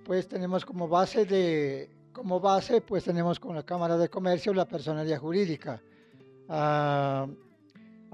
pues 0.04 0.28
tenemos 0.28 0.64
como 0.64 0.88
base 0.88 1.24
de 1.24 1.90
como 2.12 2.38
base, 2.38 2.80
pues 2.80 3.04
tenemos 3.04 3.40
con 3.40 3.56
la 3.56 3.64
Cámara 3.64 3.96
de 3.96 4.08
Comercio 4.08 4.54
la 4.54 4.66
personalidad 4.66 5.18
jurídica. 5.18 5.82
Ah, 6.48 7.26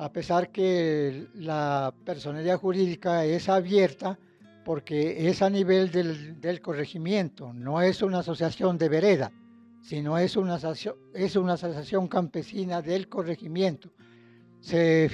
a 0.00 0.10
pesar 0.10 0.50
que 0.50 1.26
la 1.34 1.92
personalidad 2.06 2.58
jurídica 2.58 3.26
es 3.26 3.50
abierta, 3.50 4.18
porque 4.64 5.28
es 5.28 5.42
a 5.42 5.50
nivel 5.50 5.90
del, 5.90 6.62
corregimiento, 6.62 7.52
no 7.52 7.82
es 7.82 8.00
una 8.00 8.20
asociación 8.20 8.78
de 8.78 8.88
vereda, 8.88 9.30
sino 9.82 10.16
es 10.16 10.36
una, 10.36 10.54
asociación 10.54 12.08
campesina 12.08 12.80
del 12.80 13.10
corregimiento. 13.10 13.90
Se, 14.60 15.10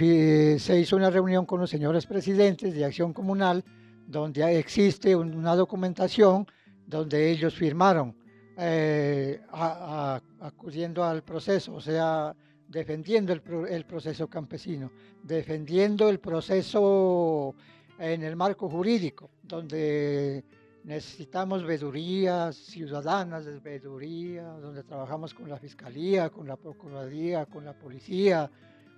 se, 0.60 0.78
hizo 0.78 0.94
una 0.94 1.10
reunión 1.10 1.46
con 1.46 1.58
los 1.58 1.70
señores 1.70 2.06
presidentes 2.06 2.72
de 2.72 2.84
Acción 2.84 3.12
Comunal, 3.12 3.64
donde 4.06 4.56
existe 4.56 5.16
una 5.16 5.56
documentación 5.56 6.46
donde 6.86 7.28
ellos 7.32 7.56
firmaron 7.56 8.14
eh, 8.56 9.40
acudiendo 9.50 11.02
al 11.02 11.24
proceso, 11.24 11.74
o 11.74 11.80
sea, 11.80 12.36
defendiendo 12.68 13.32
el, 13.32 13.42
el, 13.68 13.84
proceso 13.84 14.28
campesino, 14.28 14.90
defendiendo 15.22 16.08
el 16.08 16.18
proceso 16.18 17.54
en 17.98 18.22
el 18.22 18.36
marco 18.36 18.68
jurídico, 18.68 19.30
donde 19.42 20.44
necesitamos 20.84 21.64
vedurías 21.64 22.54
ciudadanas 22.56 23.44
de 23.44 23.58
veduría, 23.58 24.44
donde 24.44 24.84
trabajamos 24.84 25.34
con 25.34 25.48
la 25.48 25.58
Fiscalía, 25.58 26.30
con 26.30 26.46
la 26.46 26.56
Procuraduría, 26.56 27.46
con 27.46 27.64
la 27.64 27.72
Policía, 27.72 28.50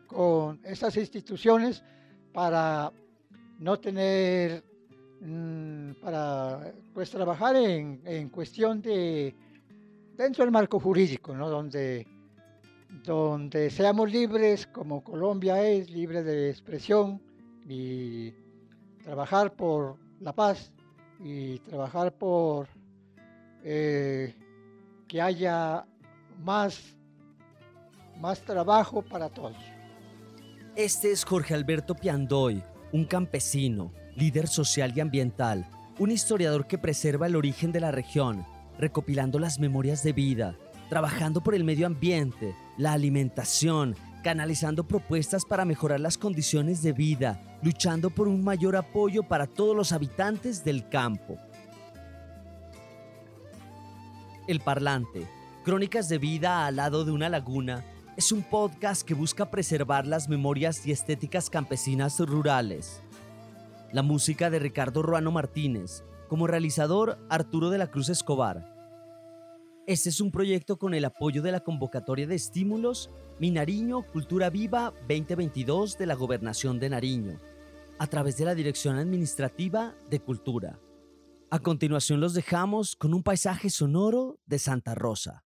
con 0.07 0.61
esas 0.64 0.96
instituciones 0.96 1.83
para 2.33 2.92
no 3.59 3.78
tener, 3.78 4.62
mm, 5.20 5.92
para 6.00 6.72
pues 6.92 7.11
trabajar 7.11 7.57
en, 7.57 8.02
en 8.04 8.28
cuestión 8.28 8.83
de 8.83 9.35
dentro 10.18 10.44
del 10.44 10.52
marco 10.52 10.81
jurídico, 10.81 11.35
¿no? 11.35 11.48
donde, 11.48 12.07
donde 12.88 13.70
seamos 13.70 14.11
libres, 14.11 14.66
como 14.66 15.03
Colombia 15.03 15.62
es, 15.62 15.90
libre 15.90 16.22
de 16.22 16.51
expresión 16.51 17.20
y 17.68 18.33
trabajar 19.03 19.55
por 19.55 19.96
la 20.20 20.33
paz 20.33 20.72
y 21.20 21.59
trabajar 21.61 22.12
por 22.12 22.68
eh, 23.64 24.35
que 25.07 25.20
haya 25.20 25.87
más, 26.42 26.96
más 28.18 28.40
trabajo 28.42 29.03
para 29.03 29.29
todos. 29.29 29.57
Este 30.77 31.11
es 31.11 31.24
Jorge 31.24 31.55
Alberto 31.55 31.94
Piandoy, 31.94 32.62
un 32.92 33.05
campesino, 33.05 33.92
líder 34.14 34.46
social 34.46 34.92
y 34.96 35.01
ambiental, 35.01 35.66
un 35.98 36.11
historiador 36.11 36.66
que 36.66 36.79
preserva 36.79 37.27
el 37.27 37.37
origen 37.37 37.72
de 37.72 37.81
la 37.81 37.90
región 37.90 38.46
recopilando 38.79 39.38
las 39.38 39.59
memorias 39.59 40.03
de 40.03 40.12
vida, 40.12 40.57
trabajando 40.88 41.42
por 41.42 41.55
el 41.55 41.64
medio 41.64 41.87
ambiente, 41.87 42.55
la 42.78 42.92
alimentación, 42.92 43.96
canalizando 44.22 44.86
propuestas 44.86 45.44
para 45.44 45.64
mejorar 45.64 46.00
las 46.00 46.16
condiciones 46.16 46.80
de 46.82 46.92
vida, 46.92 47.58
luchando 47.62 48.08
por 48.08 48.28
un 48.28 48.42
mayor 48.42 48.76
apoyo 48.76 49.24
para 49.24 49.46
todos 49.46 49.76
los 49.76 49.92
habitantes 49.92 50.64
del 50.64 50.88
campo. 50.88 51.38
El 54.46 54.60
Parlante, 54.60 55.28
Crónicas 55.64 56.08
de 56.08 56.18
Vida 56.18 56.66
al 56.66 56.76
lado 56.76 57.04
de 57.04 57.10
una 57.10 57.28
laguna, 57.28 57.84
es 58.16 58.32
un 58.32 58.42
podcast 58.42 59.02
que 59.02 59.14
busca 59.14 59.50
preservar 59.50 60.06
las 60.06 60.28
memorias 60.28 60.86
y 60.86 60.92
estéticas 60.92 61.50
campesinas 61.50 62.18
rurales. 62.20 63.02
La 63.92 64.02
música 64.02 64.50
de 64.50 64.58
Ricardo 64.58 65.02
Ruano 65.02 65.30
Martínez, 65.30 66.04
como 66.28 66.46
realizador, 66.46 67.18
Arturo 67.28 67.70
de 67.70 67.78
la 67.78 67.88
Cruz 67.88 68.08
Escobar. 68.08 68.77
Este 69.88 70.11
es 70.11 70.20
un 70.20 70.31
proyecto 70.31 70.79
con 70.79 70.92
el 70.92 71.07
apoyo 71.07 71.40
de 71.40 71.51
la 71.51 71.61
convocatoria 71.61 72.27
de 72.27 72.35
estímulos 72.35 73.09
Minariño 73.38 74.03
Cultura 74.03 74.51
Viva 74.51 74.92
2022 75.09 75.96
de 75.96 76.05
la 76.05 76.14
Gobernación 76.14 76.79
de 76.79 76.90
Nariño, 76.90 77.40
a 77.98 78.07
través 78.07 78.37
de 78.37 78.44
la 78.44 78.55
Dirección 78.55 78.98
Administrativa 78.98 79.94
de 80.11 80.20
Cultura. 80.20 80.79
A 81.48 81.61
continuación 81.61 82.20
los 82.20 82.35
dejamos 82.35 82.96
con 82.96 83.14
un 83.14 83.22
paisaje 83.22 83.70
sonoro 83.70 84.38
de 84.44 84.59
Santa 84.59 84.94
Rosa. 84.94 85.47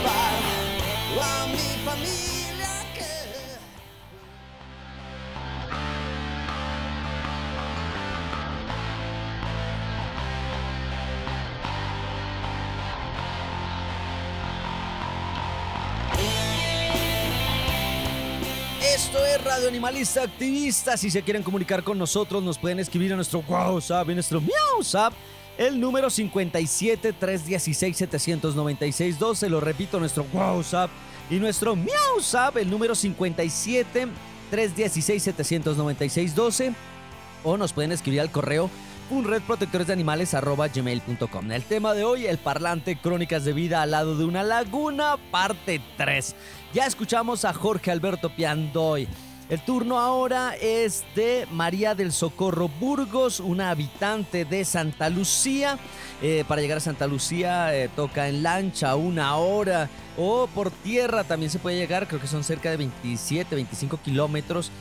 Radio 19.43 19.67
Animalista 19.67 20.23
Activista. 20.23 20.95
Si 20.97 21.09
se 21.09 21.23
quieren 21.23 21.41
comunicar 21.41 21.83
con 21.83 21.97
nosotros, 21.97 22.43
nos 22.43 22.59
pueden 22.59 22.79
escribir 22.79 23.13
a 23.13 23.15
nuestro 23.15 23.43
WhatsApp, 23.47 24.09
en 24.09 24.15
nuestro 24.15 24.41
WhatsApp, 24.77 25.13
el 25.57 25.79
número 25.79 26.09
57 26.09 27.13
316 27.13 27.97
796 27.97 29.19
12. 29.19 29.49
Lo 29.49 29.59
repito, 29.59 29.99
nuestro 29.99 30.25
WhatsApp 30.31 30.91
y 31.29 31.35
nuestro 31.35 31.73
WhatsApp, 31.73 32.57
el 32.57 32.69
número 32.69 32.93
57 32.93 34.07
316 34.49 35.23
796 35.23 36.35
12. 36.35 36.73
O 37.43 37.57
nos 37.57 37.73
pueden 37.73 37.91
escribir 37.91 38.21
al 38.21 38.31
correo 38.31 38.69
unredprotectoresdeanimales.gmail.com 39.09 41.51
El 41.51 41.63
tema 41.63 41.93
de 41.93 42.03
hoy, 42.03 42.27
el 42.27 42.37
parlante 42.37 42.97
Crónicas 42.97 43.43
de 43.43 43.53
Vida 43.53 43.81
al 43.81 43.89
lado 43.91 44.17
de 44.17 44.25
una 44.25 44.43
laguna, 44.43 45.15
parte 45.31 45.81
3. 45.97 46.35
Ya 46.73 46.85
escuchamos 46.85 47.45
a 47.45 47.53
Jorge 47.53 47.91
Alberto 47.91 48.35
Piandoy. 48.35 49.07
El 49.51 49.59
turno 49.59 49.99
ahora 49.99 50.55
es 50.55 51.03
de 51.13 51.45
María 51.51 51.93
del 51.93 52.13
Socorro 52.13 52.69
Burgos, 52.69 53.41
una 53.41 53.69
habitante 53.69 54.45
de 54.45 54.63
Santa 54.63 55.09
Lucía. 55.09 55.77
Eh, 56.21 56.45
para 56.47 56.61
llegar 56.61 56.77
a 56.77 56.79
Santa 56.79 57.05
Lucía 57.05 57.75
eh, 57.75 57.89
toca 57.93 58.29
en 58.29 58.43
lancha 58.43 58.95
una 58.95 59.35
hora 59.35 59.89
o 60.17 60.47
por 60.47 60.71
tierra 60.71 61.25
también 61.25 61.51
se 61.51 61.59
puede 61.59 61.75
llegar, 61.75 62.07
creo 62.07 62.21
que 62.21 62.27
son 62.27 62.45
cerca 62.45 62.71
de 62.71 62.77
27, 62.77 63.53
25 63.55 63.97
kilómetros 63.97 64.71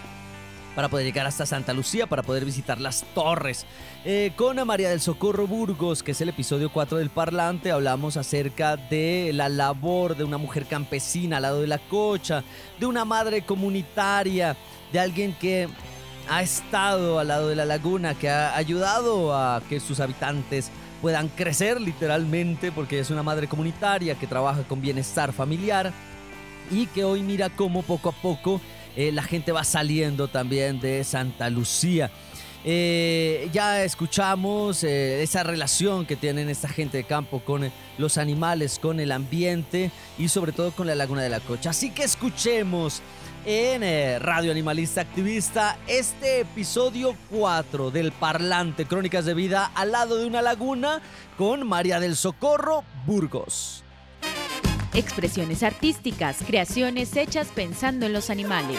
para 0.81 0.89
poder 0.89 1.05
llegar 1.05 1.27
hasta 1.27 1.45
Santa 1.45 1.75
Lucía, 1.75 2.07
para 2.07 2.23
poder 2.23 2.43
visitar 2.47 2.81
las 2.81 3.05
torres. 3.15 3.67
Eh, 4.03 4.33
con 4.35 4.59
a 4.59 4.65
María 4.65 4.89
del 4.89 5.03
Socorro 5.03 5.47
Burgos, 5.47 6.03
que 6.03 6.13
es 6.13 6.21
el 6.23 6.31
episodio 6.31 6.73
4 6.73 6.97
del 6.97 7.11
Parlante, 7.11 7.71
hablamos 7.71 8.17
acerca 8.17 8.79
de 8.79 9.31
la 9.35 9.51
labor 9.51 10.17
de 10.17 10.25
una 10.25 10.39
mujer 10.39 10.65
campesina 10.65 11.37
al 11.37 11.43
lado 11.43 11.61
de 11.61 11.67
la 11.67 11.77
cocha, 11.77 12.45
de 12.79 12.87
una 12.87 13.05
madre 13.05 13.43
comunitaria, 13.43 14.57
de 14.91 14.99
alguien 14.99 15.35
que 15.35 15.69
ha 16.31 16.41
estado 16.41 17.19
al 17.19 17.29
lado 17.29 17.49
de 17.51 17.57
la 17.57 17.67
laguna, 17.67 18.15
que 18.15 18.31
ha 18.31 18.57
ayudado 18.57 19.37
a 19.37 19.61
que 19.69 19.81
sus 19.81 20.01
habitantes 20.01 20.71
puedan 21.03 21.29
crecer 21.29 21.79
literalmente, 21.79 22.73
porque 22.73 23.01
es 23.01 23.11
una 23.11 23.23
madre 23.23 23.49
comunitaria 23.49 24.15
que 24.15 24.27
trabaja 24.27 24.63
con 24.63 24.81
bienestar 24.81 25.35
familiar 25.35 25.93
y 26.71 26.87
que 26.87 27.05
hoy 27.05 27.23
mira 27.23 27.51
cómo 27.51 27.83
poco 27.83 28.09
a 28.09 28.13
poco 28.13 28.63
eh, 28.97 29.13
la 29.13 29.23
gente 29.23 29.53
va 29.53 29.65
saliendo 29.65 30.29
también 30.29 30.81
de 30.81 31.05
Santa 31.05 31.51
Lucía. 31.51 32.11
Eh, 32.63 33.49
ya 33.53 33.83
escuchamos 33.85 34.85
eh, 34.85 35.23
esa 35.23 35.43
relación 35.43 36.05
que 36.05 36.17
tienen 36.17 36.51
esta 36.51 36.69
gente 36.69 36.99
de 36.99 37.05
campo 37.05 37.41
con 37.41 37.71
los 37.97 38.19
animales, 38.19 38.79
con 38.79 39.01
el 39.01 39.13
ambiente 39.13 39.91
y 40.19 40.29
sobre 40.29 40.53
todo 40.53 40.73
con 40.73 40.87
la 40.87 40.95
Laguna 40.95 41.23
de 41.23 41.31
la 41.31 41.41
Cocha. 41.41 41.71
Así 41.71 41.91
que 41.91 42.05
escuchemos 42.05 43.01
en 43.47 44.21
Radio 44.21 44.51
Animalista 44.51 45.01
Activista 45.01 45.79
este 45.87 46.41
episodio 46.41 47.17
4 47.31 47.91
del 47.91 48.13
Parlante 48.13 48.85
Crónicas 48.85 49.25
de 49.25 49.33
Vida 49.33 49.71
al 49.75 49.93
lado 49.93 50.19
de 50.19 50.27
una 50.27 50.43
laguna 50.43 51.01
con 51.39 51.67
María 51.67 52.01
del 52.01 52.17
Socorro 52.17 52.85
Burgos. 53.07 53.80
Expresiones 54.93 55.63
artísticas, 55.63 56.43
creaciones 56.45 57.15
hechas 57.17 57.53
pensando 57.55 58.07
en 58.07 58.13
los 58.13 58.29
animales. 58.29 58.77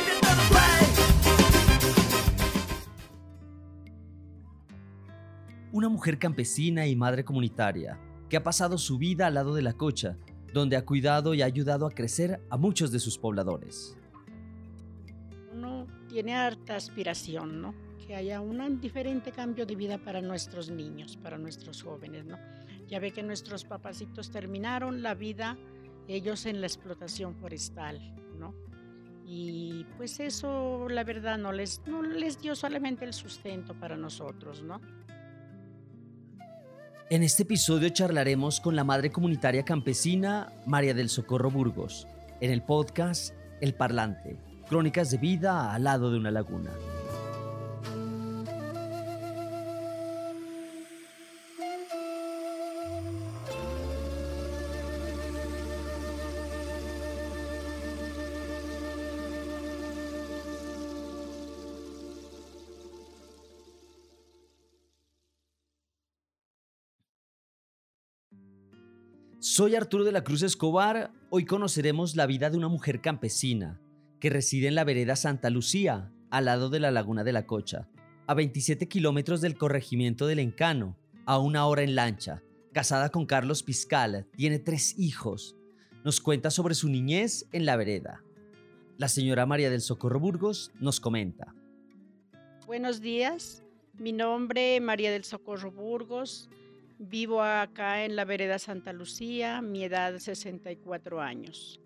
Una 5.71 5.87
mujer 5.87 6.19
campesina 6.19 6.85
y 6.85 6.97
madre 6.97 7.23
comunitaria 7.23 7.97
que 8.27 8.35
ha 8.35 8.43
pasado 8.43 8.77
su 8.77 8.97
vida 8.97 9.27
al 9.27 9.35
lado 9.35 9.55
de 9.55 9.61
la 9.61 9.71
cocha, 9.71 10.17
donde 10.53 10.75
ha 10.75 10.83
cuidado 10.83 11.33
y 11.33 11.43
ha 11.43 11.45
ayudado 11.45 11.85
a 11.85 11.91
crecer 11.91 12.41
a 12.49 12.57
muchos 12.57 12.91
de 12.91 12.99
sus 12.99 13.17
pobladores. 13.17 13.95
Uno 15.53 15.87
tiene 16.09 16.35
harta 16.35 16.75
aspiración, 16.75 17.61
¿no? 17.61 17.73
Que 18.05 18.15
haya 18.15 18.41
un 18.41 18.81
diferente 18.81 19.31
cambio 19.31 19.65
de 19.65 19.77
vida 19.77 19.97
para 19.97 20.19
nuestros 20.21 20.69
niños, 20.71 21.15
para 21.15 21.37
nuestros 21.37 21.81
jóvenes, 21.81 22.25
¿no? 22.25 22.37
Ya 22.89 22.99
ve 22.99 23.11
que 23.11 23.23
nuestros 23.23 23.63
papacitos 23.63 24.29
terminaron 24.29 25.01
la 25.01 25.13
vida 25.13 25.57
ellos 26.07 26.45
en 26.45 26.61
la 26.61 26.67
explotación 26.67 27.35
forestal, 27.35 27.99
¿no? 28.37 28.53
Y 29.25 29.85
pues 29.97 30.19
eso, 30.19 30.87
la 30.89 31.03
verdad, 31.03 31.37
no 31.37 31.51
les, 31.51 31.81
no 31.87 32.01
les 32.01 32.41
dio 32.41 32.55
solamente 32.55 33.05
el 33.05 33.13
sustento 33.13 33.73
para 33.73 33.95
nosotros, 33.95 34.61
¿no? 34.61 34.81
En 37.09 37.23
este 37.23 37.43
episodio 37.43 37.89
charlaremos 37.89 38.61
con 38.61 38.75
la 38.75 38.83
madre 38.83 39.11
comunitaria 39.11 39.63
campesina 39.63 40.51
María 40.65 40.93
del 40.93 41.09
Socorro 41.09 41.51
Burgos, 41.51 42.07
en 42.39 42.51
el 42.51 42.63
podcast 42.63 43.33
El 43.59 43.73
Parlante, 43.73 44.37
Crónicas 44.69 45.11
de 45.11 45.17
Vida 45.17 45.73
al 45.73 45.83
lado 45.83 46.09
de 46.09 46.17
una 46.17 46.31
laguna. 46.31 46.71
Soy 69.61 69.75
Arturo 69.75 70.03
de 70.03 70.11
la 70.11 70.23
Cruz 70.23 70.41
Escobar. 70.41 71.11
Hoy 71.29 71.45
conoceremos 71.45 72.15
la 72.15 72.25
vida 72.25 72.49
de 72.49 72.57
una 72.57 72.67
mujer 72.67 72.99
campesina 72.99 73.79
que 74.19 74.31
reside 74.31 74.67
en 74.67 74.73
la 74.73 74.83
vereda 74.83 75.15
Santa 75.15 75.51
Lucía, 75.51 76.11
al 76.31 76.45
lado 76.45 76.71
de 76.71 76.79
la 76.79 76.89
Laguna 76.89 77.23
de 77.23 77.31
la 77.31 77.45
Cocha, 77.45 77.87
a 78.25 78.33
27 78.33 78.87
kilómetros 78.87 79.39
del 79.39 79.55
corregimiento 79.55 80.25
del 80.25 80.39
Encano, 80.39 80.97
a 81.27 81.37
una 81.37 81.67
hora 81.67 81.83
en 81.83 81.93
lancha. 81.93 82.41
Casada 82.73 83.09
con 83.09 83.27
Carlos 83.27 83.61
Piscal, 83.61 84.25
tiene 84.35 84.57
tres 84.57 84.97
hijos. 84.97 85.55
Nos 86.03 86.21
cuenta 86.21 86.49
sobre 86.49 86.73
su 86.73 86.89
niñez 86.89 87.47
en 87.51 87.67
la 87.67 87.75
vereda. 87.75 88.23
La 88.97 89.09
señora 89.09 89.45
María 89.45 89.69
del 89.69 89.81
Socorro 89.81 90.19
Burgos 90.19 90.71
nos 90.79 90.99
comenta. 90.99 91.53
Buenos 92.65 92.99
días, 92.99 93.63
mi 93.93 94.11
nombre 94.11 94.77
es 94.77 94.81
María 94.81 95.11
del 95.11 95.23
Socorro 95.23 95.71
Burgos. 95.71 96.49
Vivo 97.03 97.41
acá 97.41 98.05
en 98.05 98.15
la 98.15 98.25
vereda 98.25 98.59
Santa 98.59 98.93
Lucía, 98.93 99.59
mi 99.63 99.83
edad 99.83 100.19
64 100.19 101.19
años. 101.19 101.81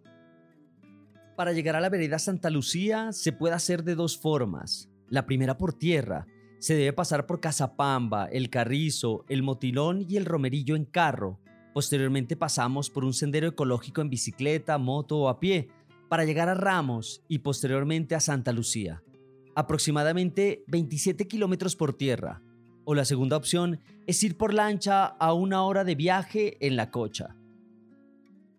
Para 1.38 1.54
llegar 1.54 1.78
a 1.78 1.80
la 1.80 1.88
vereda 1.88 2.20
Santa 2.20 2.50
Lucía 2.50 3.14
se 3.14 3.32
puede 3.32 3.56
hacer 3.56 3.86
de 3.86 3.96
dos 3.96 4.18
formas. 4.18 4.90
La 5.08 5.26
primera 5.26 5.58
por 5.58 5.72
tierra. 5.72 6.28
Se 6.60 6.76
debe 6.76 6.92
pasar 6.92 7.28
por 7.28 7.40
Casapamba, 7.40 8.26
El 8.26 8.50
Carrizo, 8.50 9.24
El 9.30 9.42
Motilón 9.42 10.06
y 10.06 10.18
El 10.18 10.26
Romerillo 10.26 10.76
en 10.76 10.84
carro. 10.84 11.40
Posteriormente 11.74 12.36
pasamos 12.36 12.90
por 12.90 13.06
un 13.06 13.14
sendero 13.14 13.48
ecológico 13.48 14.02
en 14.02 14.10
bicicleta, 14.10 14.78
moto 14.78 15.18
o 15.20 15.30
a 15.30 15.40
pie 15.40 15.70
para 16.10 16.26
llegar 16.26 16.50
a 16.50 16.56
Ramos 16.56 17.24
y 17.30 17.40
posteriormente 17.40 18.16
a 18.16 18.20
Santa 18.20 18.52
Lucía. 18.52 19.02
Aproximadamente 19.56 20.66
27 20.68 21.26
kilómetros 21.26 21.78
por 21.78 21.94
tierra, 21.94 22.42
o 22.86 22.96
la 22.96 23.06
segunda 23.06 23.36
opción 23.36 23.80
es 24.08 24.24
ir 24.24 24.38
por 24.38 24.54
lancha 24.54 25.06
a 25.06 25.34
una 25.34 25.64
hora 25.64 25.84
de 25.84 25.96
viaje 25.96 26.58
en 26.66 26.76
la 26.76 26.92
cocha. 26.92 27.36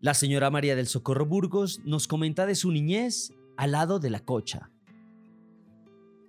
La 0.00 0.14
señora 0.14 0.50
María 0.50 0.76
del 0.76 0.88
Socorro 0.88 1.24
Burgos 1.24 1.80
nos 1.84 2.06
comenta 2.06 2.44
de 2.44 2.54
su 2.54 2.70
niñez 2.70 3.32
al 3.56 3.72
lado 3.72 3.98
de 3.98 4.10
la 4.10 4.20
cocha. 4.20 4.70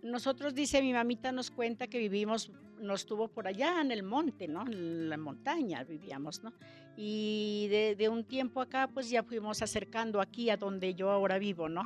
Nosotros, 0.04 0.56
dice 0.56 0.82
mi 0.82 0.94
mamita, 0.94 1.32
nos 1.34 1.52
cuenta 1.52 1.88
que 1.88 2.00
vivimos, 2.00 2.50
nos 2.80 3.06
tuvo 3.06 3.28
por 3.28 3.48
allá 3.48 3.82
en 3.82 3.92
el 3.92 4.04
monte, 4.04 4.48
¿no? 4.48 4.66
En 4.66 5.10
la 5.10 5.18
montaña 5.18 5.84
vivíamos, 5.84 6.44
¿no? 6.44 6.54
Y 6.96 7.68
de, 7.70 7.96
de 7.96 8.08
un 8.08 8.24
tiempo 8.24 8.62
acá, 8.62 8.90
pues 8.94 9.10
ya 9.10 9.24
fuimos 9.24 9.62
acercando 9.62 10.22
aquí 10.22 10.50
a 10.50 10.56
donde 10.56 10.96
yo 10.96 11.12
ahora 11.12 11.38
vivo, 11.38 11.68
¿no? 11.68 11.84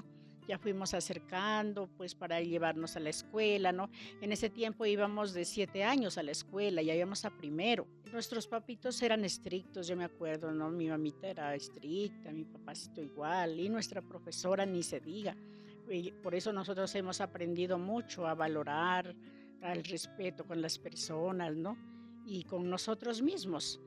Ya 0.51 0.57
fuimos 0.57 0.93
acercando 0.93 1.87
pues 1.95 2.13
para 2.13 2.41
llevarnos 2.41 2.97
a 2.97 2.99
la 2.99 3.09
escuela, 3.09 3.71
¿no? 3.71 3.89
En 4.19 4.33
ese 4.33 4.49
tiempo 4.49 4.85
íbamos 4.85 5.31
de 5.33 5.45
siete 5.45 5.85
años 5.85 6.17
a 6.17 6.23
la 6.23 6.31
escuela, 6.31 6.81
ya 6.81 6.93
íbamos 6.93 7.23
a 7.23 7.29
primero. 7.29 7.87
Nuestros 8.11 8.47
papitos 8.47 9.01
eran 9.01 9.23
estrictos, 9.23 9.87
yo 9.87 9.95
me 9.95 10.03
acuerdo, 10.03 10.51
¿no? 10.51 10.69
Mi 10.69 10.89
mamita 10.89 11.29
era 11.29 11.55
estricta, 11.55 12.33
mi 12.33 12.43
papacito 12.43 13.01
igual, 13.01 13.61
y 13.61 13.69
nuestra 13.69 14.01
profesora 14.01 14.65
ni 14.65 14.83
se 14.83 14.99
diga. 14.99 15.37
por 16.21 16.35
eso 16.35 16.51
nosotros 16.51 16.93
hemos 16.95 17.21
aprendido 17.21 17.77
mucho 17.77 18.27
a 18.27 18.33
valorar 18.33 19.15
al 19.61 19.85
respeto 19.85 20.43
con 20.43 20.61
las 20.61 20.77
personas, 20.77 21.55
¿no? 21.55 21.77
Y 22.25 22.43
con 22.43 22.69
nosotros 22.69 23.21
mismos 23.21 23.79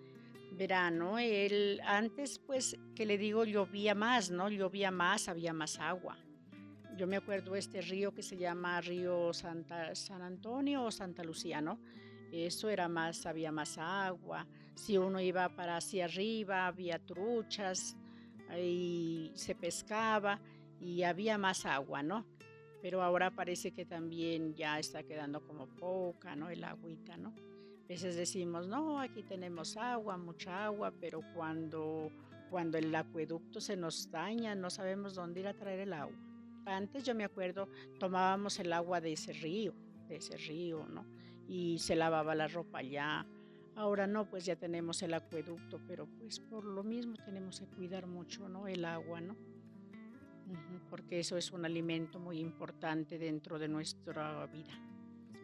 verano, 0.53 1.18
el, 1.18 1.83
antes 1.85 2.38
pues 2.38 2.79
que 2.94 3.05
le 3.05 3.18
digo 3.18 3.44
llovía 3.44 3.94
más, 3.94 4.31
¿no? 4.31 4.48
Llovía 4.48 4.90
más, 4.90 5.29
había 5.29 5.53
más 5.53 5.79
agua 5.79 6.16
yo 6.96 7.07
me 7.07 7.16
acuerdo 7.16 7.57
este 7.57 7.80
río 7.80 8.14
que 8.14 8.22
se 8.22 8.37
llama 8.37 8.80
Río 8.80 9.33
Santa, 9.33 9.94
San 9.94 10.22
Antonio 10.22 10.85
o 10.85 10.90
Santa 10.90 11.24
Lucía, 11.24 11.61
¿no? 11.61 11.78
Eso 12.33 12.68
era 12.68 12.88
más, 12.88 13.26
había 13.26 13.52
más 13.52 13.78
agua. 13.78 14.46
Si 14.74 14.98
uno 14.98 15.20
iba 15.20 15.48
para 15.50 15.76
hacia 15.76 16.07
arriba, 16.07 16.66
había 16.66 16.98
truchas, 16.98 17.96
y 18.59 19.30
se 19.35 19.54
pescaba 19.54 20.40
y 20.80 21.02
había 21.02 21.38
más 21.38 21.64
agua, 21.66 22.02
¿no? 22.02 22.26
Pero 22.83 23.02
ahora 23.02 23.30
parece 23.30 23.72
que 23.72 23.87
también 23.87 24.54
ya 24.54 24.78
está 24.78 25.02
quedando 25.02 25.40
como 25.46 25.66
poca, 25.66 26.37
¿no? 26.37 26.50
El 26.50 26.62
agüita, 26.64 27.16
¿no? 27.16 27.30
A 27.30 27.87
veces 27.88 28.16
decimos, 28.16 28.66
no, 28.66 29.00
aquí 29.00 29.22
tenemos 29.22 29.76
agua, 29.76 30.16
mucha 30.16 30.66
agua, 30.66 30.92
pero 31.00 31.20
cuando, 31.35 32.11
cuando 32.50 32.78
el 32.78 32.94
acueducto 32.94 33.61
se 33.61 33.76
nos 33.76 34.11
daña, 34.11 34.54
no 34.54 34.70
sabemos 34.70 35.14
dónde 35.14 35.40
ir 35.40 35.48
a 35.48 35.54
traer 35.54 35.80
el 35.80 35.92
agua. 35.92 36.16
Antes 36.66 37.05
yo 37.05 37.14
me 37.14 37.24
acuerdo, 37.24 37.68
tomábamos 37.98 38.59
el 38.59 38.72
agua 38.72 39.00
de 39.00 39.12
ese 39.12 39.33
río, 39.33 39.74
de 40.09 40.16
ese 40.16 40.37
río, 40.37 40.87
¿no? 40.87 41.05
Y 41.46 41.79
se 41.79 41.94
lavaba 41.94 42.35
la 42.35 42.48
ropa 42.48 42.79
allá. 42.79 43.27
Ahora 43.77 44.07
no, 44.07 44.29
pues 44.29 44.44
ya 44.44 44.57
tenemos 44.57 45.03
el 45.03 45.14
acueducto, 45.14 45.81
pero 45.87 46.07
pues 46.07 46.38
por 46.40 46.64
lo 46.64 46.83
mismo 46.83 47.16
tenemos 47.24 47.61
que 47.61 47.66
cuidar 47.66 48.07
mucho, 48.07 48.48
¿no? 48.48 48.66
El 48.66 48.85
agua, 48.85 49.20
¿no? 49.20 49.37
Porque 50.90 51.20
eso 51.20 51.37
es 51.37 51.53
un 51.53 51.64
alimento 51.64 52.18
muy 52.18 52.38
importante 52.38 53.18
dentro 53.18 53.59
de 53.59 53.68
nuestra 53.68 54.46
vida. 54.46 54.79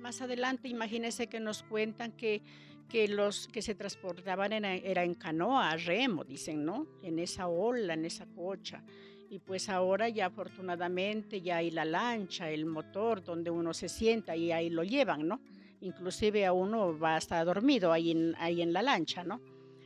Más 0.00 0.22
adelante, 0.22 0.68
imagínense 0.68 1.26
que 1.26 1.40
nos 1.40 1.62
cuentan 1.62 2.12
que, 2.12 2.42
que 2.88 3.09
los 3.09 3.48
que 3.48 3.62
se 3.62 3.74
transportaban 3.74 4.52
era 4.52 5.04
en 5.04 5.14
canoa, 5.14 5.76
remo, 5.76 6.24
dicen, 6.24 6.64
¿no? 6.64 6.86
En 7.03 7.18
esa 7.18 7.49
ola, 7.49 7.95
en 7.95 8.05
esa 8.05 8.26
cocha. 8.26 8.82
Y 9.31 9.39
pues 9.39 9.68
ahora 9.68 10.09
ya 10.09 10.26
afortunadamente 10.26 11.41
ya 11.41 11.59
hay 11.59 11.70
la 11.70 11.85
lancha, 11.85 12.51
el 12.51 12.66
motor 12.66 13.22
donde 13.22 13.49
uno 13.49 13.72
se 13.72 13.89
sienta 13.89 14.35
y 14.35 14.51
ahí 14.51 14.70
lo 14.70 14.83
llevan, 14.83 15.28
¿no? 15.28 15.41
Inclusive 15.83 16.45
a 16.45 16.53
uno 16.53 16.99
va 16.99 17.14
a 17.14 17.18
estar 17.18 17.47
dormido 17.47 17.93
ahí 17.93 18.11
en, 18.11 18.35
ahí 18.39 18.61
en 18.61 18.72
la 18.72 18.83
lancha, 18.83 19.22
¿no? 19.22 19.41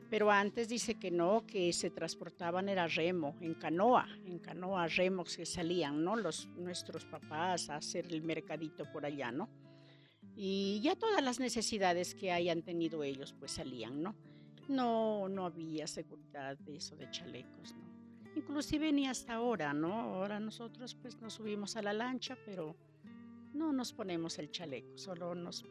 Pero 0.08 0.30
antes 0.30 0.70
dice 0.70 0.94
que 0.94 1.10
no, 1.10 1.44
que 1.46 1.74
se 1.74 1.90
transportaban 1.90 2.70
era 2.70 2.86
remo, 2.86 3.36
en 3.42 3.52
canoa, 3.52 4.08
en 4.24 4.38
canoa, 4.38 4.88
remos 4.88 5.36
que 5.36 5.44
salían, 5.44 6.02
¿no? 6.02 6.16
Los, 6.16 6.48
nuestros 6.56 7.04
papás 7.04 7.68
a 7.68 7.76
hacer 7.76 8.06
el 8.06 8.22
mercadito 8.22 8.90
por 8.90 9.04
allá, 9.04 9.30
¿no? 9.30 9.50
Y 10.36 10.80
ya 10.82 10.96
todas 10.96 11.22
las 11.22 11.38
necesidades 11.38 12.14
que 12.14 12.32
hayan 12.32 12.62
tenido 12.62 13.04
ellos, 13.04 13.34
pues 13.38 13.52
salían, 13.52 14.02
¿no? 14.02 14.16
No, 14.68 15.28
no 15.28 15.44
había 15.44 15.86
seguridad 15.86 16.56
de 16.56 16.76
eso 16.76 16.96
de 16.96 17.10
chalecos, 17.10 17.74
¿no? 17.74 17.93
Inclusive 18.36 18.92
ni 18.92 19.06
hasta 19.06 19.34
ahora, 19.34 19.72
¿no? 19.72 19.92
Ahora 19.92 20.40
nosotros 20.40 20.94
pues 20.94 21.20
nos 21.20 21.34
subimos 21.34 21.76
a 21.76 21.82
la 21.82 21.92
lancha, 21.92 22.36
pero 22.44 22.76
no 23.52 23.72
nos 23.72 23.92
ponemos 23.92 24.38
el 24.38 24.50
chaleco, 24.50 24.98
solo 24.98 25.34
nos 25.34 25.64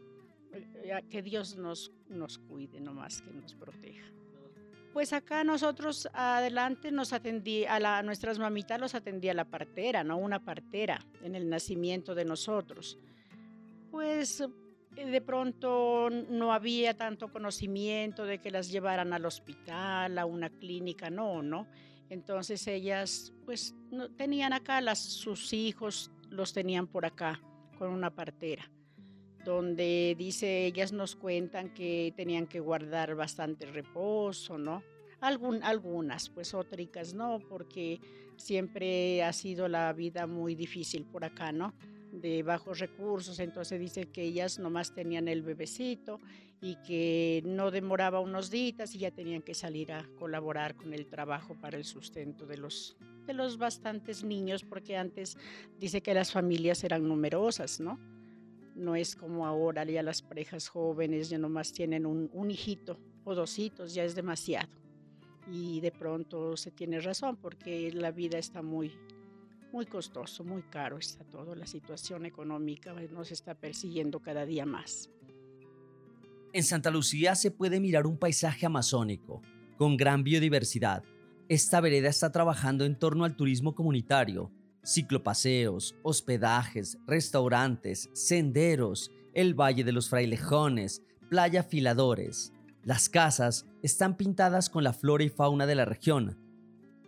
eh, 0.54 1.04
que 1.10 1.22
Dios 1.22 1.58
nos, 1.58 1.92
nos 2.08 2.38
cuide, 2.38 2.80
no 2.80 2.94
más 2.94 3.22
que 3.22 3.32
nos 3.32 3.56
proteja. 3.56 4.06
Pues 4.94 5.12
acá 5.12 5.44
nosotros 5.44 6.08
adelante 6.14 6.92
nos 6.92 7.14
atendí, 7.14 7.66
a, 7.66 7.80
la, 7.80 8.04
nuestras 8.04 8.38
mamitas 8.38 8.80
los 8.80 8.94
atendía 8.94 9.34
la 9.34 9.46
partera, 9.46 10.04
¿no? 10.04 10.18
Una 10.18 10.40
partera 10.40 11.00
en 11.24 11.36
el 11.36 11.50
nacimiento 11.50 12.14
de 12.14 12.26
nosotros. 12.26 13.00
Pues 13.90 14.42
eh, 14.96 15.06
de 15.06 15.22
pronto 15.22 16.10
no 16.12 16.54
había 16.54 16.96
tanto 16.96 17.32
conocimiento 17.32 18.26
de 18.26 18.38
que 18.38 18.52
las 18.52 18.72
llevaran 18.72 19.14
al 19.14 19.26
hospital, 19.26 20.18
a 20.20 20.26
una 20.26 20.52
clínica, 20.52 21.10
no, 21.10 21.42
¿no? 21.42 21.68
Entonces 22.10 22.68
ellas 22.68 23.34
pues 23.46 23.76
no, 23.92 24.10
tenían 24.10 24.54
acá, 24.54 24.82
las, 24.82 25.00
sus 25.00 25.54
hijos 25.54 26.12
los 26.30 26.54
tenían 26.54 26.88
por 26.88 27.06
acá 27.06 27.42
con 27.78 27.90
una 27.90 28.14
partera 28.14 28.70
donde 29.44 30.16
dice, 30.18 30.66
ellas 30.66 30.94
nos 30.94 31.16
cuentan 31.16 31.74
que 31.74 32.14
tenían 32.16 32.48
que 32.48 32.60
guardar 32.60 33.16
bastante 33.16 33.66
reposo, 33.66 34.58
¿no? 34.58 34.84
Algun, 35.20 35.64
algunas, 35.64 36.30
pues 36.30 36.54
otras 36.54 37.14
no, 37.14 37.40
porque 37.50 38.00
siempre 38.38 39.24
ha 39.24 39.34
sido 39.34 39.68
la 39.68 39.92
vida 39.94 40.28
muy 40.28 40.56
difícil 40.56 41.06
por 41.06 41.24
acá, 41.24 41.52
¿no? 41.52 41.74
De 42.14 42.44
bajos 42.44 42.78
recursos, 42.78 43.40
entonces 43.40 43.80
dice 43.80 44.06
que 44.06 44.22
ellas 44.22 44.60
nomás 44.60 44.94
tenían 44.94 45.28
el 45.28 45.42
bebecito 45.42 46.20
y 46.62 46.76
que 46.78 47.42
no 47.46 47.72
demoraba 47.72 48.22
unos 48.22 48.50
días 48.50 48.96
y 48.96 49.00
ya 49.00 49.12
tenían 49.12 49.42
que 49.42 49.54
salir 49.54 49.92
a 49.92 50.08
colaborar 50.18 50.76
con 50.76 50.94
el 50.94 51.08
trabajo 51.08 51.56
para 51.60 51.76
el 51.76 51.84
sustento 51.84 52.46
de 52.46 52.58
los, 52.58 52.96
de 53.26 53.34
los 53.34 53.58
bastantes 53.58 54.24
niños, 54.24 54.64
porque 54.64 54.96
antes 54.96 55.38
dice 55.78 56.02
que 56.02 56.14
las 56.14 56.32
familias 56.32 56.84
eran 56.86 57.06
numerosas, 57.06 57.82
¿no? 57.82 58.00
No 58.76 58.96
es 58.96 59.16
como 59.16 59.46
ahora, 59.46 59.84
ya 59.84 60.02
las 60.04 60.22
parejas 60.22 60.70
jóvenes 60.70 61.30
ya 61.30 61.38
nomás 61.38 61.74
tienen 61.74 62.06
un, 62.06 62.30
un 62.32 62.50
hijito 62.50 62.98
o 63.26 63.36
dos 63.36 63.60
hitos, 63.60 63.94
ya 63.94 64.06
es 64.06 64.16
demasiado. 64.16 64.70
Y 65.52 65.82
de 65.82 65.92
pronto 65.92 66.56
se 66.56 66.72
tiene 66.72 67.02
razón 67.02 67.36
porque 67.36 67.92
la 67.92 68.12
vida 68.12 68.38
está 68.38 68.62
muy, 68.62 68.94
muy 69.74 69.88
costoso, 69.88 70.44
muy 70.44 70.62
caro 70.62 71.00
está 71.00 71.24
todo. 71.26 71.56
La 71.56 71.66
situación 71.66 72.26
económica 72.26 72.94
nos 73.12 73.32
está 73.32 73.56
persiguiendo 73.56 74.20
cada 74.20 74.46
día 74.46 74.66
más. 74.66 75.10
En 76.54 76.64
Santa 76.64 76.92
Lucía 76.92 77.34
se 77.34 77.50
puede 77.50 77.80
mirar 77.80 78.06
un 78.06 78.18
paisaje 78.18 78.68
amazónico, 78.68 79.42
con 79.78 79.98
gran 79.98 80.24
biodiversidad. 80.24 81.04
Esta 81.50 81.82
vereda 81.82 82.10
está 82.10 82.32
trabajando 82.32 82.86
en 82.86 82.98
torno 82.98 83.26
al 83.26 83.36
turismo 83.36 83.74
comunitario, 83.74 84.52
ciclopaseos, 84.86 85.96
hospedajes, 86.04 87.00
restaurantes, 87.08 88.12
senderos, 88.14 89.12
el 89.34 89.56
Valle 89.60 89.84
de 89.84 89.92
los 89.92 90.08
Frailejones, 90.08 91.02
Playa 91.30 91.64
Filadores. 91.64 92.54
Las 92.84 93.10
casas 93.10 93.66
están 93.82 94.18
pintadas 94.18 94.70
con 94.70 94.84
la 94.84 94.94
flora 94.94 95.24
y 95.24 95.30
fauna 95.30 95.66
de 95.66 95.76
la 95.76 95.86
región. 95.86 96.38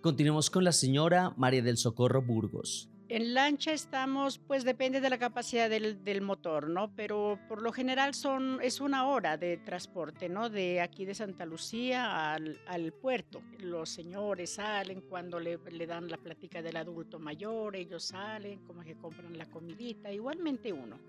Continuemos 0.05 0.51
con 0.51 0.63
la 0.63 0.71
señora 0.71 1.33
María 1.35 1.63
del 1.63 1.77
Socorro 1.77 2.21
Burgos. 2.21 2.87
En 3.09 3.33
lancha 3.33 3.73
estamos, 3.73 4.37
pues 4.37 4.63
depende 4.63 5.01
de 5.01 5.09
la 5.09 5.17
capacidad 5.17 5.67
del, 5.67 6.03
del, 6.03 6.21
motor, 6.21 6.69
¿no? 6.69 6.95
Pero 6.95 7.39
por 7.49 7.63
lo 7.63 7.71
general 7.71 8.13
son, 8.13 8.59
es 8.61 8.81
una 8.81 9.07
hora 9.07 9.35
de 9.35 9.57
transporte, 9.57 10.29
¿no? 10.29 10.51
De 10.51 10.79
aquí 10.79 11.05
de 11.05 11.15
Santa 11.15 11.43
Lucía 11.47 12.33
al, 12.35 12.61
al 12.67 12.93
puerto. 12.93 13.41
Los 13.57 13.89
señores 13.89 14.51
salen 14.51 15.01
cuando 15.01 15.39
le, 15.39 15.57
le, 15.71 15.87
dan 15.87 16.07
la 16.07 16.17
plática 16.17 16.61
del 16.61 16.77
adulto 16.77 17.17
mayor, 17.17 17.75
ellos 17.75 18.03
salen, 18.03 18.59
como 18.59 18.83
que 18.83 18.93
compran 18.93 19.35
la 19.35 19.47
comidita, 19.47 20.11
igualmente 20.11 20.71
uno. 20.71 20.99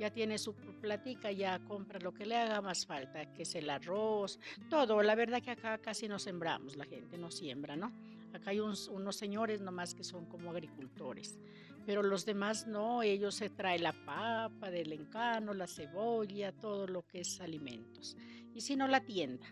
Ya 0.00 0.10
tiene 0.10 0.38
su 0.38 0.54
platica, 0.54 1.30
ya 1.30 1.60
compra 1.60 2.00
lo 2.00 2.12
que 2.12 2.26
le 2.26 2.36
haga 2.36 2.60
más 2.60 2.84
falta, 2.84 3.32
que 3.32 3.42
es 3.42 3.54
el 3.54 3.70
arroz, 3.70 4.40
todo. 4.68 5.04
La 5.04 5.14
verdad 5.14 5.40
que 5.40 5.52
acá 5.52 5.78
casi 5.78 6.08
no 6.08 6.18
sembramos, 6.18 6.74
la 6.74 6.86
gente 6.86 7.16
no 7.16 7.30
siembra, 7.30 7.76
¿no? 7.76 7.92
Acá 8.32 8.50
hay 8.50 8.60
unos, 8.60 8.88
unos 8.88 9.16
señores 9.16 9.60
nomás 9.60 9.94
que 9.94 10.04
son 10.04 10.26
como 10.26 10.50
agricultores, 10.50 11.38
pero 11.86 12.02
los 12.02 12.24
demás 12.24 12.66
no, 12.66 13.02
ellos 13.02 13.34
se 13.34 13.50
traen 13.50 13.82
la 13.82 13.92
papa 13.92 14.70
del 14.70 14.92
encano, 14.92 15.54
la 15.54 15.66
cebolla, 15.66 16.52
todo 16.52 16.86
lo 16.86 17.06
que 17.06 17.20
es 17.20 17.40
alimentos. 17.40 18.16
Y 18.54 18.60
si 18.60 18.76
no, 18.76 18.86
la 18.86 19.00
tienda. 19.00 19.46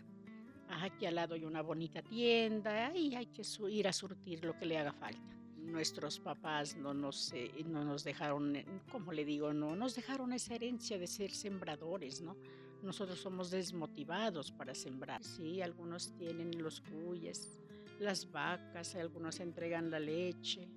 aquí 0.69 1.05
al 1.05 1.15
lado 1.15 1.35
hay 1.35 1.45
una 1.45 1.61
bonita 1.61 2.01
tienda, 2.01 2.87
ahí 2.87 3.15
hay 3.15 3.25
que 3.27 3.43
ir 3.69 3.87
a 3.87 3.93
surtir 3.93 4.45
lo 4.45 4.57
que 4.57 4.65
le 4.65 4.77
haga 4.77 4.93
falta. 4.93 5.35
Nuestros 5.57 6.19
papás 6.19 6.77
no 6.77 6.93
nos, 6.93 7.31
eh, 7.33 7.51
no 7.65 7.83
nos 7.83 8.03
dejaron, 8.03 8.55
eh, 8.55 8.65
como 8.91 9.11
le 9.11 9.25
digo, 9.25 9.53
no 9.53 9.75
nos 9.75 9.95
dejaron 9.95 10.33
esa 10.33 10.55
herencia 10.55 10.97
de 10.97 11.07
ser 11.07 11.31
sembradores, 11.31 12.21
¿no? 12.21 12.35
Nosotros 12.81 13.19
somos 13.19 13.51
desmotivados 13.51 14.51
para 14.51 14.73
sembrar. 14.73 15.23
Sí, 15.23 15.61
algunos 15.61 16.13
tienen 16.17 16.51
los 16.63 16.81
cuyes, 16.81 17.59
las 17.99 18.31
vacas, 18.31 18.95
algunos 18.95 19.39
entregan 19.39 19.89
la 19.91 19.99
leche, 19.99 20.67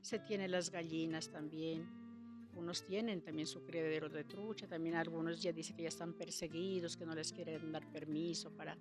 se 0.00 0.18
tienen 0.18 0.50
las 0.50 0.70
gallinas 0.70 1.30
también. 1.30 1.88
Unos 2.56 2.84
tienen 2.84 3.22
también 3.22 3.46
su 3.46 3.64
criadero 3.64 4.08
de 4.10 4.24
trucha, 4.24 4.68
también 4.68 4.94
algunos 4.96 5.42
ya 5.42 5.50
dicen 5.50 5.74
que 5.74 5.82
ya 5.82 5.88
están 5.88 6.12
perseguidos, 6.12 6.96
que 6.96 7.06
no 7.06 7.14
les 7.14 7.32
quieren 7.32 7.72
dar 7.72 7.90
permiso 7.90 8.50
para... 8.50 8.76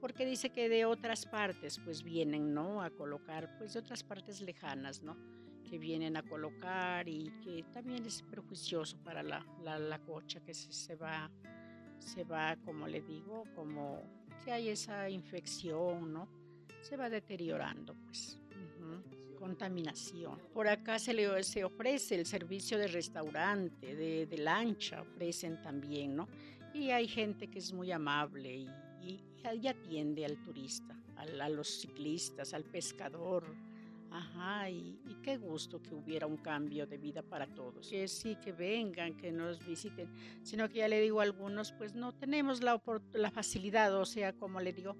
Porque 0.00 0.26
dice 0.26 0.50
que 0.50 0.68
de 0.68 0.84
otras 0.84 1.24
partes 1.24 1.78
pues 1.78 2.02
vienen, 2.02 2.52
¿no? 2.52 2.82
A 2.82 2.90
colocar, 2.90 3.56
pues 3.58 3.74
de 3.74 3.80
otras 3.80 4.02
partes 4.02 4.40
lejanas, 4.40 5.02
¿no? 5.02 5.16
Que 5.62 5.78
vienen 5.78 6.16
a 6.16 6.22
colocar 6.22 7.08
y 7.08 7.30
que 7.42 7.64
también 7.72 8.04
es 8.04 8.22
perjuicioso 8.22 8.98
para 9.04 9.22
la, 9.22 9.46
la, 9.62 9.78
la 9.78 9.98
cocha 10.00 10.40
que 10.40 10.52
se, 10.52 10.72
se 10.72 10.96
va, 10.96 11.30
se 11.98 12.24
va, 12.24 12.56
como 12.64 12.88
le 12.88 13.02
digo, 13.02 13.44
como 13.54 14.02
que 14.44 14.52
hay 14.52 14.68
esa 14.70 15.08
infección, 15.08 16.12
¿no? 16.12 16.39
Se 16.82 16.96
va 16.96 17.08
deteriorando, 17.08 17.94
pues. 17.94 18.38
Contaminación. 19.38 20.38
Por 20.52 20.68
acá 20.68 20.98
se 20.98 21.14
le 21.14 21.42
se 21.42 21.64
ofrece 21.64 22.14
el 22.14 22.26
servicio 22.26 22.76
de 22.76 22.88
restaurante, 22.88 23.96
de, 23.96 24.26
de, 24.26 24.38
lancha, 24.38 25.00
ofrecen 25.00 25.62
también, 25.62 26.14
¿no? 26.14 26.28
Y 26.74 26.90
hay 26.90 27.08
gente 27.08 27.48
que 27.48 27.58
es 27.58 27.72
muy 27.72 27.90
amable 27.90 28.54
y, 28.54 28.68
y, 29.02 29.24
y 29.58 29.66
atiende 29.66 30.26
al 30.26 30.36
turista, 30.42 30.94
a, 31.16 31.22
a, 31.22 31.48
los 31.48 31.80
ciclistas, 31.80 32.52
al 32.52 32.64
pescador. 32.64 33.44
Ajá, 34.10 34.68
y, 34.68 35.00
y, 35.06 35.14
qué 35.22 35.38
gusto 35.38 35.80
que 35.80 35.94
hubiera 35.94 36.26
un 36.26 36.36
cambio 36.36 36.86
de 36.86 36.98
vida 36.98 37.22
para 37.22 37.46
todos. 37.46 37.88
Que 37.88 38.08
sí, 38.08 38.36
que 38.36 38.52
vengan, 38.52 39.16
que 39.16 39.32
nos 39.32 39.64
visiten, 39.64 40.10
sino 40.42 40.68
que 40.68 40.78
ya 40.78 40.88
le 40.88 41.00
digo 41.00 41.20
a 41.20 41.22
algunos, 41.22 41.72
pues 41.72 41.94
no 41.94 42.12
tenemos 42.12 42.62
la, 42.62 42.82
la 43.14 43.30
facilidad, 43.30 43.94
o 43.94 44.04
sea, 44.04 44.34
como 44.34 44.60
le 44.60 44.72
digo, 44.72 44.96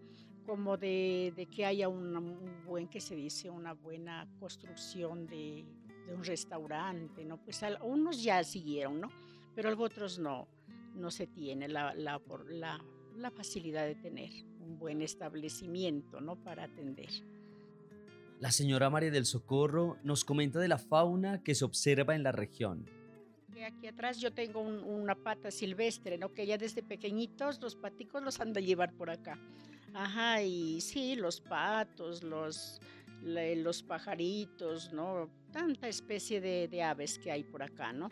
como 0.51 0.77
de, 0.77 1.33
de 1.37 1.47
que 1.47 1.65
haya 1.65 1.89
un, 1.89 2.17
un, 2.17 2.65
buen, 2.67 2.89
que 2.89 3.01
se 3.01 3.15
dice, 3.15 3.49
una 3.49 3.73
buena 3.73 4.27
construcción 4.41 5.29
de, 5.29 5.65
de 6.09 6.13
un 6.13 6.25
restaurante, 6.25 7.25
¿no? 7.25 7.37
Pues 7.37 7.63
al, 7.63 7.79
unos 7.83 8.21
ya 8.21 8.43
siguieron, 8.43 9.01
¿no? 9.01 9.11
Pero 9.55 9.81
otros 9.81 10.19
no, 10.19 10.49
no 10.97 11.13
se 11.13 11.29
tiene 11.29 11.69
la, 11.69 11.95
la, 11.95 12.21
la, 12.49 12.85
la 13.17 13.31
facilidad 13.31 13.87
de 13.87 13.95
tener 13.95 14.31
un 14.59 14.77
buen 14.77 15.03
establecimiento, 15.03 16.21
¿no? 16.21 16.35
Para 16.35 16.65
atender. 16.65 17.11
La 18.41 18.51
señora 18.51 18.91
María 18.91 19.13
del 19.13 19.27
Socorro 19.27 19.99
nos 20.03 20.25
comenta 20.25 20.59
de 20.59 20.67
la 20.67 20.79
fauna 20.79 21.45
que 21.45 21.55
se 21.55 21.65
observa 21.65 22.17
en 22.17 22.25
la 22.25 22.33
región. 22.33 22.91
Aquí 23.65 23.87
atrás 23.87 24.19
yo 24.19 24.33
tengo 24.33 24.61
un, 24.63 24.83
una 24.83 25.15
pata 25.15 25.53
silvestre, 25.53 26.19
¿no? 26.19 26.35
Que 26.35 26.45
ya 26.45 26.59
desde 26.59 26.83
pequeñitos 26.83 27.61
los 27.61 27.77
paticos 27.77 28.21
los 28.21 28.41
han 28.41 28.53
de 28.53 28.65
llevar 28.65 28.93
por 28.95 29.11
acá. 29.11 29.39
Ajá, 29.95 30.43
y 30.43 30.81
sí, 30.81 31.17
los 31.17 31.41
patos, 31.41 32.23
los, 32.23 32.81
los 33.23 33.83
pajaritos, 33.83 34.93
¿no? 34.93 35.29
Tanta 35.53 35.89
especie 35.89 36.41
de, 36.41 36.69
de, 36.69 36.83
aves 36.83 37.19
que 37.19 37.33
hay 37.33 37.43
por 37.43 37.63
acá, 37.63 37.93
¿no? 37.93 38.09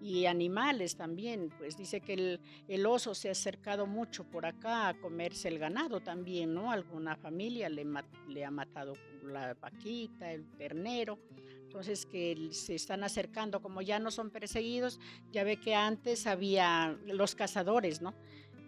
Y 0.00 0.26
animales 0.26 0.96
también, 0.96 1.50
pues 1.58 1.76
dice 1.76 2.00
que 2.00 2.14
el, 2.14 2.40
el, 2.66 2.84
oso 2.86 3.14
se 3.14 3.28
ha 3.28 3.32
acercado 3.32 3.86
mucho 3.86 4.24
por 4.24 4.44
acá 4.44 4.88
a 4.88 4.94
comerse 4.94 5.48
el 5.48 5.58
ganado 5.58 6.00
también, 6.00 6.52
¿no? 6.52 6.72
Alguna 6.72 7.16
familia 7.16 7.68
le, 7.68 7.86
le 8.28 8.44
ha 8.44 8.50
matado 8.50 8.94
la 9.22 9.54
vaquita, 9.54 10.32
el 10.32 10.44
ternero. 10.56 11.18
Entonces 11.62 12.04
que 12.04 12.48
se 12.50 12.74
están 12.74 13.02
acercando, 13.02 13.62
como 13.62 13.80
ya 13.80 13.98
no 13.98 14.10
son 14.10 14.30
perseguidos, 14.30 15.00
ya 15.30 15.42
ve 15.44 15.56
que 15.56 15.74
antes 15.74 16.26
había 16.26 16.98
los 17.06 17.34
cazadores, 17.34 18.02
¿no? 18.02 18.12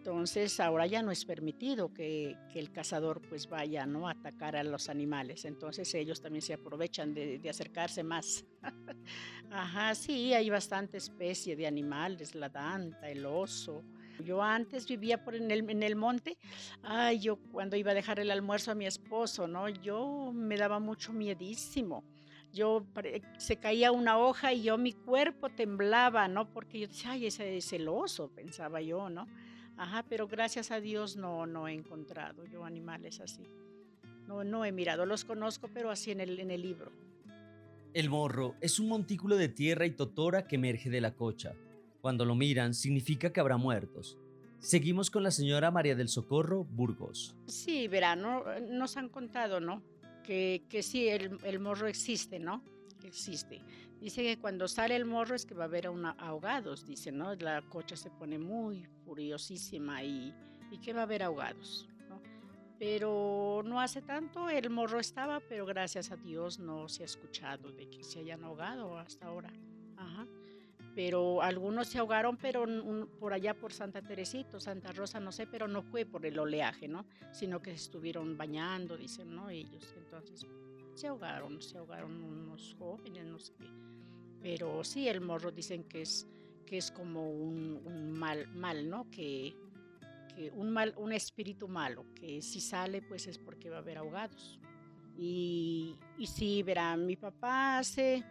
Entonces 0.04 0.60
ahora 0.60 0.86
ya 0.86 1.00
no 1.00 1.10
es 1.10 1.24
permitido 1.24 1.94
que, 1.94 2.36
que, 2.52 2.58
el 2.58 2.70
cazador 2.70 3.22
pues 3.26 3.48
vaya 3.48 3.86
¿no? 3.86 4.06
a 4.06 4.10
atacar 4.10 4.54
a 4.54 4.62
los 4.62 4.90
animales. 4.90 5.46
Entonces 5.46 5.94
ellos 5.94 6.20
también 6.20 6.42
se 6.42 6.52
aprovechan 6.52 7.14
de, 7.14 7.38
de 7.38 7.48
acercarse 7.48 8.02
más. 8.02 8.44
Ajá, 9.50 9.94
sí, 9.94 10.34
hay 10.34 10.50
bastante 10.50 10.98
especie 10.98 11.56
de 11.56 11.66
animales, 11.66 12.34
la 12.34 12.50
danta, 12.50 13.08
el 13.08 13.24
oso, 13.24 13.82
Yo 14.22 14.42
antes 14.42 14.86
vivía 14.86 15.24
por 15.24 15.36
en 15.36 15.50
el, 15.50 15.70
en 15.70 15.82
el 15.82 15.96
monte, 15.96 16.36
ay, 16.82 17.20
yo 17.20 17.36
cuando 17.36 17.74
iba 17.74 17.92
a 17.92 17.94
dejar 17.94 18.20
el 18.20 18.30
almuerzo 18.30 18.72
a 18.72 18.74
mi 18.74 18.84
esposo, 18.84 19.48
¿no? 19.48 19.70
Yo 19.70 20.32
me 20.34 20.58
daba 20.58 20.80
mucho 20.80 21.14
miedísimo. 21.14 22.04
Yo 22.52 22.84
se 23.38 23.56
caía 23.56 23.90
una 23.90 24.18
hoja 24.18 24.52
y 24.52 24.64
yo 24.64 24.76
mi 24.76 24.92
cuerpo 24.92 25.48
temblaba, 25.48 26.28
¿no? 26.28 26.52
Porque 26.52 26.80
yo 26.80 26.88
decía, 26.88 27.12
ay, 27.12 27.26
ese 27.28 27.56
es 27.56 27.72
el 27.72 27.88
oso, 27.88 28.28
pensaba 28.28 28.82
yo, 28.82 29.08
¿no? 29.08 29.26
Ajá, 29.76 30.04
pero 30.08 30.28
gracias 30.28 30.70
a 30.70 30.80
Dios 30.80 31.16
no, 31.16 31.46
no 31.46 31.66
he 31.68 31.72
encontrado 31.72 32.44
yo 32.46 32.64
animales 32.64 33.20
así. 33.20 33.42
No, 34.26 34.44
no 34.44 34.64
he 34.64 34.72
mirado, 34.72 35.04
los 35.04 35.24
conozco, 35.24 35.68
pero 35.72 35.90
así 35.90 36.10
en 36.10 36.20
el, 36.20 36.38
en 36.38 36.50
el 36.50 36.62
libro. 36.62 36.92
El 37.92 38.10
morro 38.10 38.54
es 38.60 38.80
un 38.80 38.88
montículo 38.88 39.36
de 39.36 39.48
tierra 39.48 39.86
y 39.86 39.90
totora 39.90 40.46
que 40.46 40.56
emerge 40.56 40.90
de 40.90 41.00
la 41.00 41.14
cocha. 41.14 41.54
Cuando 42.00 42.24
lo 42.24 42.34
miran, 42.34 42.74
significa 42.74 43.32
que 43.32 43.40
habrá 43.40 43.56
muertos. 43.56 44.18
Seguimos 44.58 45.10
con 45.10 45.22
la 45.22 45.30
señora 45.30 45.70
María 45.70 45.94
del 45.94 46.08
Socorro 46.08 46.64
Burgos. 46.64 47.36
Sí, 47.46 47.86
verano, 47.86 48.44
nos 48.70 48.96
han 48.96 49.08
contado, 49.08 49.60
¿no? 49.60 49.82
Que, 50.22 50.64
que 50.68 50.82
sí, 50.82 51.06
el, 51.08 51.38
el 51.44 51.60
morro 51.60 51.86
existe, 51.86 52.38
¿no? 52.38 52.64
Existe. 53.04 53.60
Dice 54.00 54.22
que 54.22 54.38
cuando 54.38 54.68
sale 54.68 54.96
el 54.96 55.04
morro 55.04 55.34
es 55.34 55.44
que 55.44 55.54
va 55.54 55.64
a 55.64 55.66
haber 55.66 55.88
una, 55.88 56.10
ahogados, 56.12 56.86
dice, 56.86 57.12
¿no? 57.12 57.34
La 57.34 57.62
cocha 57.62 57.94
se 57.94 58.10
pone 58.10 58.38
muy 58.38 58.86
furiosísima 59.04 60.02
y, 60.02 60.34
y 60.70 60.78
que 60.78 60.92
va 60.92 61.00
a 61.00 61.02
haber 61.04 61.22
ahogados, 61.22 61.88
¿no? 62.08 62.20
Pero 62.78 63.62
no 63.64 63.80
hace 63.80 64.02
tanto, 64.02 64.48
el 64.48 64.70
morro 64.70 64.98
estaba, 64.98 65.40
pero 65.40 65.66
gracias 65.66 66.10
a 66.10 66.16
Dios 66.16 66.58
no 66.58 66.88
se 66.88 67.02
ha 67.02 67.06
escuchado 67.06 67.72
de 67.72 67.88
que 67.88 68.02
se 68.02 68.20
hayan 68.20 68.44
ahogado 68.44 68.98
hasta 68.98 69.26
ahora. 69.26 69.52
Ajá. 69.96 70.26
Pero 70.94 71.42
algunos 71.42 71.88
se 71.88 71.98
ahogaron, 71.98 72.36
pero 72.36 72.64
por 73.18 73.32
allá 73.32 73.54
por 73.54 73.72
Santa 73.72 74.00
Teresito, 74.00 74.60
Santa 74.60 74.92
Rosa, 74.92 75.18
no 75.18 75.32
sé, 75.32 75.46
pero 75.46 75.66
no 75.66 75.82
fue 75.82 76.04
por 76.04 76.24
el 76.24 76.38
oleaje, 76.38 76.86
¿no? 76.86 77.04
Sino 77.32 77.60
que 77.60 77.70
se 77.70 77.76
estuvieron 77.76 78.36
bañando, 78.36 78.96
dicen, 78.96 79.34
¿no? 79.34 79.50
Ellos. 79.50 79.92
Entonces, 79.96 80.46
se 80.94 81.08
ahogaron, 81.08 81.60
se 81.60 81.78
ahogaron 81.78 82.22
unos 82.22 82.76
jóvenes, 82.78 83.24
no 83.26 83.40
sé 83.40 83.54
qué. 83.54 83.68
Pero 84.40 84.84
sí, 84.84 85.08
el 85.08 85.20
morro 85.20 85.50
dicen 85.50 85.84
que 85.84 86.02
es, 86.02 86.28
que 86.64 86.78
es 86.78 86.90
como 86.90 87.30
un, 87.30 87.80
un 87.84 88.12
mal, 88.12 88.46
mal, 88.48 88.88
¿no? 88.88 89.10
Que, 89.10 89.54
que 90.34 90.50
un, 90.50 90.70
mal, 90.70 90.94
un 90.96 91.12
espíritu 91.12 91.68
malo, 91.68 92.06
que 92.14 92.42
si 92.42 92.60
sale, 92.60 93.02
pues 93.02 93.26
es 93.26 93.38
porque 93.38 93.70
va 93.70 93.76
a 93.76 93.80
haber 93.80 93.98
ahogados. 93.98 94.58
Y, 95.16 95.96
y 96.18 96.26
sí, 96.26 96.62
verán, 96.62 97.06
mi 97.06 97.16
papá 97.16 97.78
hace, 97.78 98.24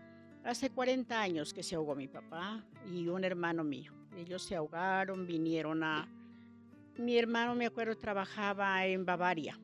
hace 0.43 0.69
40 0.69 1.19
años 1.19 1.53
que 1.53 1.63
se 1.63 1.75
ahogó 1.75 1.95
mi 1.95 2.07
papá 2.07 2.63
y 2.91 3.07
un 3.07 3.23
hermano 3.23 3.63
mío. 3.63 3.93
Ellos 4.17 4.43
se 4.43 4.55
ahogaron, 4.55 5.25
vinieron 5.25 5.83
a... 5.83 6.07
Mi 6.97 7.17
hermano, 7.17 7.55
me 7.55 7.65
acuerdo, 7.65 7.97
trabajaba 7.97 8.85
en 8.85 9.05
Bavaria. 9.05 9.59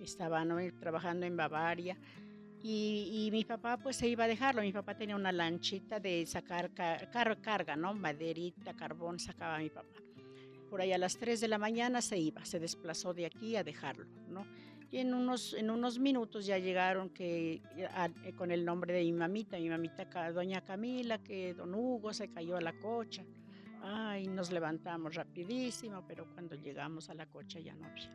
Estaba 0.00 0.44
¿no? 0.44 0.58
trabajando 0.78 1.26
en 1.26 1.36
Bavaria 1.36 1.98
y, 2.62 3.28
mi 3.30 3.44
papá 3.44 3.76
pues 3.76 3.96
se 3.96 4.08
iba 4.08 4.24
a 4.24 4.28
dejarlo. 4.28 4.62
Mi 4.62 4.72
papá 4.72 4.96
tenía 4.96 5.16
una 5.16 5.32
lanchita 5.32 6.00
de 6.00 6.26
sacar 6.26 6.72
carga, 6.72 7.76
¿no? 7.76 7.94
Maderita, 7.94 8.74
carbón, 8.74 9.18
sacaba 9.18 9.58
mi 9.58 9.70
papá. 9.70 10.00
Por 10.68 10.80
ahí 10.80 10.92
a 10.92 10.98
las 10.98 11.16
3 11.16 11.40
de 11.40 11.48
la 11.48 11.58
mañana 11.58 12.02
se 12.02 12.18
iba, 12.18 12.44
se 12.44 12.58
desplazó 12.58 13.14
de 13.14 13.26
aquí 13.26 13.56
a 13.56 13.64
dejarlo, 13.64 14.06
¿no? 14.28 14.46
Y 14.90 14.98
en 14.98 15.14
unos, 15.14 15.54
en 15.54 15.70
unos 15.70 15.98
minutos 15.98 16.46
ya 16.46 16.58
llegaron 16.58 17.10
que, 17.10 17.62
eh, 17.76 18.32
con 18.36 18.50
el 18.50 18.64
nombre 18.64 18.94
de 18.94 19.02
mi 19.02 19.12
mamita, 19.12 19.58
mi 19.58 19.68
mamita 19.68 20.32
doña 20.32 20.62
Camila, 20.62 21.18
que 21.18 21.54
don 21.54 21.74
Hugo 21.74 22.12
se 22.12 22.28
cayó 22.30 22.56
a 22.56 22.60
la 22.60 22.72
cocha. 22.72 23.24
Ay, 23.82 24.26
nos 24.26 24.50
levantamos 24.50 25.14
rapidísimo, 25.14 26.04
pero 26.06 26.26
cuando 26.32 26.56
llegamos 26.56 27.10
a 27.10 27.14
la 27.14 27.26
cocha 27.26 27.60
ya 27.60 27.74
no 27.74 27.86
había. 27.86 28.10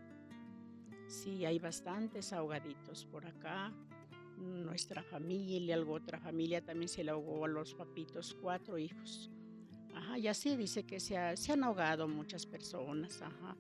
Sí, 1.07 1.45
hay 1.45 1.59
bastantes 1.59 2.33
ahogaditos 2.33 3.05
por 3.05 3.25
acá 3.25 3.71
nuestra 4.43 5.03
familia, 5.03 5.75
algo 5.75 5.93
otra 5.93 6.19
familia 6.19 6.63
también 6.63 6.89
se 6.89 7.03
le 7.03 7.11
ahogó 7.11 7.45
a 7.45 7.47
los 7.47 7.73
papitos, 7.73 8.35
cuatro 8.41 8.77
hijos. 8.77 9.31
Ajá, 9.93 10.17
y 10.17 10.27
así 10.27 10.55
dice 10.55 10.83
que 10.83 10.99
se, 10.99 11.37
se 11.37 11.51
han 11.51 11.63
ahogado 11.63 12.07
muchas 12.07 12.45
personas, 12.45 13.21
ajá. 13.21 13.55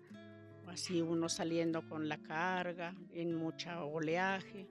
Así 0.67 1.01
uno 1.01 1.29
saliendo 1.29 1.87
con 1.87 2.09
la 2.09 2.17
carga, 2.17 2.95
en 3.13 3.35
mucha 3.35 3.83
oleaje. 3.83 4.67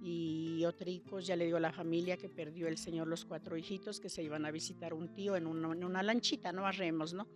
Y 0.00 0.64
hijos 0.86 1.26
ya 1.26 1.36
le 1.36 1.46
dio 1.46 1.56
a 1.56 1.60
la 1.60 1.72
familia 1.72 2.16
que 2.16 2.28
perdió 2.28 2.68
el 2.68 2.78
señor 2.78 3.08
los 3.08 3.24
cuatro 3.24 3.56
hijitos 3.56 4.00
que 4.00 4.08
se 4.08 4.22
iban 4.22 4.46
a 4.46 4.50
visitar 4.50 4.94
un 4.94 5.12
tío 5.12 5.36
en 5.36 5.46
una, 5.46 5.72
en 5.72 5.84
una 5.84 6.02
lanchita, 6.02 6.52
no 6.52 6.66
a 6.66 6.72
remos, 6.72 7.12
¿no? 7.12 7.26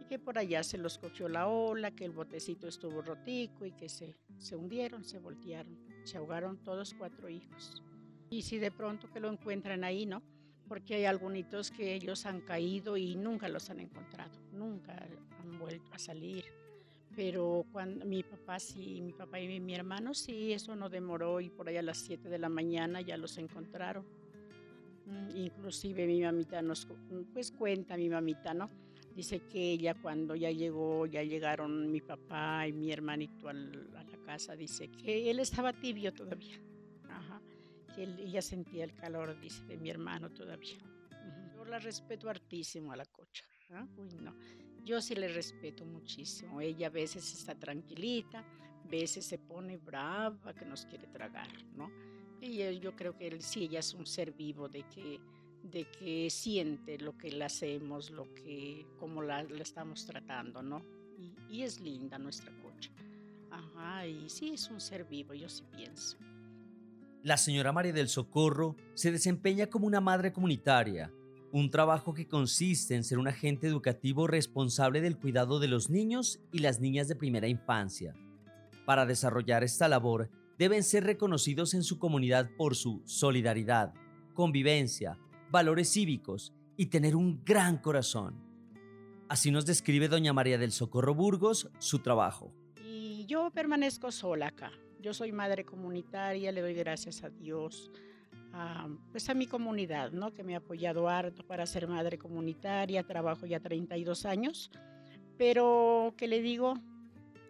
Y 0.00 0.04
que 0.04 0.18
por 0.18 0.38
allá 0.38 0.62
se 0.62 0.78
los 0.78 0.98
cogió 0.98 1.28
la 1.28 1.48
ola, 1.48 1.90
que 1.90 2.04
el 2.04 2.12
botecito 2.12 2.68
estuvo 2.68 3.02
rotico 3.02 3.66
y 3.66 3.72
que 3.72 3.88
se, 3.88 4.14
se 4.38 4.56
hundieron, 4.56 5.04
se 5.04 5.18
voltearon. 5.18 5.91
Se 6.04 6.18
ahogaron 6.18 6.58
todos 6.58 6.94
cuatro 6.94 7.28
hijos. 7.28 7.82
Y 8.30 8.42
si 8.42 8.58
de 8.58 8.70
pronto 8.70 9.10
que 9.10 9.20
lo 9.20 9.30
encuentran 9.30 9.84
ahí, 9.84 10.06
¿no? 10.06 10.22
Porque 10.68 10.94
hay 10.94 11.04
algunos 11.04 11.70
que 11.70 11.94
ellos 11.94 12.24
han 12.24 12.40
caído 12.40 12.96
y 12.96 13.14
nunca 13.14 13.48
los 13.48 13.68
han 13.68 13.80
encontrado, 13.80 14.32
nunca 14.52 14.96
han 15.40 15.58
vuelto 15.58 15.92
a 15.92 15.98
salir. 15.98 16.44
Pero 17.14 17.66
cuando 17.72 18.06
mi 18.06 18.22
papá 18.22 18.58
sí, 18.58 19.02
mi 19.02 19.12
papá 19.12 19.38
y 19.38 19.60
mi, 19.60 19.74
hermano 19.74 20.14
sí, 20.14 20.52
eso 20.52 20.74
no 20.74 20.88
demoró 20.88 21.40
y 21.40 21.50
por 21.50 21.68
ahí 21.68 21.76
a 21.76 21.82
las 21.82 21.98
7 21.98 22.28
de 22.30 22.38
la 22.38 22.48
mañana 22.48 23.02
ya 23.02 23.18
los 23.18 23.36
encontraron. 23.36 24.06
Mm, 25.04 25.36
inclusive 25.36 26.06
mi 26.06 26.22
mamita 26.22 26.62
nos, 26.62 26.88
pues 27.34 27.52
cuenta 27.52 27.96
mi 27.98 28.08
mamita, 28.08 28.54
¿no? 28.54 28.70
Dice 29.14 29.40
que 29.40 29.72
ella 29.72 29.94
cuando 29.94 30.34
ya 30.34 30.50
llegó, 30.50 31.06
ya 31.06 31.22
llegaron 31.22 31.90
mi 31.90 32.00
papá 32.00 32.66
y 32.66 32.72
mi 32.72 32.90
hermanito 32.90 33.48
a 33.48 33.52
la 33.52 34.04
casa, 34.24 34.56
dice 34.56 34.88
que 34.88 35.30
él 35.30 35.38
estaba 35.38 35.72
tibio 35.72 36.12
todavía. 36.14 36.58
Ajá. 37.08 37.40
Que 37.94 38.04
ella 38.04 38.40
sentía 38.40 38.84
el 38.84 38.94
calor, 38.94 39.38
dice, 39.38 39.64
de 39.66 39.76
mi 39.76 39.90
hermano 39.90 40.30
todavía. 40.30 40.78
Yo 41.54 41.64
la 41.64 41.78
respeto 41.78 42.30
hartísimo 42.30 42.92
a 42.92 42.96
la 42.96 43.04
cocha. 43.04 43.44
¿ah? 43.72 43.86
Uy, 43.96 44.14
no. 44.14 44.34
Yo 44.84 45.00
sí 45.00 45.14
le 45.14 45.28
respeto 45.28 45.84
muchísimo. 45.84 46.60
Ella 46.60 46.86
a 46.86 46.90
veces 46.90 47.32
está 47.34 47.54
tranquilita, 47.54 48.38
a 48.40 48.88
veces 48.88 49.26
se 49.26 49.38
pone 49.38 49.76
brava, 49.76 50.54
que 50.54 50.64
nos 50.64 50.86
quiere 50.86 51.06
tragar, 51.06 51.48
¿no? 51.76 51.90
Y 52.40 52.80
yo 52.80 52.96
creo 52.96 53.16
que 53.16 53.28
él, 53.28 53.40
sí, 53.42 53.64
ella 53.64 53.78
es 53.78 53.94
un 53.94 54.04
ser 54.04 54.32
vivo 54.32 54.68
de 54.68 54.82
que 54.88 55.20
de 55.62 55.84
que 55.84 56.28
siente 56.30 56.98
lo 56.98 57.16
que 57.16 57.30
le 57.30 57.44
hacemos, 57.44 58.10
lo 58.10 58.32
que, 58.34 58.86
cómo 58.98 59.22
la, 59.22 59.42
estamos 59.42 60.04
tratando, 60.06 60.62
¿no? 60.62 60.82
Y, 61.48 61.62
es 61.62 61.80
linda 61.80 62.18
nuestra 62.18 62.52
cocha. 62.62 62.90
Ajá, 63.50 64.06
y 64.06 64.28
sí 64.28 64.50
es 64.54 64.70
un 64.70 64.80
ser 64.80 65.04
vivo, 65.04 65.34
yo 65.34 65.48
sí 65.48 65.62
pienso. 65.76 66.16
La 67.22 67.36
señora 67.36 67.72
María 67.72 67.92
del 67.92 68.08
Socorro 68.08 68.74
se 68.94 69.12
desempeña 69.12 69.68
como 69.68 69.86
una 69.86 70.00
madre 70.00 70.32
comunitaria, 70.32 71.12
un 71.52 71.70
trabajo 71.70 72.14
que 72.14 72.26
consiste 72.26 72.96
en 72.96 73.04
ser 73.04 73.18
un 73.18 73.28
agente 73.28 73.66
educativo 73.66 74.26
responsable 74.26 75.00
del 75.00 75.18
cuidado 75.18 75.60
de 75.60 75.68
los 75.68 75.90
niños 75.90 76.40
y 76.50 76.58
las 76.60 76.80
niñas 76.80 77.06
de 77.08 77.14
primera 77.14 77.46
infancia. 77.46 78.14
Para 78.86 79.06
desarrollar 79.06 79.62
esta 79.62 79.86
labor, 79.86 80.30
deben 80.58 80.82
ser 80.82 81.04
reconocidos 81.04 81.74
en 81.74 81.82
su 81.82 81.98
comunidad 81.98 82.50
por 82.56 82.74
su 82.74 83.02
solidaridad, 83.04 83.92
convivencia, 84.34 85.18
valores 85.52 85.92
cívicos 85.92 86.52
y 86.76 86.86
tener 86.86 87.14
un 87.14 87.44
gran 87.44 87.76
corazón. 87.76 88.34
Así 89.28 89.50
nos 89.50 89.66
describe 89.66 90.08
doña 90.08 90.32
María 90.32 90.58
del 90.58 90.72
Socorro 90.72 91.14
Burgos 91.14 91.68
su 91.78 92.00
trabajo. 92.00 92.52
Y 92.82 93.26
yo 93.26 93.50
permanezco 93.50 94.10
sola 94.10 94.48
acá. 94.48 94.72
Yo 95.00 95.12
soy 95.12 95.30
madre 95.30 95.64
comunitaria, 95.64 96.50
le 96.52 96.62
doy 96.62 96.74
gracias 96.74 97.22
a 97.22 97.28
Dios, 97.28 97.90
a, 98.52 98.88
pues 99.10 99.28
a 99.28 99.34
mi 99.34 99.46
comunidad, 99.46 100.10
¿no? 100.12 100.32
que 100.32 100.42
me 100.42 100.54
ha 100.54 100.58
apoyado 100.58 101.08
harto 101.08 101.46
para 101.46 101.66
ser 101.66 101.86
madre 101.86 102.16
comunitaria. 102.16 103.02
Trabajo 103.02 103.44
ya 103.44 103.60
32 103.60 104.24
años, 104.24 104.70
pero 105.36 106.14
que 106.16 106.28
le 106.28 106.40
digo, 106.40 106.78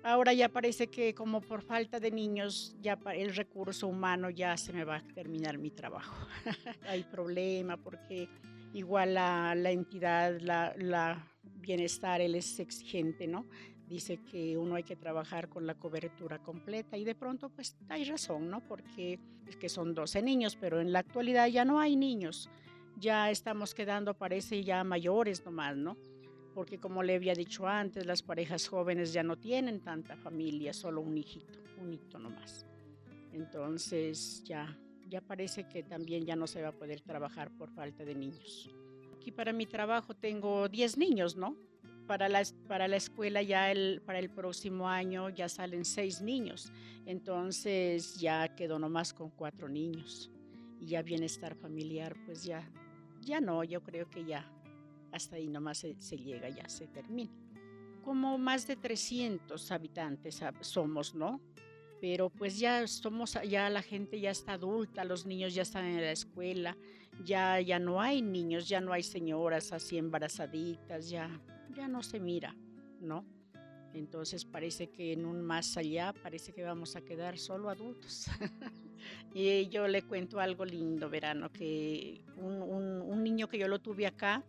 Ahora 0.05 0.33
ya 0.33 0.49
parece 0.49 0.89
que 0.89 1.15
como 1.15 1.41
por 1.41 1.63
falta 1.63 2.01
de 2.01 2.11
niños, 2.11 2.75
ya 2.81 2.99
el 3.15 3.35
recurso 3.37 3.87
humano 3.87 4.31
ya 4.31 4.57
se 4.57 4.73
me 4.73 4.85
va 4.85 4.97
a 4.97 5.03
terminar 5.15 5.59
mi 5.59 5.71
trabajo. 5.71 6.27
Hay 6.89 7.05
problema 7.05 7.77
porque 7.77 8.29
igual 8.75 9.15
la, 9.15 9.55
entidad, 9.71 10.41
la, 10.41 10.75
la, 10.77 11.25
bienestar, 11.61 12.21
él 12.21 12.35
es 12.35 12.59
exigente, 12.59 13.29
¿no? 13.29 13.47
Dice 13.87 14.19
que 14.19 14.57
uno 14.57 14.75
hay 14.77 14.85
que 14.85 14.97
trabajar 14.97 15.49
con 15.49 15.67
la 15.67 15.75
cobertura 15.75 16.39
completa 16.39 16.97
y 16.97 17.05
de 17.05 17.15
pronto 17.15 17.51
pues 17.51 17.77
hay 17.89 18.05
razón, 18.05 18.49
¿no? 18.49 18.67
Porque 18.67 19.21
es 19.47 19.57
que 19.57 19.69
son 19.69 19.95
12 19.95 20.23
niños, 20.23 20.57
pero 20.57 20.81
en 20.81 20.93
la 20.93 21.01
actualidad 21.01 21.47
ya 21.49 21.65
no 21.65 21.79
hay 21.79 21.95
niños. 21.95 22.49
Ya 22.99 23.31
estamos 23.31 23.75
quedando, 23.75 24.15
parece, 24.15 24.65
ya 24.65 24.83
mayores 24.83 25.45
nomás, 25.45 25.77
¿no? 25.77 25.97
Porque 26.55 26.79
como 26.79 27.03
le 27.03 27.15
había 27.15 27.35
dicho 27.35 27.67
antes, 27.67 28.07
las 28.07 28.23
parejas 28.23 28.69
jóvenes 28.69 29.13
ya 29.13 29.23
no 29.23 29.37
tienen 29.37 29.81
tanta 29.81 30.17
familia, 30.17 30.73
solo 30.73 31.01
un 31.01 31.17
hijito, 31.17 31.59
un 31.81 31.93
hito 31.93 32.19
nomás. 32.19 32.67
Entonces 33.33 34.43
ya, 34.45 34.79
ya 35.09 35.21
parece 35.21 35.69
que 35.69 35.83
también 35.83 36.25
ya 36.25 36.37
no 36.37 36.47
se 36.47 36.63
va 36.63 36.69
a 36.69 36.73
poder 36.73 37.01
trabajar 37.01 37.51
por 37.57 37.71
falta 37.71 38.05
de 38.05 38.15
niños. 38.15 38.71
Aquí 39.17 39.31
para 39.31 39.53
mi 39.53 39.67
trabajo 39.67 40.15
tengo 40.15 40.69
10 40.69 40.99
niños, 40.99 41.37
¿no? 41.37 41.57
para 42.07 42.29
la, 42.29 42.43
para 42.69 42.89
la 42.89 42.97
escuela 42.97 43.43
ya 43.43 43.71
el, 43.71 44.03
para 44.05 44.19
el 44.19 44.31
próximo 44.31 44.89
año 44.89 45.29
ya 45.31 45.49
salen 45.49 45.85
seis 45.85 46.21
niños, 46.21 46.73
entonces 47.07 48.17
ya 48.17 48.55
quedó 48.55 48.79
nomás 48.79 49.15
con 49.15 49.31
cuatro 49.31 49.69
niños 49.69 50.31
y 50.79 50.87
ya 50.87 51.03
bienestar 51.03 51.55
familiar, 51.55 52.17
pues 52.27 52.45
ya, 52.45 52.69
ya 53.23 53.41
no, 53.41 53.65
yo 53.65 53.83
creo 53.83 54.11
que 54.11 54.25
ya 54.25 54.51
hasta 55.13 55.37
ahí 55.37 55.49
nomás 55.49 55.79
se, 55.79 55.95
se 56.01 56.17
llega, 56.17 56.49
ya 56.49 56.69
se 56.69 56.87
termina. 56.89 57.33
Como 58.03 58.37
más 58.39 58.67
de 58.67 58.77
300 58.77 59.71
habitantes 59.71 60.43
somos, 60.61 61.15
¿no? 61.15 61.41
pero 62.03 62.31
pues 62.31 62.59
ya 62.59 62.85
somos, 62.89 63.39
ya 63.49 63.71
la 63.71 63.81
gente 63.81 64.19
ya 64.19 64.33
está 64.33 64.55
adulta, 64.55 65.05
los 65.05 65.25
niños 65.25 65.55
ya 65.55 65.63
están 65.63 65.85
en 65.85 66.01
la 66.01 66.11
escuela, 66.11 66.77
ya, 67.25 67.61
ya 67.61 67.79
no 67.79 68.01
hay 68.01 68.23
niños, 68.23 68.69
ya 68.69 68.81
no 68.81 68.93
hay 68.93 69.05
señoras 69.05 69.73
así 69.73 69.99
embarazaditas, 69.99 71.09
ya, 71.09 71.31
ya 71.77 71.87
no 71.87 72.03
se 72.03 72.19
mira, 72.19 72.57
¿no? 73.01 73.25
Entonces 73.95 74.45
parece 74.45 74.89
que 74.89 75.13
en 75.13 75.25
un 75.25 75.43
más 75.43 75.77
allá 75.77 76.13
parece 76.13 76.53
que 76.53 76.65
vamos 76.65 76.97
a 76.97 77.03
quedar 77.03 77.39
solo 77.39 77.71
adultos. 77.71 78.27
y 79.33 79.69
yo 79.69 79.87
le 79.87 80.03
cuento 80.03 80.41
algo 80.41 80.65
lindo, 80.65 81.09
verano, 81.09 81.53
que 81.53 82.25
un, 82.37 82.63
un, 82.63 83.23
niño 83.23 83.49
que 83.49 83.59
yo 83.59 83.69
lo 83.69 83.79
tuve 83.79 84.09
acá, 84.09 84.43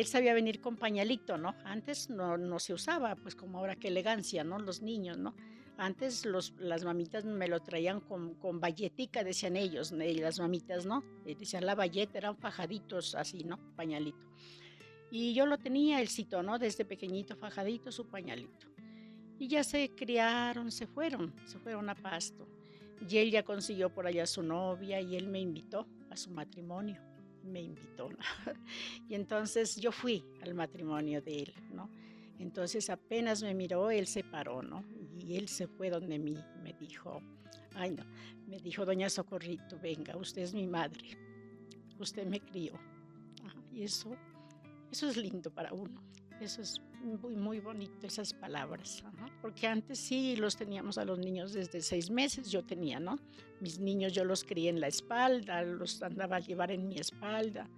él 0.00 0.06
sabía 0.06 0.34
venir 0.34 0.60
con 0.60 0.76
pañalito, 0.76 1.38
¿no? 1.38 1.54
Antes 1.64 2.10
no, 2.10 2.58
se 2.58 2.74
usaba, 2.74 3.14
pues 3.14 3.34
como 3.34 3.58
ahora 3.58 3.76
qué 3.76 3.88
elegancia, 3.88 4.42
¿no? 4.42 4.58
Los 4.58 4.82
niños, 4.82 5.18
¿no? 5.18 5.34
Antes 5.76 6.24
las 6.24 6.84
mamitas 6.84 7.24
me 7.24 7.48
lo 7.48 7.60
traían 7.60 8.00
con, 8.00 8.34
con 8.34 8.60
decían 8.60 9.56
ellos, 9.56 9.92
las 9.92 10.38
mamitas, 10.38 10.86
¿no? 10.86 11.02
Decían 11.24 11.66
la 11.66 11.74
valleta, 11.74 12.18
eran 12.18 12.36
fajaditos 12.36 13.14
así, 13.14 13.44
¿no? 13.44 13.58
Pañalito. 13.76 14.26
Y 15.10 15.32
yo 15.32 15.46
lo 15.46 15.58
tenía, 15.58 16.00
el 16.00 16.08
cito, 16.08 16.42
¿no? 16.42 16.58
Desde 16.58 16.84
pequeñito, 16.84 17.36
fajadito, 17.36 17.92
su 17.92 18.06
pañalito. 18.06 18.66
Y 19.38 19.48
ya 19.48 19.62
se 19.62 19.90
criaron, 19.90 20.72
se 20.72 20.86
fueron, 20.86 21.32
se 21.44 21.58
fueron 21.58 21.88
a 21.88 21.94
pasto. 21.94 22.48
Y 23.08 23.18
él 23.18 23.30
ya 23.30 23.44
consiguió 23.44 23.90
por 23.90 24.06
allá 24.06 24.26
su 24.26 24.42
novia 24.42 25.00
y 25.00 25.14
él 25.16 25.28
me 25.28 25.40
invitó 25.40 25.86
a 26.10 26.16
su 26.16 26.30
matrimonio. 26.30 27.13
Me 27.44 27.60
invitó. 27.60 28.08
y 29.08 29.14
entonces 29.14 29.76
yo 29.76 29.92
fui 29.92 30.24
al 30.42 30.54
matrimonio 30.54 31.20
de 31.20 31.42
él, 31.42 31.54
¿no? 31.72 31.90
Entonces 32.38 32.90
apenas 32.90 33.42
me 33.42 33.54
miró, 33.54 33.90
él 33.90 34.06
se 34.06 34.24
paró, 34.24 34.62
¿no? 34.62 34.84
Y 35.18 35.36
él 35.36 35.48
se 35.48 35.66
fue 35.66 35.90
donde 35.90 36.18
mí, 36.18 36.36
me 36.62 36.72
dijo, 36.74 37.22
ay 37.74 37.92
no, 37.92 38.04
me 38.46 38.58
dijo, 38.58 38.84
doña 38.84 39.08
Socorrito, 39.08 39.78
venga, 39.78 40.16
usted 40.16 40.42
es 40.42 40.54
mi 40.54 40.66
madre, 40.66 41.16
usted 41.98 42.26
me 42.26 42.40
crió. 42.40 42.72
y 43.72 43.82
eso, 43.82 44.16
eso 44.90 45.08
es 45.08 45.16
lindo 45.16 45.50
para 45.50 45.72
uno, 45.72 46.02
eso 46.40 46.62
es 46.62 46.80
muy, 47.04 47.36
muy 47.36 47.60
bonito, 47.60 48.06
esas 48.06 48.32
palabras, 48.32 49.04
porque 49.40 49.66
antes 49.66 49.98
sí 49.98 50.36
los 50.36 50.56
teníamos 50.56 50.98
a 50.98 51.04
los 51.04 51.18
niños 51.18 51.52
desde 51.52 51.80
seis 51.80 52.10
meses, 52.10 52.50
yo 52.50 52.64
tenía, 52.64 52.98
¿no? 52.98 53.18
Mis 53.60 53.78
niños 53.78 54.12
yo 54.12 54.24
los 54.24 54.44
crié 54.44 54.70
en 54.70 54.80
la 54.80 54.88
espalda, 54.88 55.62
los 55.62 56.02
andaba 56.02 56.36
a 56.36 56.40
llevar 56.40 56.70
en 56.70 56.88
mi 56.88 56.96
espalda, 56.96 57.68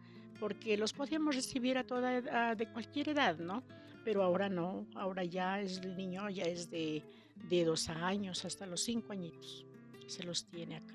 porque 0.41 0.77
los 0.77 0.93
podíamos 0.93 1.35
recibir 1.35 1.79
a 1.79 1.85
toda 1.85 2.55
de 2.55 2.72
cualquier 2.72 3.11
edad, 3.11 3.39
¿no? 3.39 3.62
pero 4.07 4.22
ahora 4.22 4.49
no, 4.49 4.87
ahora 4.95 5.24
ya 5.24 5.61
es 5.61 5.79
el 5.79 5.97
niño, 5.97 6.31
ya 6.31 6.45
es 6.45 6.70
de, 6.70 7.03
de 7.49 7.64
dos 7.64 7.89
años 7.89 8.45
hasta 8.45 8.64
los 8.64 8.83
cinco 8.83 9.12
añitos, 9.12 9.66
se 10.07 10.22
los 10.22 10.47
tiene 10.47 10.77
acá. 10.77 10.95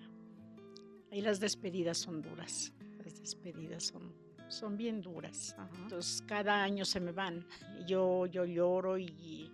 Ahí 1.11 1.19
las 1.19 1.41
despedidas 1.41 1.97
son 1.97 2.21
duras, 2.21 2.71
las 3.03 3.19
despedidas 3.19 3.83
son, 3.83 4.13
son 4.51 4.77
bien 4.77 5.01
duras. 5.01 5.55
Entonces 5.83 6.23
cada 6.27 6.63
año 6.63 6.85
se 6.85 6.99
me 6.99 7.11
van, 7.11 7.45
yo, 7.87 8.25
yo 8.25 8.45
lloro 8.45 8.97
y, 8.97 9.51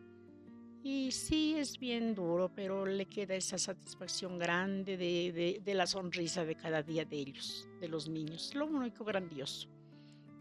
y 0.84 1.12
sí 1.12 1.56
es 1.58 1.78
bien 1.80 2.16
duro, 2.16 2.52
pero 2.54 2.86
le 2.86 3.06
queda 3.06 3.36
esa 3.36 3.58
satisfacción 3.58 4.38
grande 4.38 4.98
de, 4.98 5.32
de, 5.32 5.62
de 5.64 5.74
la 5.74 5.88
sonrisa 5.88 6.46
de 6.46 6.56
cada 6.56 6.84
día 6.84 7.06
de 7.06 7.18
ellos, 7.18 7.68
de 7.80 7.88
los 7.88 8.10
niños, 8.10 8.54
lo 8.56 8.66
único 8.66 9.04
grandioso. 9.04 9.70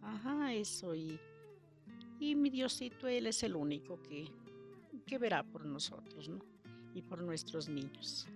Ajá, 0.03 0.53
eso 0.55 0.95
y 0.95 1.19
y 2.19 2.35
mi 2.35 2.51
Diosito, 2.51 3.09
Él 3.09 3.27
es 3.27 3.43
el 3.43 3.57
único 3.57 4.01
que, 4.03 4.31
que 5.07 5.19
verá 5.19 5.43
por 5.43 5.67
nosotros 5.67 6.29
¿no? 6.29 6.41
y 6.95 7.03
por 7.03 7.23
nuestros 7.23 7.69
niños. 7.69 8.27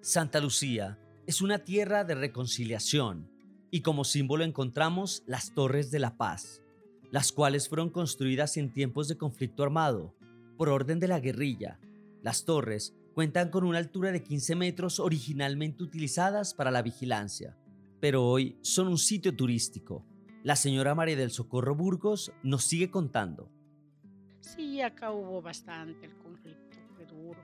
Santa 0.00 0.40
Lucía 0.40 0.98
es 1.26 1.40
una 1.40 1.60
tierra 1.60 2.04
de 2.04 2.14
reconciliación 2.14 3.30
y 3.72 3.80
como 3.80 4.04
símbolo 4.04 4.44
encontramos 4.44 5.24
las 5.26 5.52
Torres 5.52 5.90
de 5.90 5.98
la 5.98 6.16
Paz, 6.16 6.62
las 7.10 7.32
cuales 7.32 7.68
fueron 7.68 7.90
construidas 7.90 8.56
en 8.56 8.72
tiempos 8.72 9.08
de 9.08 9.18
conflicto 9.18 9.64
armado 9.64 10.14
por 10.56 10.68
orden 10.68 11.00
de 11.00 11.08
la 11.08 11.18
guerrilla. 11.18 11.80
Las 12.22 12.44
torres 12.44 12.94
cuentan 13.14 13.50
con 13.50 13.64
una 13.64 13.78
altura 13.78 14.12
de 14.12 14.22
15 14.22 14.54
metros 14.54 15.00
originalmente 15.00 15.82
utilizadas 15.82 16.54
para 16.54 16.70
la 16.70 16.82
vigilancia, 16.82 17.58
pero 17.98 18.24
hoy 18.24 18.56
son 18.62 18.86
un 18.86 18.98
sitio 18.98 19.34
turístico 19.34 20.06
la 20.44 20.56
señora 20.56 20.96
María 20.96 21.14
del 21.14 21.30
Socorro 21.30 21.76
Burgos 21.76 22.32
nos 22.42 22.64
sigue 22.64 22.90
contando. 22.90 23.48
Sí, 24.40 24.80
acá 24.80 25.12
hubo 25.12 25.40
bastante, 25.40 26.06
el 26.06 26.16
conflicto 26.16 26.78
fue 26.96 27.06
duro. 27.06 27.40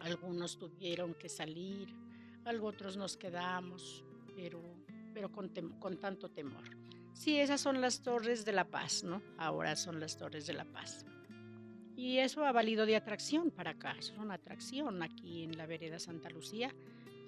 Algunos 0.00 0.58
tuvieron 0.58 1.14
que 1.14 1.28
salir, 1.28 1.94
otros 2.62 2.96
nos 2.96 3.16
quedamos, 3.16 4.04
pero, 4.34 4.60
pero 5.12 5.30
con, 5.30 5.48
con 5.78 5.98
tanto 5.98 6.28
temor. 6.30 6.64
Sí, 7.12 7.38
esas 7.38 7.60
son 7.60 7.80
las 7.80 8.02
torres 8.02 8.44
de 8.44 8.52
la 8.52 8.64
paz, 8.64 9.04
¿no? 9.04 9.22
Ahora 9.38 9.76
son 9.76 10.00
las 10.00 10.16
torres 10.16 10.46
de 10.46 10.54
la 10.54 10.64
paz. 10.64 11.04
Y 11.96 12.18
eso 12.18 12.44
ha 12.44 12.52
valido 12.52 12.86
de 12.86 12.96
atracción 12.96 13.50
para 13.50 13.72
acá, 13.72 13.94
es 13.98 14.12
una 14.18 14.34
atracción 14.34 15.02
aquí 15.02 15.44
en 15.44 15.56
la 15.56 15.66
vereda 15.66 15.98
Santa 15.98 16.30
Lucía 16.30 16.74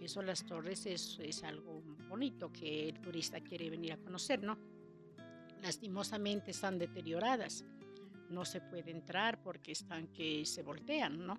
eso 0.05 0.20
las 0.20 0.45
torres 0.45 0.85
es, 0.87 1.18
es 1.20 1.43
algo 1.45 1.82
bonito 2.09 2.53
que 2.53 2.91
el 2.91 3.01
turista 3.01 3.41
quiere 3.41 3.70
venir 3.70 3.95
a 3.95 3.97
conocer, 3.97 4.43
¿no? 4.43 4.59
Lastimosamente 5.62 6.51
están 6.51 6.78
deterioradas, 6.78 7.64
no 8.28 8.45
se 8.45 8.61
puede 8.61 8.91
entrar 8.91 9.43
porque 9.43 9.72
están 9.72 10.09
que 10.09 10.45
se 10.45 10.62
voltean, 10.62 11.26
¿no? 11.26 11.39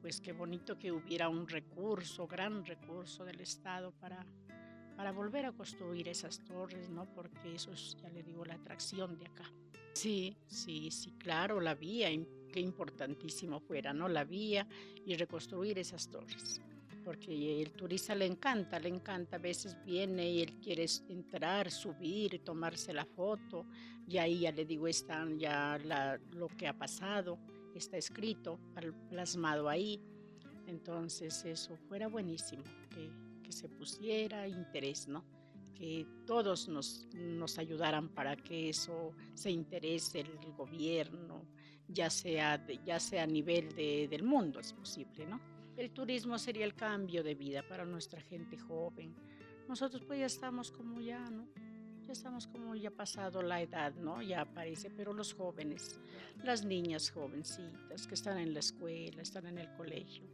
Pues 0.00 0.20
qué 0.20 0.32
bonito 0.32 0.76
que 0.76 0.90
hubiera 0.90 1.28
un 1.28 1.46
recurso, 1.48 2.26
gran 2.26 2.64
recurso 2.64 3.24
del 3.24 3.40
Estado 3.40 3.92
para, 3.92 4.26
para 4.96 5.12
volver 5.12 5.46
a 5.46 5.52
construir 5.52 6.08
esas 6.08 6.42
torres, 6.44 6.88
¿no? 6.90 7.04
Porque 7.14 7.54
eso 7.54 7.72
es, 7.72 7.96
ya 8.02 8.08
le 8.10 8.22
digo, 8.22 8.44
la 8.44 8.54
atracción 8.54 9.18
de 9.18 9.26
acá. 9.26 9.50
Sí, 9.94 10.36
sí, 10.46 10.90
sí, 10.90 11.12
claro, 11.18 11.60
la 11.60 11.74
vía, 11.74 12.08
qué 12.52 12.60
importantísimo 12.60 13.60
fuera, 13.60 13.92
¿no? 13.92 14.08
La 14.08 14.24
vía 14.24 14.66
y 15.04 15.14
reconstruir 15.14 15.78
esas 15.78 16.08
torres 16.08 16.60
porque 17.04 17.62
el 17.62 17.72
turista 17.72 18.14
le 18.14 18.24
encanta, 18.24 18.78
le 18.78 18.88
encanta, 18.88 19.36
a 19.36 19.38
veces 19.38 19.76
viene 19.84 20.30
y 20.30 20.40
él 20.40 20.58
quiere 20.58 20.86
entrar, 21.08 21.70
subir, 21.70 22.42
tomarse 22.42 22.92
la 22.94 23.04
foto, 23.04 23.66
y 24.08 24.16
ahí 24.16 24.40
ya 24.40 24.52
le 24.52 24.64
digo, 24.64 24.88
están 24.88 25.38
ya 25.38 25.78
lo 26.32 26.48
que 26.48 26.66
ha 26.66 26.72
pasado, 26.72 27.38
está 27.74 27.98
escrito, 27.98 28.58
plasmado 29.10 29.68
ahí, 29.68 30.00
entonces 30.66 31.44
eso 31.44 31.76
fuera 31.76 32.08
buenísimo, 32.08 32.64
que 32.90 33.10
se 33.54 33.68
pusiera 33.68 34.46
interés, 34.46 35.08
¿no? 35.08 35.24
que 35.74 36.06
todos 36.26 36.68
nos, 36.68 37.58
ayudaran 37.58 38.08
para 38.08 38.36
que 38.36 38.70
eso 38.70 39.12
se 39.34 39.50
interese 39.50 40.20
el 40.20 40.52
gobierno, 40.56 41.44
ya 41.88 42.08
sea, 42.08 42.64
ya 42.84 42.98
sea 43.00 43.24
a 43.24 43.26
nivel 43.26 43.74
de, 43.74 44.08
del 44.08 44.22
mundo, 44.22 44.60
es 44.60 44.72
posible, 44.72 45.26
¿no? 45.26 45.40
El 45.76 45.90
turismo 45.90 46.38
sería 46.38 46.64
el 46.64 46.74
cambio 46.74 47.22
de 47.22 47.34
vida 47.34 47.66
para 47.66 47.84
nuestra 47.84 48.20
gente 48.20 48.56
joven. 48.56 49.14
Nosotros 49.68 50.04
pues 50.06 50.20
ya 50.20 50.26
estamos 50.26 50.70
como 50.70 51.00
ya, 51.00 51.18
¿no? 51.30 51.48
Ya 52.06 52.12
estamos 52.12 52.46
como 52.46 52.74
ya 52.76 52.90
pasado 52.90 53.42
la 53.42 53.60
edad, 53.60 53.94
¿no? 53.94 54.22
Ya 54.22 54.42
aparece, 54.42 54.90
pero 54.90 55.12
los 55.12 55.34
jóvenes, 55.34 55.98
las 56.44 56.64
niñas 56.64 57.10
jovencitas 57.10 58.06
que 58.06 58.14
están 58.14 58.38
en 58.38 58.54
la 58.54 58.60
escuela, 58.60 59.20
están 59.20 59.46
en 59.46 59.58
el 59.58 59.74
colegio, 59.74 60.24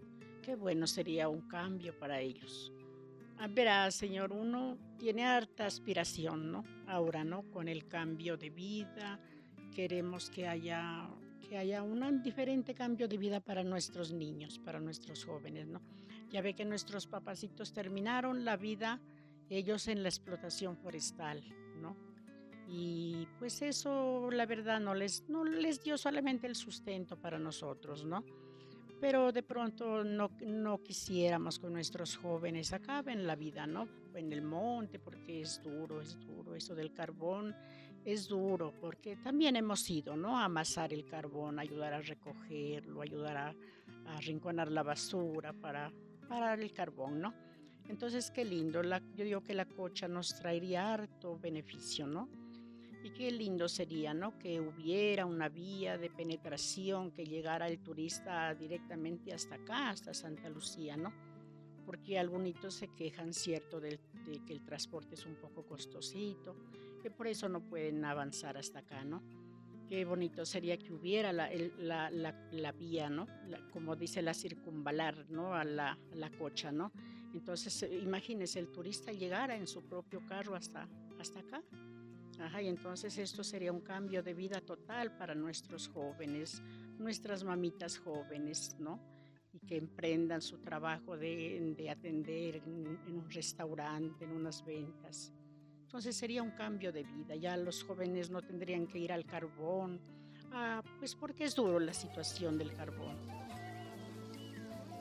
qué 0.43 0.57
bueno 0.57 0.87
sería 0.87 1.29
un 1.29 1.49
cambio 1.49 1.99
para 1.99 2.21
ellos. 2.21 2.73
Ah, 3.43 3.49
verá, 3.49 3.91
señor, 3.91 4.33
uno 4.33 4.77
tiene 4.99 5.25
harta 5.25 5.65
aspiración, 5.65 6.53
¿no? 6.53 6.63
Ahora, 6.87 7.25
¿no? 7.25 7.51
Con 7.51 7.69
el 7.69 7.89
cambio 7.89 8.37
de 8.37 8.51
vida, 8.51 9.19
queremos 9.75 10.29
que 10.29 10.47
haya 10.47 11.09
que 11.49 11.57
haya 11.57 11.83
un 11.83 12.23
diferente 12.23 12.75
cambio 12.75 13.09
de 13.09 13.17
vida 13.17 13.41
para 13.41 13.65
nuestros 13.65 14.13
niños, 14.13 14.59
para 14.59 14.79
nuestros 14.79 15.25
jóvenes, 15.25 15.67
¿no? 15.69 15.81
Ya 16.31 16.43
ve 16.43 16.55
que 16.55 16.67
nuestros 16.67 17.07
papacitos 17.07 17.73
terminaron 17.73 18.45
la 18.45 18.59
vida 18.59 19.01
ellos 19.49 19.89
en 19.89 20.03
la 20.03 20.11
explotación 20.11 20.77
forestal, 20.77 21.43
¿no? 21.81 21.97
Y 22.69 23.27
pues 23.39 23.63
eso, 23.63 24.31
la 24.31 24.45
verdad, 24.45 24.81
no 24.81 24.95
les, 24.95 25.29
no 25.31 25.45
les 25.45 25.83
dio 25.83 25.97
solamente 25.97 26.47
el 26.47 26.55
sustento 26.55 27.19
para 27.19 27.39
nosotros, 27.39 28.05
¿no? 28.05 28.23
Pero 29.01 29.33
de 29.33 29.43
pronto 29.43 30.05
no, 30.05 30.31
no 30.47 30.83
quisiéramos 30.83 31.59
que 31.59 31.69
nuestros 31.69 32.17
jóvenes 32.17 32.73
acaben 32.73 33.27
la 33.27 33.35
vida, 33.35 33.67
¿no? 33.67 33.89
En 34.15 34.33
el 34.33 34.43
monte, 34.43 34.99
porque 34.99 35.41
es 35.41 35.63
duro, 35.63 36.01
es 36.01 36.19
duro 36.21 36.55
eso 36.55 36.75
del 36.75 36.93
carbón 36.93 37.55
es 38.05 38.29
duro 38.29 38.73
porque 38.81 39.17
también 39.17 39.57
hemos 39.57 39.89
ido, 39.91 40.17
¿no? 40.17 40.39
A 40.39 40.45
amasar 40.45 40.93
el 40.93 41.05
carbón, 41.05 41.59
ayudar 41.59 41.93
a 41.93 42.01
recogerlo, 42.01 43.03
ayudar 43.03 43.37
a, 43.37 43.55
a 44.07 44.17
arrinconar 44.17 44.71
la 44.71 44.83
basura 44.83 45.53
para, 45.53 45.93
para 46.29 46.55
el 46.55 46.73
carbón, 46.73 47.21
¿no? 47.21 47.35
Entonces, 47.89 48.31
qué 48.31 48.45
lindo. 48.45 48.83
La, 48.83 49.03
yo 49.15 49.25
digo 49.25 49.43
que 49.43 49.55
la 49.55 49.65
cocha 49.65 50.07
nos 50.09 50.35
traería 50.37 50.93
harto 50.93 51.39
beneficio, 51.39 52.07
¿no? 52.07 52.29
Y 53.03 53.11
qué 53.11 53.31
lindo 53.31 53.69
sería, 53.69 54.13
¿no? 54.13 54.39
Que 54.39 54.61
hubiera 54.61 55.25
una 55.25 55.49
vía 55.49 55.97
de 55.97 56.11
penetración 56.11 57.11
que 57.13 57.25
llegara 57.25 57.67
el 57.69 57.79
turista 57.79 58.55
directamente 58.55 59.33
hasta 59.33 59.55
acá, 59.55 59.89
hasta 59.89 60.13
Santa 60.13 60.49
Lucía, 60.51 60.97
¿no? 60.97 61.13
Porque 61.87 62.19
algunos 62.19 62.75
se 62.75 62.89
quejan, 62.89 63.33
cierto, 63.33 63.81
de, 63.81 63.99
de 64.27 64.45
que 64.47 64.53
el 64.53 64.63
transporte 64.63 65.15
es 65.15 65.25
un 65.25 65.35
poco 65.37 65.65
costosito, 65.65 66.55
que 67.03 67.11
por 67.11 67.27
eso 67.27 67.49
no 67.49 67.63
pueden 67.63 68.05
avanzar 68.05 68.59
hasta 68.59 68.81
acá, 68.81 69.03
¿no? 69.03 69.23
Qué 69.89 70.05
bonito 70.05 70.45
sería 70.45 70.77
que 70.79 70.93
hubiera 70.93 71.33
la, 71.33 71.51
el- 71.51 71.73
la, 71.79 72.11
la, 72.11 72.33
la 72.53 72.71
vía, 72.73 73.09
¿no? 73.09 73.27
Como 73.73 73.97
dice 73.97 74.21
la 74.23 74.35
circunvalar, 74.35 75.29
¿no? 75.31 75.55
A 75.55 75.65
la, 75.65 75.93
a 75.93 76.15
la 76.15 76.31
cocha, 76.31 76.71
¿no? 76.71 76.93
Entonces, 77.33 77.83
eh, 77.83 77.99
imagínese, 77.99 78.61
el 78.61 78.69
turista 78.71 79.11
llegara 79.11 79.57
en 79.57 79.67
su 79.67 79.83
propio 79.83 80.21
carro 80.27 80.55
hasta, 80.55 80.87
hasta 81.19 81.41
acá. 81.41 81.63
Ajá, 82.41 82.63
y 82.63 82.69
entonces 82.69 83.17
esto 83.19 83.45
sería 83.45 83.71
un 83.71 83.81
cambio 83.81 84.23
de 84.23 84.33
vida 84.33 84.61
total 84.61 85.17
para 85.17 85.35
nuestros 85.35 85.89
jóvenes, 85.89 86.63
nuestras 86.99 87.45
mamitas 87.45 87.99
jóvenes, 87.99 88.77
¿no? 88.79 88.99
Y 89.53 89.59
que 89.61 89.77
emprendan 89.77 90.41
su 90.41 90.59
trabajo 90.59 91.17
de, 91.17 91.75
de 91.77 91.91
atender 91.91 92.57
en, 92.57 92.99
en 93.07 93.19
un 93.19 93.31
restaurante, 93.31 94.25
en 94.25 94.33
unas 94.33 94.65
ventas. 94.65 95.35
Entonces 95.83 96.17
sería 96.17 96.43
un 96.43 96.53
cambio 96.53 96.93
de 96.93 97.03
vida. 97.03 97.35
Ya 97.35 97.57
los 97.57 97.83
jóvenes 97.83 98.31
no 98.31 98.41
tendrían 98.41 98.87
que 98.87 98.99
ir 98.99 99.13
al 99.13 99.27
carbón, 99.27 100.01
ah, 100.53 100.83
pues 100.99 101.15
porque 101.15 101.45
es 101.45 101.55
duro 101.55 101.79
la 101.79 101.93
situación 101.93 102.57
del 102.57 102.73
carbón. 102.73 103.17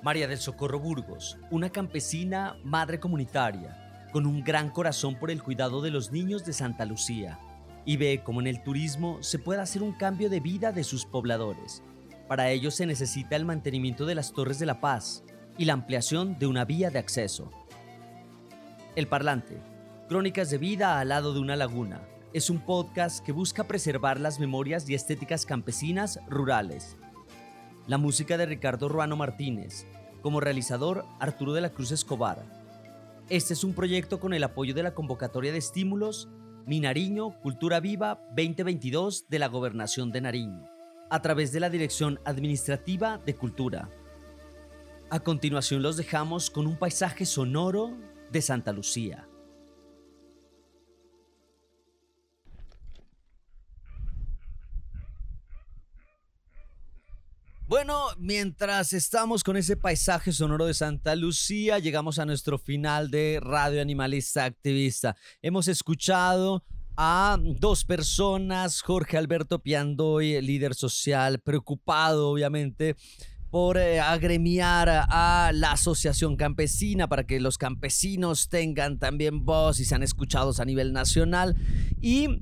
María 0.01 0.27
del 0.27 0.39
Socorro 0.39 0.79
Burgos, 0.79 1.37
una 1.51 1.69
campesina 1.69 2.57
madre 2.63 2.99
comunitaria, 2.99 3.88
con 4.11 4.25
un 4.25 4.43
gran 4.43 4.69
corazón 4.69 5.15
por 5.15 5.31
el 5.31 5.43
cuidado 5.43 5.81
de 5.81 5.91
los 5.91 6.11
niños 6.11 6.45
de 6.45 6.53
Santa 6.53 6.85
Lucía, 6.85 7.39
y 7.85 7.97
ve 7.97 8.21
cómo 8.23 8.41
en 8.41 8.47
el 8.47 8.63
turismo 8.63 9.17
se 9.21 9.39
puede 9.39 9.61
hacer 9.61 9.81
un 9.83 9.93
cambio 9.93 10.29
de 10.29 10.39
vida 10.39 10.71
de 10.71 10.83
sus 10.83 11.05
pobladores. 11.05 11.83
Para 12.27 12.51
ello 12.51 12.71
se 12.71 12.85
necesita 12.85 13.35
el 13.35 13.45
mantenimiento 13.45 14.05
de 14.05 14.15
las 14.15 14.33
Torres 14.33 14.59
de 14.59 14.65
la 14.65 14.79
Paz 14.81 15.23
y 15.57 15.65
la 15.65 15.73
ampliación 15.73 16.37
de 16.37 16.47
una 16.47 16.65
vía 16.65 16.89
de 16.89 16.99
acceso. 16.99 17.49
El 18.95 19.07
Parlante, 19.07 19.61
Crónicas 20.07 20.49
de 20.49 20.57
vida 20.57 20.99
al 20.99 21.09
lado 21.09 21.33
de 21.33 21.39
una 21.39 21.55
laguna, 21.55 22.01
es 22.33 22.49
un 22.49 22.59
podcast 22.59 23.25
que 23.25 23.31
busca 23.31 23.63
preservar 23.63 24.19
las 24.19 24.39
memorias 24.39 24.87
y 24.89 24.93
estéticas 24.93 25.45
campesinas 25.45 26.19
rurales. 26.27 26.95
La 27.87 27.97
música 27.97 28.37
de 28.37 28.45
Ricardo 28.45 28.87
Ruano 28.87 29.15
Martínez, 29.15 29.87
como 30.21 30.39
realizador 30.39 31.05
Arturo 31.19 31.53
de 31.53 31.61
la 31.61 31.71
Cruz 31.71 31.91
Escobar. 31.91 32.58
Este 33.29 33.53
es 33.53 33.63
un 33.63 33.75
proyecto 33.75 34.19
con 34.19 34.33
el 34.33 34.43
apoyo 34.43 34.73
de 34.73 34.81
la 34.81 34.95
convocatoria 34.95 35.51
de 35.51 35.59
estímulos 35.59 36.27
Mi 36.65 36.79
Nariño 36.79 37.39
Cultura 37.41 37.79
Viva 37.79 38.25
2022 38.35 39.29
de 39.29 39.37
la 39.37 39.45
Gobernación 39.45 40.11
de 40.11 40.19
Nariño, 40.19 40.67
a 41.11 41.21
través 41.21 41.51
de 41.51 41.59
la 41.59 41.69
Dirección 41.69 42.19
Administrativa 42.25 43.19
de 43.19 43.35
Cultura. 43.35 43.91
A 45.11 45.19
continuación 45.19 45.83
los 45.83 45.95
dejamos 45.95 46.49
con 46.49 46.65
un 46.65 46.75
paisaje 46.75 47.27
sonoro 47.27 47.95
de 48.31 48.41
Santa 48.41 48.73
Lucía. 48.73 49.28
Bueno, 57.69 58.07
mientras 58.17 58.93
estamos 58.93 59.43
con 59.43 59.55
ese 59.55 59.77
paisaje 59.77 60.31
sonoro 60.31 60.65
de 60.65 60.73
Santa 60.73 61.15
Lucía, 61.15 61.77
llegamos 61.77 62.17
a 62.17 62.25
nuestro 62.25 62.57
final 62.57 63.11
de 63.11 63.39
Radio 63.39 63.79
Animalista 63.79 64.43
Activista. 64.43 65.15
Hemos 65.43 65.67
escuchado 65.67 66.63
a 66.97 67.37
dos 67.39 67.85
personas, 67.85 68.81
Jorge 68.81 69.17
Alberto 69.17 69.59
Piandoy, 69.59 70.41
líder 70.41 70.73
social, 70.73 71.41
preocupado 71.41 72.31
obviamente 72.31 72.95
por 73.51 73.77
eh, 73.77 73.99
agremiar 73.99 74.89
a, 74.89 75.51
la 75.53 75.73
asociación 75.73 76.37
campesina 76.37 77.07
para 77.07 77.27
que 77.27 77.39
los 77.39 77.59
campesinos 77.59 78.49
tengan 78.49 78.97
también 78.97 79.45
voz 79.45 79.79
y 79.79 79.85
sean 79.85 80.01
escuchados 80.01 80.59
a 80.59 80.65
nivel 80.65 80.91
nacional. 80.91 81.55
Y 82.01 82.41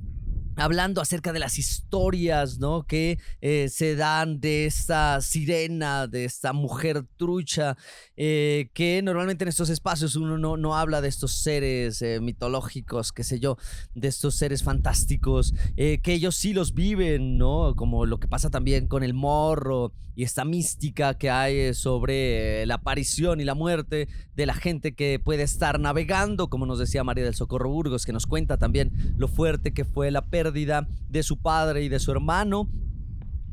hablando 0.57 1.01
acerca 1.01 1.31
de 1.31 1.39
las 1.39 1.59
historias 1.59 2.57
¿no? 2.59 2.83
que 2.83 3.19
eh, 3.41 3.69
se 3.69 3.95
dan 3.95 4.39
de 4.39 4.65
esta 4.65 5.21
sirena, 5.21 6.07
de 6.07 6.25
esta 6.25 6.51
mujer 6.51 7.05
trucha, 7.15 7.77
eh, 8.15 8.69
que 8.73 9.01
normalmente 9.03 9.43
en 9.43 9.49
estos 9.49 9.69
espacios 9.69 10.15
uno 10.15 10.37
no, 10.37 10.57
no 10.57 10.75
habla 10.75 11.01
de 11.01 11.07
estos 11.07 11.31
seres 11.31 12.01
eh, 12.01 12.19
mitológicos, 12.19 13.11
qué 13.11 13.23
sé 13.23 13.39
yo, 13.39 13.57
de 13.93 14.07
estos 14.07 14.35
seres 14.35 14.63
fantásticos, 14.63 15.53
que 15.75 16.13
ellos 16.13 16.35
sí 16.35 16.53
los 16.53 16.73
viven, 16.73 17.37
¿no? 17.37 17.75
Como 17.75 18.05
lo 18.05 18.19
que 18.19 18.27
pasa 18.27 18.49
también 18.49 18.87
con 18.87 19.03
el 19.03 19.13
morro 19.13 19.93
y 20.15 20.23
esta 20.23 20.45
mística 20.45 21.13
que 21.13 21.29
hay 21.29 21.75
sobre 21.75 22.65
la 22.65 22.75
aparición 22.75 23.39
y 23.39 23.43
la 23.43 23.53
muerte 23.53 24.07
de 24.35 24.45
la 24.47 24.55
gente 24.55 24.95
que 24.95 25.19
puede 25.19 25.43
estar 25.43 25.79
navegando, 25.79 26.49
como 26.49 26.65
nos 26.65 26.79
decía 26.79 27.03
María 27.03 27.23
del 27.23 27.35
Socorro 27.35 27.69
Burgos, 27.69 28.03
que 28.03 28.13
nos 28.13 28.25
cuenta 28.25 28.57
también 28.57 29.13
lo 29.15 29.27
fuerte 29.27 29.73
que 29.73 29.85
fue 29.85 30.09
la 30.09 30.25
pérdida 30.25 30.46
de 30.51 31.23
su 31.23 31.41
padre 31.41 31.83
y 31.83 31.89
de 31.89 31.99
su 31.99 32.11
hermano 32.11 32.69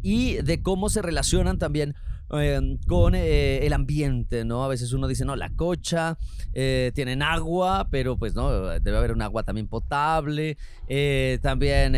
y 0.02 0.34
de 0.42 0.62
cómo 0.62 0.88
se 0.88 1.02
relacionan 1.02 1.58
también 1.58 1.94
eh, 2.32 2.78
con 2.86 3.14
eh, 3.14 3.66
el 3.66 3.72
ambiente, 3.74 4.44
¿no? 4.44 4.64
A 4.64 4.68
veces 4.68 4.92
uno 4.92 5.06
dice, 5.06 5.24
no, 5.24 5.36
la 5.36 5.50
cocha, 5.50 6.18
eh, 6.52 6.90
tienen 6.94 7.22
agua, 7.22 7.88
pero 7.90 8.16
pues 8.16 8.34
no, 8.34 8.50
debe 8.80 8.96
haber 8.96 9.12
un 9.12 9.22
agua 9.22 9.42
también 9.44 9.68
potable, 9.68 10.56
también 11.42 11.92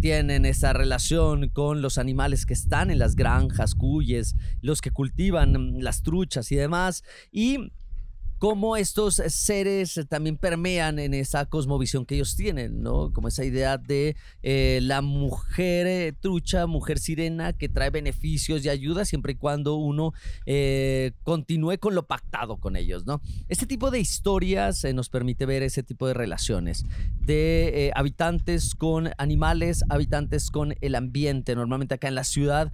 tienen 0.00 0.46
esa 0.46 0.72
relación 0.72 1.48
con 1.48 1.82
los 1.82 1.98
animales 1.98 2.46
que 2.46 2.54
están 2.54 2.90
en 2.90 2.98
las 2.98 3.16
granjas, 3.16 3.74
cuyes, 3.74 4.36
los 4.62 4.80
que 4.80 4.92
cultivan 4.92 5.82
las 5.82 6.02
truchas 6.02 6.50
y 6.52 6.56
demás, 6.56 7.02
y 7.30 7.72
cómo 8.38 8.76
estos 8.76 9.22
seres 9.28 10.00
también 10.08 10.36
permean 10.36 10.98
en 10.98 11.14
esa 11.14 11.46
cosmovisión 11.46 12.04
que 12.04 12.16
ellos 12.16 12.36
tienen, 12.36 12.82
¿no? 12.82 13.12
Como 13.12 13.28
esa 13.28 13.44
idea 13.44 13.78
de 13.78 14.16
eh, 14.42 14.80
la 14.82 15.00
mujer 15.00 15.86
eh, 15.86 16.12
trucha, 16.12 16.66
mujer 16.66 16.98
sirena, 16.98 17.52
que 17.52 17.68
trae 17.68 17.90
beneficios 17.90 18.64
y 18.64 18.68
ayuda 18.68 19.04
siempre 19.04 19.32
y 19.32 19.36
cuando 19.36 19.76
uno 19.76 20.12
eh, 20.44 21.12
continúe 21.22 21.78
con 21.78 21.94
lo 21.94 22.06
pactado 22.06 22.58
con 22.58 22.76
ellos, 22.76 23.06
¿no? 23.06 23.20
Este 23.48 23.66
tipo 23.66 23.90
de 23.90 24.00
historias 24.00 24.84
nos 24.94 25.08
permite 25.08 25.46
ver 25.46 25.62
ese 25.62 25.82
tipo 25.82 26.06
de 26.06 26.14
relaciones 26.14 26.84
de 27.20 27.90
habitantes 27.94 28.74
con 28.74 29.10
animales, 29.18 29.82
habitantes 29.88 30.50
con 30.50 30.74
el 30.80 30.94
ambiente. 30.94 31.54
Normalmente 31.54 31.94
acá 31.94 32.08
en 32.08 32.14
la 32.14 32.24
ciudad... 32.24 32.72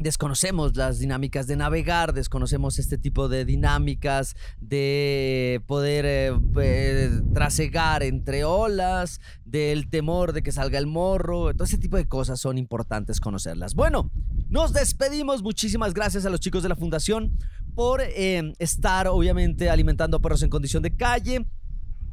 em, 0.00 0.02
desconocemos 0.02 0.76
las 0.76 0.98
dinámicas 0.98 1.46
de 1.46 1.56
navegar, 1.56 2.12
desconocemos 2.12 2.78
este 2.78 2.98
tipo 2.98 3.28
de 3.28 3.44
dinámicas 3.44 4.34
de 4.60 5.62
poder 5.66 6.04
eh, 6.06 6.32
eh, 6.60 7.10
trasegar 7.34 8.02
entre 8.02 8.44
olas, 8.44 9.20
del 9.44 9.88
temor 9.88 10.32
de 10.32 10.42
que 10.42 10.52
salga 10.52 10.78
el 10.78 10.86
morro, 10.86 11.52
todo 11.52 11.64
ese 11.64 11.78
tipo 11.78 11.96
de 11.96 12.06
cosas 12.08 12.40
son 12.40 12.58
importantes 12.58 13.20
conocerlas. 13.20 13.74
Bueno, 13.74 14.10
nos 14.48 14.72
despedimos, 14.72 15.42
muchísimas 15.42 15.94
gracias 15.94 16.26
a 16.26 16.30
los 16.30 16.40
chicos 16.40 16.62
de 16.62 16.68
la 16.68 16.76
fundación 16.76 17.36
por 17.74 18.00
eh, 18.02 18.52
estar 18.58 19.06
obviamente 19.08 19.70
alimentando 19.70 20.20
perros 20.20 20.42
en 20.42 20.50
condición 20.50 20.82
de 20.82 20.96
calle 20.96 21.46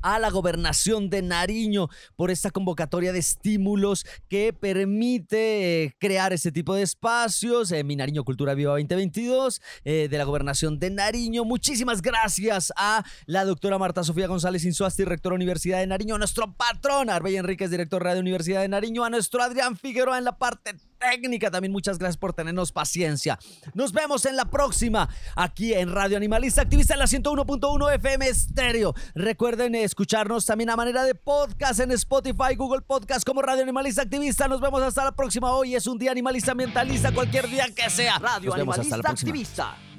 a 0.01 0.19
la 0.19 0.29
gobernación 0.29 1.09
de 1.09 1.21
Nariño 1.21 1.89
por 2.15 2.31
esta 2.31 2.51
convocatoria 2.51 3.13
de 3.13 3.19
estímulos 3.19 4.05
que 4.27 4.53
permite 4.53 5.83
eh, 5.83 5.95
crear 5.99 6.33
este 6.33 6.51
tipo 6.51 6.75
de 6.75 6.83
espacios. 6.83 7.71
Mi 7.85 7.95
Nariño 7.95 8.23
Cultura 8.23 8.53
Viva 8.53 8.71
2022 8.71 9.61
eh, 9.83 10.07
de 10.09 10.17
la 10.17 10.23
gobernación 10.23 10.79
de 10.79 10.89
Nariño. 10.89 11.45
Muchísimas 11.45 12.01
gracias 12.01 12.73
a 12.75 13.03
la 13.25 13.45
doctora 13.45 13.77
Marta 13.77 14.03
Sofía 14.03 14.27
González 14.27 14.65
Insuasti, 14.65 15.05
rectora 15.05 15.35
Universidad 15.35 15.79
de 15.79 15.87
Nariño, 15.87 16.15
a 16.15 16.17
nuestro 16.17 16.53
patrón 16.53 17.09
Arbey 17.09 17.35
Enríquez, 17.35 17.71
director 17.71 18.03
Radio 18.03 18.21
Universidad 18.21 18.61
de 18.61 18.67
Nariño, 18.67 19.03
a 19.03 19.09
nuestro 19.09 19.41
Adrián 19.41 19.77
Figueroa 19.77 20.17
en 20.17 20.23
la 20.23 20.37
parte 20.37 20.75
técnica. 20.97 21.51
También 21.51 21.71
muchas 21.71 21.97
gracias 21.97 22.17
por 22.17 22.33
tenernos 22.33 22.71
paciencia. 22.71 23.39
Nos 23.73 23.91
vemos 23.91 24.25
en 24.25 24.35
la 24.35 24.45
próxima 24.45 25.09
aquí 25.35 25.73
en 25.73 25.91
Radio 25.91 26.17
Animalista 26.17 26.61
Activista 26.61 26.93
en 26.93 26.99
la 26.99 27.05
101.1 27.05 27.95
FM 27.95 28.27
Estéreo. 28.27 28.93
Recuerden 29.15 29.75
escucharnos 29.75 30.45
también 30.45 30.69
a 30.69 30.75
manera 30.75 31.03
de 31.03 31.15
podcast 31.15 31.79
en 31.79 31.91
Spotify, 31.91 32.55
Google 32.55 32.81
Podcast 32.81 33.25
como 33.25 33.41
Radio 33.41 33.63
Animalista 33.63 34.01
Activista. 34.01 34.47
Nos 34.47 34.61
vemos 34.61 34.81
hasta 34.81 35.03
la 35.03 35.15
próxima. 35.15 35.51
Hoy 35.51 35.75
es 35.75 35.87
un 35.87 35.97
día 35.97 36.11
animalista 36.11 36.51
ambientalista, 36.51 37.13
cualquier 37.13 37.47
día 37.47 37.67
que 37.75 37.89
sea. 37.89 38.19
Radio 38.19 38.53
Animalista. 38.53 38.97
Activista. 39.07 39.86